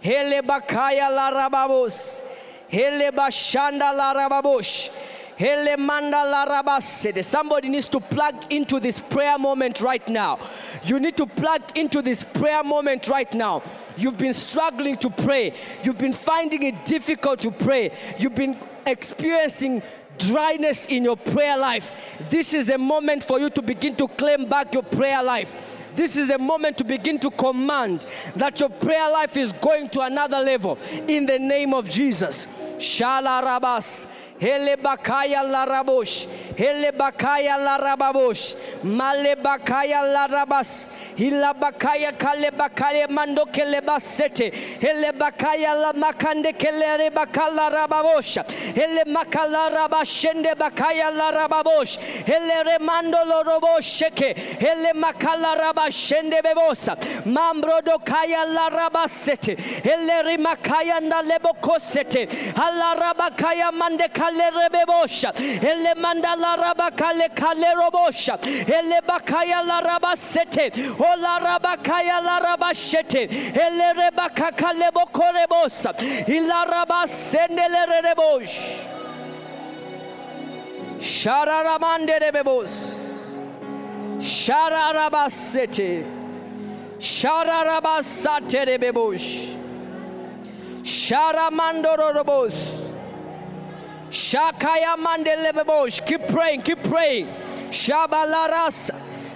Heleba 0.04 0.68
Kaya 0.68 1.10
La 1.10 1.32
Rababos 1.32 2.24
hele 2.72 3.12
bakaya 3.12 3.80
la 3.80 4.14
Somebody 7.24 7.70
needs 7.70 7.88
to 7.89 8.00
plug 8.00 8.52
into 8.52 8.80
this 8.80 9.00
prayer 9.00 9.38
moment 9.39 9.82
right 9.82 10.08
now. 10.08 10.39
You 10.84 11.00
need 11.00 11.18
to 11.18 11.26
plug 11.26 11.62
into 11.76 12.02
this 12.02 12.24
prayer 12.24 12.64
moment 12.64 13.08
right 13.08 13.34
now. 13.34 13.64
You've 13.98 14.18
been 14.18 14.34
struggling 14.34 14.98
to 14.98 15.10
pray. 15.10 15.54
You've 15.84 15.98
been 15.98 16.14
finding 16.14 16.64
it 16.64 16.86
difficult 16.86 17.42
to 17.42 17.52
pray. 17.52 17.92
You've 18.18 18.36
been 18.36 18.58
experiencing 18.86 19.82
dryness 20.18 20.86
in 20.86 21.04
your 21.04 21.18
prayer 21.18 21.58
life. 21.58 21.96
This 22.30 22.54
is 22.54 22.70
a 22.70 22.78
moment 22.78 23.24
for 23.24 23.39
you 23.39 23.50
to 23.50 23.62
begin 23.62 23.96
to 23.96 24.08
claim 24.08 24.48
back 24.48 24.74
your 24.74 24.84
prayer 24.84 25.24
life. 25.24 25.56
This 25.96 26.18
is 26.18 26.30
a 26.30 26.38
moment 26.38 26.78
to 26.78 26.84
begin 26.84 27.20
to 27.20 27.32
command 27.32 28.06
that 28.36 28.60
your 28.60 28.70
prayer 28.70 29.12
life 29.12 29.38
is 29.38 29.52
going 29.54 29.89
to 29.89 30.02
another 30.02 30.39
level 30.39 30.78
in 31.08 31.26
the 31.26 31.39
name 31.39 31.74
of 31.74 31.89
Jesus. 31.89 32.48
Shala 32.78 33.44
Rabas. 33.44 34.08
Hele 34.39 34.76
bakaya 36.58 36.58
la 36.58 36.58
rabosh. 36.58 36.58
Hele 36.58 36.91
bakaya 36.91 37.58
la 37.64 37.78
rababosh. 37.78 38.56
Male 38.84 39.36
bakaya 39.36 40.14
la 40.14 40.28
rabas. 40.28 40.89
Hila 41.16 41.54
bakaya 41.54 42.18
kale 42.18 42.52
bakaya 42.52 43.10
mando 43.10 43.45
kele 43.45 43.82
basete. 43.82 44.54
Hele 44.54 45.12
bakaya 45.14 45.80
la 45.80 45.93
makande 45.93 46.58
kele 46.58 46.97
re 46.97 47.10
bakala 47.10 47.70
rababosh. 47.72 48.38
Hele 48.76 49.04
makala 49.06 49.70
rabashende 49.72 50.56
bakaya 50.56 51.16
la 51.16 51.32
rababosh. 51.32 51.97
Hele 52.26 52.64
remando 52.64 53.26
lo 53.26 53.43
robosheke. 53.43 54.38
Hele 54.60 54.93
makala 54.93 55.56
rabashende 55.58 56.41
bebosa. 56.41 56.95
Mambro 57.26 57.84
do 57.84 57.99
kaya 57.99 58.45
la 58.47 58.70
rabasete. 58.70 59.60
Hele 59.60 60.24
rimakaya 60.24 61.02
na 61.02 61.22
lebokosete. 61.22 62.30
Hala 62.56 62.99
rabakaya 62.99 63.72
mande 63.72 64.08
kale 64.14 64.32
kale 64.32 64.52
rebebosha 64.52 65.32
mandala 66.42 66.58
raba 66.58 66.92
kale 66.96 67.30
kale 67.36 67.74
robosha 67.76 68.38
ele 68.68 69.02
bakaya 69.08 69.66
la 69.66 69.82
raba 69.82 70.16
sete 70.16 70.72
o 71.00 71.16
la 71.18 71.39
raba 71.39 71.84
kaya 71.84 72.22
la 72.24 72.39
raba 72.39 72.74
shete 72.74 73.30
ele 73.32 73.94
reba 73.94 74.30
kakale 74.30 74.92
bokorebosa 74.92 75.94
ila 76.28 76.66
rebosh 78.04 78.88
shararamande 81.00 82.20
rebebos 82.20 82.74
shararabasete 84.20 86.06
shararabasate 87.00 88.66
rebebosh 88.68 89.58
sharamandorobos 90.84 92.81
Shakaya 94.12 94.97
mandelebebosh. 94.97 96.05
Keep 96.05 96.28
praying, 96.28 96.62
keep 96.62 96.84
praying. 96.84 97.28
Shabalaras 97.72 98.91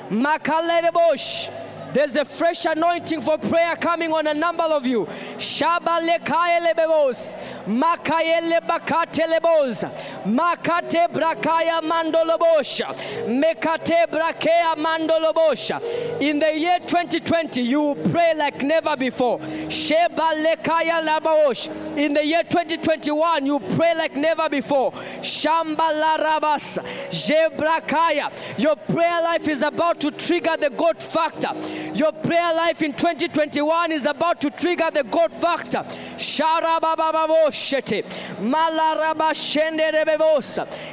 makalebosh. 0.10 1.50
There's 1.96 2.18
a 2.18 2.26
fresh 2.26 2.66
anointing 2.66 3.22
for 3.22 3.38
prayer 3.38 3.78
coming 3.78 4.12
on 4.12 4.28
a 4.28 4.34
number 4.34 4.66
of 4.66 4.86
you. 4.86 5.06
Shabale 5.38 6.20
kaelebos, 6.26 7.38
makayele 7.66 8.60
bakatelebos, 8.68 9.80
makate 10.26 11.08
brakaya 11.08 11.80
mandolobosha, 11.80 12.94
mekate 13.30 14.08
brakea 14.08 14.76
mandolobosha. 14.76 16.22
In 16.22 16.40
the 16.40 16.60
year 16.60 16.80
2020, 16.80 17.62
you 17.62 17.80
will 17.80 17.96
pray 17.96 18.34
like 18.36 18.62
never 18.62 18.98
before. 18.98 19.40
Shebale 19.40 20.62
kaya 20.62 21.02
labaosh. 21.02 21.98
In 21.98 22.14
the 22.14 22.26
year 22.26 22.44
2021, 22.44 23.46
you 23.46 23.60
pray 23.78 23.96
like 23.96 24.18
never 24.18 24.50
before. 24.50 24.92
Shambala 25.22 26.18
rabas, 26.18 26.78
jebrakaya. 27.10 28.60
Your 28.60 28.76
prayer 28.76 29.22
life 29.22 29.48
is 29.48 29.62
about 29.62 30.02
to 30.02 30.12
trigger 30.12 30.58
the 30.60 30.72
God 30.72 31.02
factor. 31.02 31.54
Your 31.94 32.12
prayer 32.12 32.54
life 32.56 32.82
in 32.82 32.94
2021 32.94 33.92
is 33.92 34.06
about 34.06 34.42
to 34.42 34.50
trigger 34.50 34.90
the 34.94 35.04
God 35.04 35.32
factor. 35.34 35.84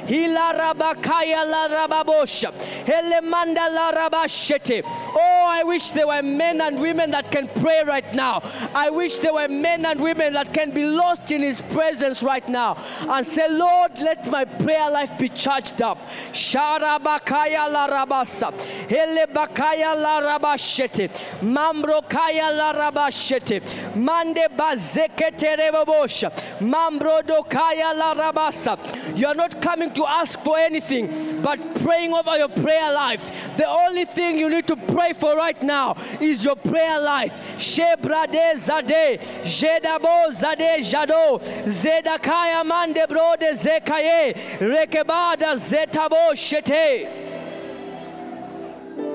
Hilarabakaya 0.07 1.45
larababosha. 1.45 2.51
Elemanda 2.85 3.69
larabashete. 3.69 4.83
Oh, 4.85 5.45
I 5.47 5.63
wish 5.63 5.91
there 5.91 6.07
were 6.07 6.21
men 6.21 6.61
and 6.61 6.79
women 6.79 7.11
that 7.11 7.31
can 7.31 7.47
pray 7.47 7.83
right 7.85 8.13
now. 8.13 8.41
I 8.75 8.89
wish 8.89 9.19
there 9.19 9.33
were 9.33 9.47
men 9.47 9.85
and 9.85 9.99
women 9.99 10.33
that 10.33 10.53
can 10.53 10.71
be 10.71 10.85
lost 10.85 11.31
in 11.31 11.41
His 11.41 11.61
presence 11.61 12.21
right 12.23 12.47
now 12.47 12.77
and 13.09 13.25
say, 13.25 13.49
Lord, 13.49 13.97
let 13.99 14.29
my 14.29 14.45
prayer 14.45 14.89
life 14.91 15.17
be 15.17 15.29
charged 15.29 15.81
up. 15.81 16.07
Sharabakaya 16.31 17.69
larabasa. 17.69 18.51
Helebakaya 18.87 19.95
larabashete 19.95 20.82
rabashete 20.87 21.09
mambro 21.41 22.07
kaya 22.09 22.51
la 22.51 22.73
rabashete 22.73 23.95
mande 23.95 24.47
bazekete 24.57 25.57
rebobosha 25.57 26.31
mambro 26.61 27.25
do 27.25 27.43
kaya 27.43 27.93
la 27.95 28.13
rabasa 28.13 28.77
you 29.17 29.27
are 29.27 29.35
not 29.35 29.61
coming 29.61 29.91
to 29.93 30.05
ask 30.05 30.39
for 30.41 30.57
anything 30.57 31.41
but 31.41 31.59
praying 31.83 32.13
over 32.13 32.37
your 32.37 32.47
prayer 32.47 32.93
life. 32.93 33.29
The 33.57 33.67
only 33.67 34.05
thing 34.05 34.37
you 34.37 34.49
need 34.49 34.65
to 34.67 34.75
pray 34.75 35.11
for 35.13 35.35
right 35.35 35.61
now 35.61 35.95
is 36.21 36.43
your 36.45 36.55
prayer 36.55 36.99
life. 36.99 37.39
Shebrade 37.57 38.55
zade 38.55 39.19
jedabo 39.43 40.31
zade 40.31 40.79
jado 40.79 41.41
zedakaya 41.65 42.65
mande 42.65 43.05
brode 43.07 43.51
zekaye 43.53 44.33
rekebada 44.59 45.55
zetabo 45.57 46.33
shete 46.33 47.22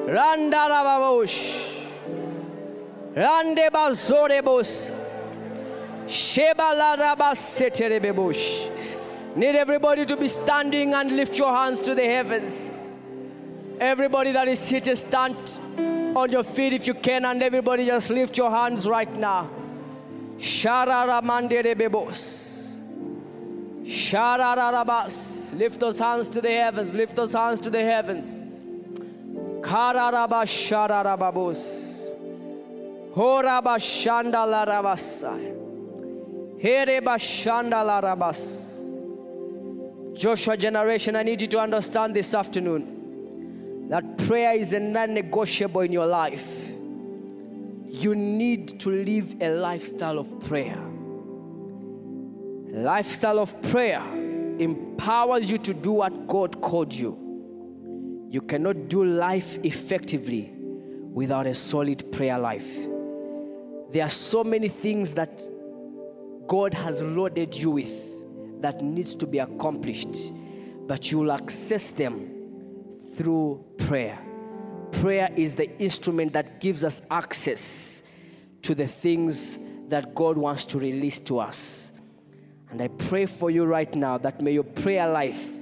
Randarababosh. 0.08 1.84
Rande 3.14 3.70
bazorebos. 3.70 4.90
Shebalarabasseterebebosh. 6.06 8.70
Need 9.36 9.54
everybody 9.54 10.06
to 10.06 10.16
be 10.16 10.28
standing 10.28 10.94
and 10.94 11.14
lift 11.14 11.36
your 11.36 11.54
hands 11.54 11.80
to 11.80 11.94
the 11.94 12.04
heavens. 12.04 12.86
Everybody 13.78 14.32
that 14.32 14.48
is 14.48 14.58
seated, 14.58 14.96
stand 14.96 15.36
on 16.16 16.32
your 16.32 16.42
feet 16.42 16.72
if 16.72 16.86
you 16.86 16.94
can, 16.94 17.26
and 17.26 17.42
everybody 17.42 17.84
just 17.84 18.08
lift 18.08 18.38
your 18.38 18.50
hands 18.50 18.88
right 18.88 19.14
now. 19.14 19.50
Shararamanderebebos. 20.38 22.46
Shararabas. 23.84 25.52
Lift 25.58 25.80
those 25.80 25.98
hands 25.98 26.28
to 26.28 26.40
the 26.40 26.50
heavens. 26.50 26.94
Lift 26.94 27.14
those 27.14 27.34
hands 27.34 27.60
to 27.60 27.68
the 27.68 27.82
heavens. 27.82 28.47
Kararabashararababos. 29.60 32.18
Horabashandalarabasai. 33.14 35.54
Herebashandalarabas. 36.60 38.66
Joshua 40.14 40.56
generation, 40.56 41.14
I 41.16 41.22
need 41.22 41.40
you 41.40 41.46
to 41.48 41.60
understand 41.60 42.14
this 42.14 42.34
afternoon 42.34 43.88
that 43.88 44.18
prayer 44.18 44.54
is 44.54 44.72
a 44.72 44.80
non 44.80 45.14
negotiable 45.14 45.82
in 45.82 45.92
your 45.92 46.06
life. 46.06 46.72
You 47.88 48.14
need 48.14 48.80
to 48.80 48.90
live 48.90 49.36
a 49.40 49.50
lifestyle 49.50 50.18
of 50.18 50.40
prayer. 50.40 50.78
Lifestyle 52.70 53.38
of 53.38 53.60
prayer 53.62 54.02
empowers 54.58 55.50
you 55.50 55.56
to 55.58 55.72
do 55.72 55.92
what 55.92 56.26
God 56.26 56.60
called 56.60 56.92
you. 56.92 57.27
You 58.30 58.42
cannot 58.42 58.88
do 58.88 59.04
life 59.04 59.58
effectively 59.64 60.52
without 61.12 61.46
a 61.46 61.54
solid 61.54 62.12
prayer 62.12 62.38
life. 62.38 62.86
There 63.90 64.04
are 64.04 64.10
so 64.10 64.44
many 64.44 64.68
things 64.68 65.14
that 65.14 65.42
God 66.46 66.74
has 66.74 67.00
loaded 67.00 67.54
you 67.54 67.70
with 67.70 68.60
that 68.60 68.82
needs 68.82 69.14
to 69.16 69.26
be 69.26 69.38
accomplished, 69.38 70.32
but 70.86 71.10
you'll 71.10 71.32
access 71.32 71.90
them 71.90 72.30
through 73.16 73.64
prayer. 73.78 74.18
Prayer 74.92 75.30
is 75.36 75.54
the 75.54 75.70
instrument 75.80 76.32
that 76.34 76.60
gives 76.60 76.84
us 76.84 77.00
access 77.10 78.02
to 78.62 78.74
the 78.74 78.86
things 78.86 79.58
that 79.88 80.14
God 80.14 80.36
wants 80.36 80.66
to 80.66 80.78
release 80.78 81.18
to 81.20 81.38
us. 81.38 81.92
And 82.70 82.82
I 82.82 82.88
pray 82.88 83.24
for 83.24 83.50
you 83.50 83.64
right 83.64 83.94
now 83.94 84.18
that 84.18 84.42
may 84.42 84.52
your 84.52 84.64
prayer 84.64 85.08
life 85.08 85.57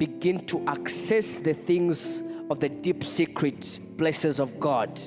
begin 0.00 0.46
to 0.46 0.66
access 0.66 1.38
the 1.38 1.52
things 1.52 2.24
of 2.50 2.58
the 2.58 2.70
deep 2.70 3.04
secret 3.04 3.78
places 3.98 4.40
of 4.40 4.58
God. 4.58 4.98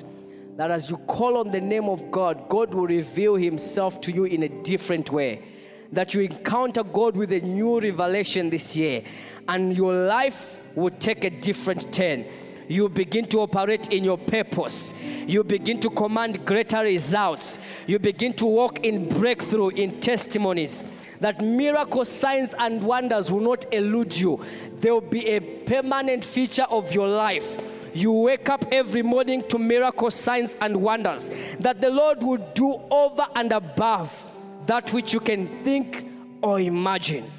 That 0.56 0.70
as 0.70 0.88
you 0.88 0.98
call 0.98 1.36
on 1.36 1.50
the 1.50 1.60
name 1.60 1.88
of 1.88 2.12
God, 2.12 2.48
God 2.48 2.72
will 2.72 2.86
reveal 2.86 3.34
Himself 3.34 4.00
to 4.02 4.12
you 4.12 4.24
in 4.24 4.44
a 4.44 4.48
different 4.62 5.10
way. 5.10 5.42
That 5.90 6.14
you 6.14 6.20
encounter 6.20 6.84
God 6.84 7.16
with 7.16 7.32
a 7.32 7.40
new 7.40 7.80
revelation 7.80 8.50
this 8.50 8.76
year, 8.76 9.02
and 9.48 9.76
your 9.76 9.92
life 9.92 10.60
will 10.76 10.92
take 10.92 11.24
a 11.24 11.30
different 11.30 11.92
turn 11.92 12.24
you 12.68 12.88
begin 12.88 13.26
to 13.26 13.40
operate 13.40 13.92
in 13.92 14.04
your 14.04 14.18
purpose. 14.18 14.94
You 15.26 15.44
begin 15.44 15.80
to 15.80 15.90
command 15.90 16.44
greater 16.46 16.82
results. 16.82 17.58
You 17.86 17.98
begin 17.98 18.32
to 18.34 18.46
walk 18.46 18.84
in 18.84 19.08
breakthrough, 19.08 19.68
in 19.68 20.00
testimonies. 20.00 20.82
That 21.20 21.40
miracle 21.40 22.04
signs 22.04 22.54
and 22.58 22.82
wonders 22.82 23.30
will 23.30 23.40
not 23.40 23.72
elude 23.72 24.16
you, 24.16 24.40
they 24.80 24.90
will 24.90 25.00
be 25.00 25.26
a 25.28 25.40
permanent 25.40 26.24
feature 26.24 26.66
of 26.70 26.92
your 26.94 27.08
life. 27.08 27.56
You 27.94 28.10
wake 28.10 28.48
up 28.48 28.64
every 28.72 29.02
morning 29.02 29.44
to 29.48 29.58
miracle 29.58 30.10
signs 30.10 30.56
and 30.60 30.76
wonders 30.76 31.30
that 31.60 31.80
the 31.80 31.90
Lord 31.90 32.22
will 32.24 32.44
do 32.54 32.80
over 32.90 33.26
and 33.36 33.52
above 33.52 34.26
that 34.66 34.92
which 34.92 35.12
you 35.12 35.20
can 35.20 35.62
think 35.64 36.08
or 36.42 36.58
imagine. 36.58 37.30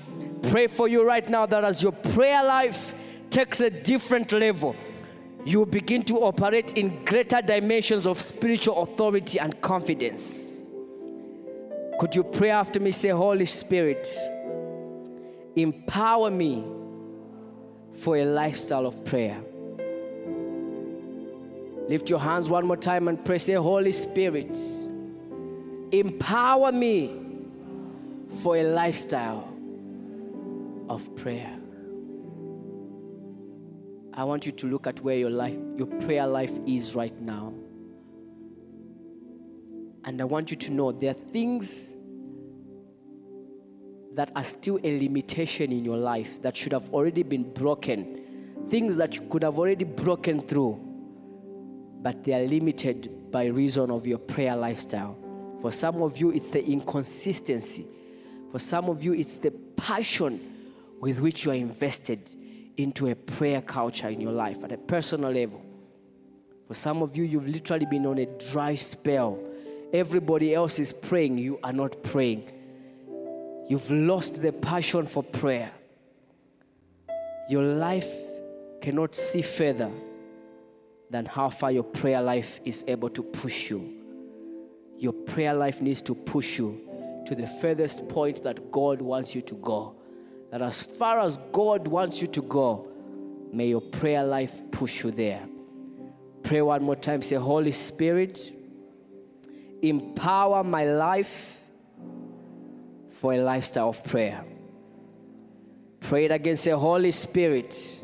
Pray 0.49 0.67
for 0.67 0.88
you 0.88 1.05
right 1.05 1.28
now 1.30 1.45
that 1.45 1.63
as 1.63 1.84
your 1.84 1.91
prayer 1.91 2.43
life 2.43 2.95
takes 3.30 3.59
a 3.59 3.69
different 3.69 4.32
level, 4.32 4.76
you 5.43 5.65
begin 5.65 6.03
to 6.03 6.21
operate 6.21 6.78
in 6.78 7.03
greater 7.03 7.41
dimensions 7.41 8.07
of 8.07 8.19
spiritual 8.19 8.82
authority 8.82 9.39
and 9.39 9.59
confidence. 9.61 10.55
Could 11.99 12.15
you 12.15 12.23
pray 12.23 12.49
after 12.49 12.79
me? 12.79 12.91
Say, 12.91 13.09
Holy 13.09 13.45
Spirit, 13.45 14.07
empower 15.55 16.29
me 16.29 16.63
for 17.93 18.17
a 18.17 18.25
lifestyle 18.25 18.85
of 18.85 19.03
prayer. 19.05 19.41
Lift 21.87 22.09
your 22.09 22.19
hands 22.19 22.49
one 22.49 22.65
more 22.65 22.77
time 22.77 23.07
and 23.07 23.23
pray. 23.23 23.37
Say, 23.37 23.53
Holy 23.53 23.91
Spirit, 23.91 24.57
empower 25.91 26.71
me 26.71 27.21
for 28.41 28.57
a 28.57 28.63
lifestyle 28.63 29.47
of 30.89 31.15
prayer. 31.15 31.57
I 34.13 34.23
want 34.23 34.45
you 34.45 34.51
to 34.53 34.67
look 34.67 34.87
at 34.87 34.99
where 35.01 35.17
your 35.17 35.29
life, 35.29 35.57
your 35.77 35.87
prayer 35.87 36.25
life 36.25 36.57
is 36.65 36.95
right 36.95 37.19
now. 37.21 37.53
And 40.06 40.22
I 40.22 40.24
want 40.24 40.51
you 40.51 40.58
to 40.58 40.72
know 40.72 40.91
there 40.91 41.12
are 41.12 41.32
things 41.34 41.95
that 44.14 44.32
are 44.36 44.43
still 44.43 44.80
a 44.84 44.99
limitation 44.99 45.72
in 45.72 45.84
your 45.84 45.97
life 45.97 46.41
that 46.41 46.56
should 46.56 46.72
have 46.72 46.89
already 46.93 47.24
been 47.24 47.51
broken. 47.51 48.22
Things 48.70 48.95
that 48.95 49.16
you 49.16 49.22
could 49.30 49.43
have 49.43 49.60
already 49.60 49.84
broken 49.84 50.39
through, 50.39 50.80
but 52.01 52.24
they 52.24 52.34
are 52.34 52.47
limited 52.47 53.32
by 53.32 53.45
reason 53.45 53.91
of 53.91 54.08
your 54.08 54.20
prayer 54.20 54.56
lifestyle. 54.56 55.18
For 55.62 55.72
some 55.72 56.01
of 56.01 56.18
you, 56.18 56.32
it's 56.32 56.51
the 56.51 56.64
inconsistency. 56.64 57.88
For 58.51 58.60
some 58.60 58.89
of 58.89 59.03
you, 59.03 59.14
it's 59.14 59.38
the 59.38 59.51
passion 59.51 60.39
with 61.01 61.20
which 61.20 61.45
you 61.45 61.51
are 61.51 61.56
invested 61.56 62.34
into 62.78 63.08
a 63.08 63.16
prayer 63.16 63.62
culture 63.62 64.10
in 64.10 64.22
your 64.22 64.32
life 64.32 64.64
at 64.64 64.72
a 64.72 64.78
personal 64.78 65.32
level. 65.32 65.62
For 66.68 66.74
some 66.74 67.01
of 67.01 67.18
you, 67.18 67.24
you've 67.24 67.47
literally 67.47 67.86
been 67.86 68.06
on 68.06 68.18
a 68.20 68.26
dry 68.51 68.76
spell. 68.76 69.39
Everybody 69.95 70.53
else 70.53 70.79
is 70.79 70.91
praying, 70.91 71.37
you 71.37 71.59
are 71.63 71.73
not 71.73 72.03
praying. 72.03 72.51
You've 73.67 73.89
lost 73.89 74.41
the 74.41 74.51
passion 74.51 75.05
for 75.05 75.23
prayer. 75.23 75.71
Your 77.49 77.63
life 77.63 78.11
cannot 78.81 79.15
see 79.15 79.41
further 79.41 79.91
than 81.09 81.25
how 81.25 81.49
far 81.49 81.71
your 81.71 81.83
prayer 81.83 82.21
life 82.21 82.59
is 82.65 82.83
able 82.87 83.09
to 83.09 83.23
push 83.23 83.69
you. 83.69 83.93
Your 84.97 85.13
prayer 85.13 85.53
life 85.53 85.81
needs 85.81 86.01
to 86.03 86.15
push 86.15 86.59
you 86.59 87.23
to 87.27 87.35
the 87.35 87.47
furthest 87.47 88.07
point 88.09 88.43
that 88.43 88.71
God 88.71 89.01
wants 89.01 89.33
you 89.35 89.41
to 89.43 89.55
go 89.55 89.95
that 90.51 90.61
as 90.61 90.81
far 90.81 91.19
as 91.19 91.37
God 91.51 91.85
wants 91.87 92.21
you 92.21 92.27
to 92.27 92.41
go, 92.41 92.87
may 93.51 93.67
your 93.67 93.81
prayer 93.81 94.23
life 94.23 94.61
push 94.71 95.03
you 95.03 95.11
there. 95.11 95.41
Pray 96.43 96.61
one 96.61 96.83
more 96.83 96.95
time. 96.95 97.21
Say, 97.21 97.35
Holy 97.35 97.73
Spirit, 97.73 98.55
empower 99.82 100.63
my 100.63 100.86
life 100.86 101.61
for 103.11 103.34
a 103.34 103.39
lifestyle 103.39 103.89
of 103.89 104.03
prayer. 104.03 104.43
Pray 105.99 106.26
it 106.26 106.32
again. 106.32 106.57
Say, 106.57 106.71
Holy 106.71 107.11
Spirit, 107.11 108.01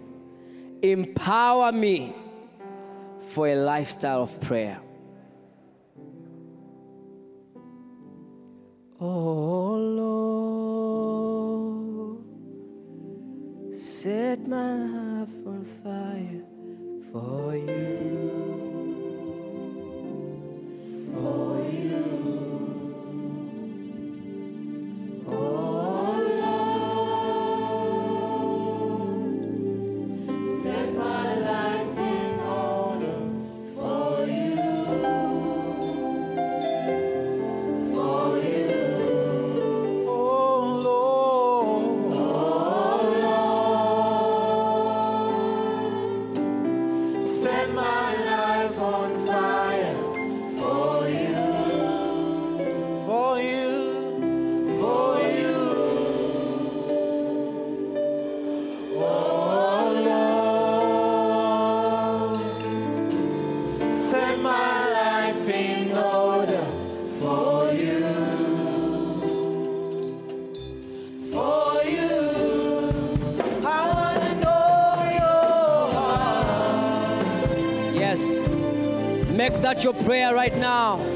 empower 0.82 1.72
me 1.72 2.16
for 3.28 3.48
a 3.48 3.56
lifestyle 3.56 4.24
of 4.24 4.42
prayer. 4.42 4.80
Oh 9.00 9.76
Lord. 9.76 10.32
set 14.02 14.48
my 14.48 14.58
heart 14.58 15.30
on 15.46 15.66
fire 15.84 16.44
for 17.12 17.56
you. 17.56 18.71
For 21.14 21.60
you. 21.72 22.42
that 25.28 25.81
your 79.84 79.94
prayer 79.94 80.34
right 80.36 80.56
now. 80.58 81.11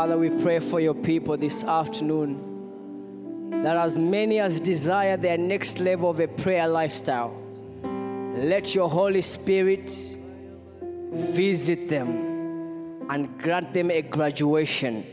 Father, 0.00 0.16
we 0.16 0.30
pray 0.30 0.60
for 0.60 0.80
your 0.80 0.94
people 0.94 1.36
this 1.36 1.62
afternoon 1.62 3.60
that 3.62 3.76
as 3.76 3.98
many 3.98 4.40
as 4.40 4.58
desire 4.58 5.18
their 5.18 5.36
next 5.36 5.78
level 5.78 6.08
of 6.08 6.20
a 6.20 6.26
prayer 6.26 6.66
lifestyle, 6.66 7.38
let 8.34 8.74
your 8.74 8.88
Holy 8.88 9.20
Spirit 9.20 9.90
visit 11.12 11.90
them 11.90 13.04
and 13.10 13.38
grant 13.38 13.74
them 13.74 13.90
a 13.90 14.00
graduation, 14.00 15.04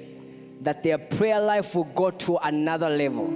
that 0.62 0.84
their 0.84 0.98
prayer 0.98 1.42
life 1.42 1.76
will 1.76 1.84
go 1.84 2.10
to 2.10 2.38
another 2.38 2.90
level, 2.90 3.28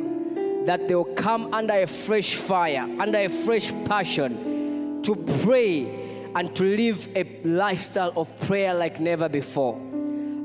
that 0.66 0.88
they 0.88 0.95
will 0.95 1.04
come 1.16 1.54
under 1.54 1.74
a 1.74 1.86
fresh 1.86 2.36
fire, 2.36 2.88
under 2.97 3.18
a 3.18 3.28
fresh 3.28 3.74
passion 3.84 5.02
to 5.04 5.18
pray 5.43 6.30
and 6.34 6.56
to 6.56 6.64
live 6.64 7.10
a 7.14 7.26
lifestyle 7.43 8.14
of 8.16 8.34
prayer 8.39 8.74
like 8.74 9.02
never 9.02 9.28
before. 9.28 9.91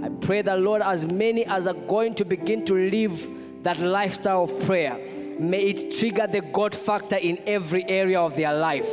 I 0.03 0.09
pray 0.09 0.43
that, 0.43 0.61
Lord, 0.61 0.83
as 0.83 1.07
many 1.07 1.45
as 1.47 1.67
are 1.67 1.75
going 1.75 2.15
to 2.17 2.25
begin 2.25 2.65
to 2.67 2.75
live 2.75 3.29
that 3.63 3.79
lifestyle 3.79 4.45
of 4.45 4.67
prayer, 4.67 4.99
may 5.39 5.69
it 5.69 5.97
trigger 5.99 6.27
the 6.27 6.41
God 6.41 6.75
factor 6.75 7.17
in 7.17 7.39
every 7.47 7.89
area 7.89 8.21
of 8.21 8.37
their 8.37 8.55
life. 8.55 8.89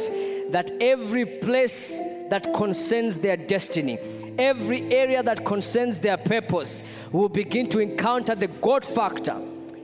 That 0.52 0.72
every 0.82 1.26
place 1.26 2.00
that 2.30 2.54
concerns 2.54 3.20
their 3.20 3.38
destiny, 3.38 3.98
every 4.38 4.82
area 4.94 5.22
that 5.24 5.46
concerns 5.46 6.00
their 6.00 6.18
purpose, 6.18 6.84
will 7.12 7.30
begin 7.30 7.70
to 7.70 7.80
encounter 7.80 8.36
the 8.36 8.48
God 8.48 8.86
factor. 8.86 9.40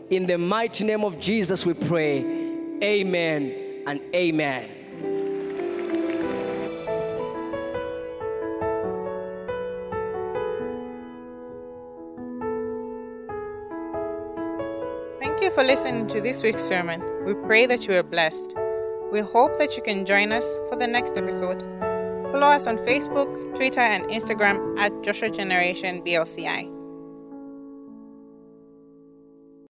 In 0.10 0.26
the 0.26 0.38
mighty 0.38 0.84
name 0.86 1.04
of 1.04 1.20
Jesus, 1.20 1.66
we 1.66 1.74
pray. 1.74 2.20
Amen 2.82 3.84
and 3.86 4.02
amen. 4.16 4.79
For 15.60 15.66
listening 15.66 16.08
to 16.08 16.22
this 16.22 16.42
week's 16.42 16.64
sermon. 16.64 17.04
We 17.26 17.34
pray 17.34 17.66
that 17.66 17.86
you 17.86 17.94
are 17.96 18.02
blessed. 18.02 18.56
We 19.12 19.20
hope 19.20 19.58
that 19.58 19.76
you 19.76 19.84
can 19.84 20.06
join 20.06 20.32
us 20.32 20.58
for 20.70 20.78
the 20.78 20.88
next 20.88 21.18
episode. 21.18 21.62
Follow 22.32 22.48
us 22.48 22.66
on 22.66 22.78
Facebook, 22.78 23.28
Twitter, 23.58 23.82
and 23.82 24.06
Instagram 24.06 24.80
at 24.80 24.94
Joshua 25.02 25.30
Generation 25.30 26.02
BLCI. 26.02 26.79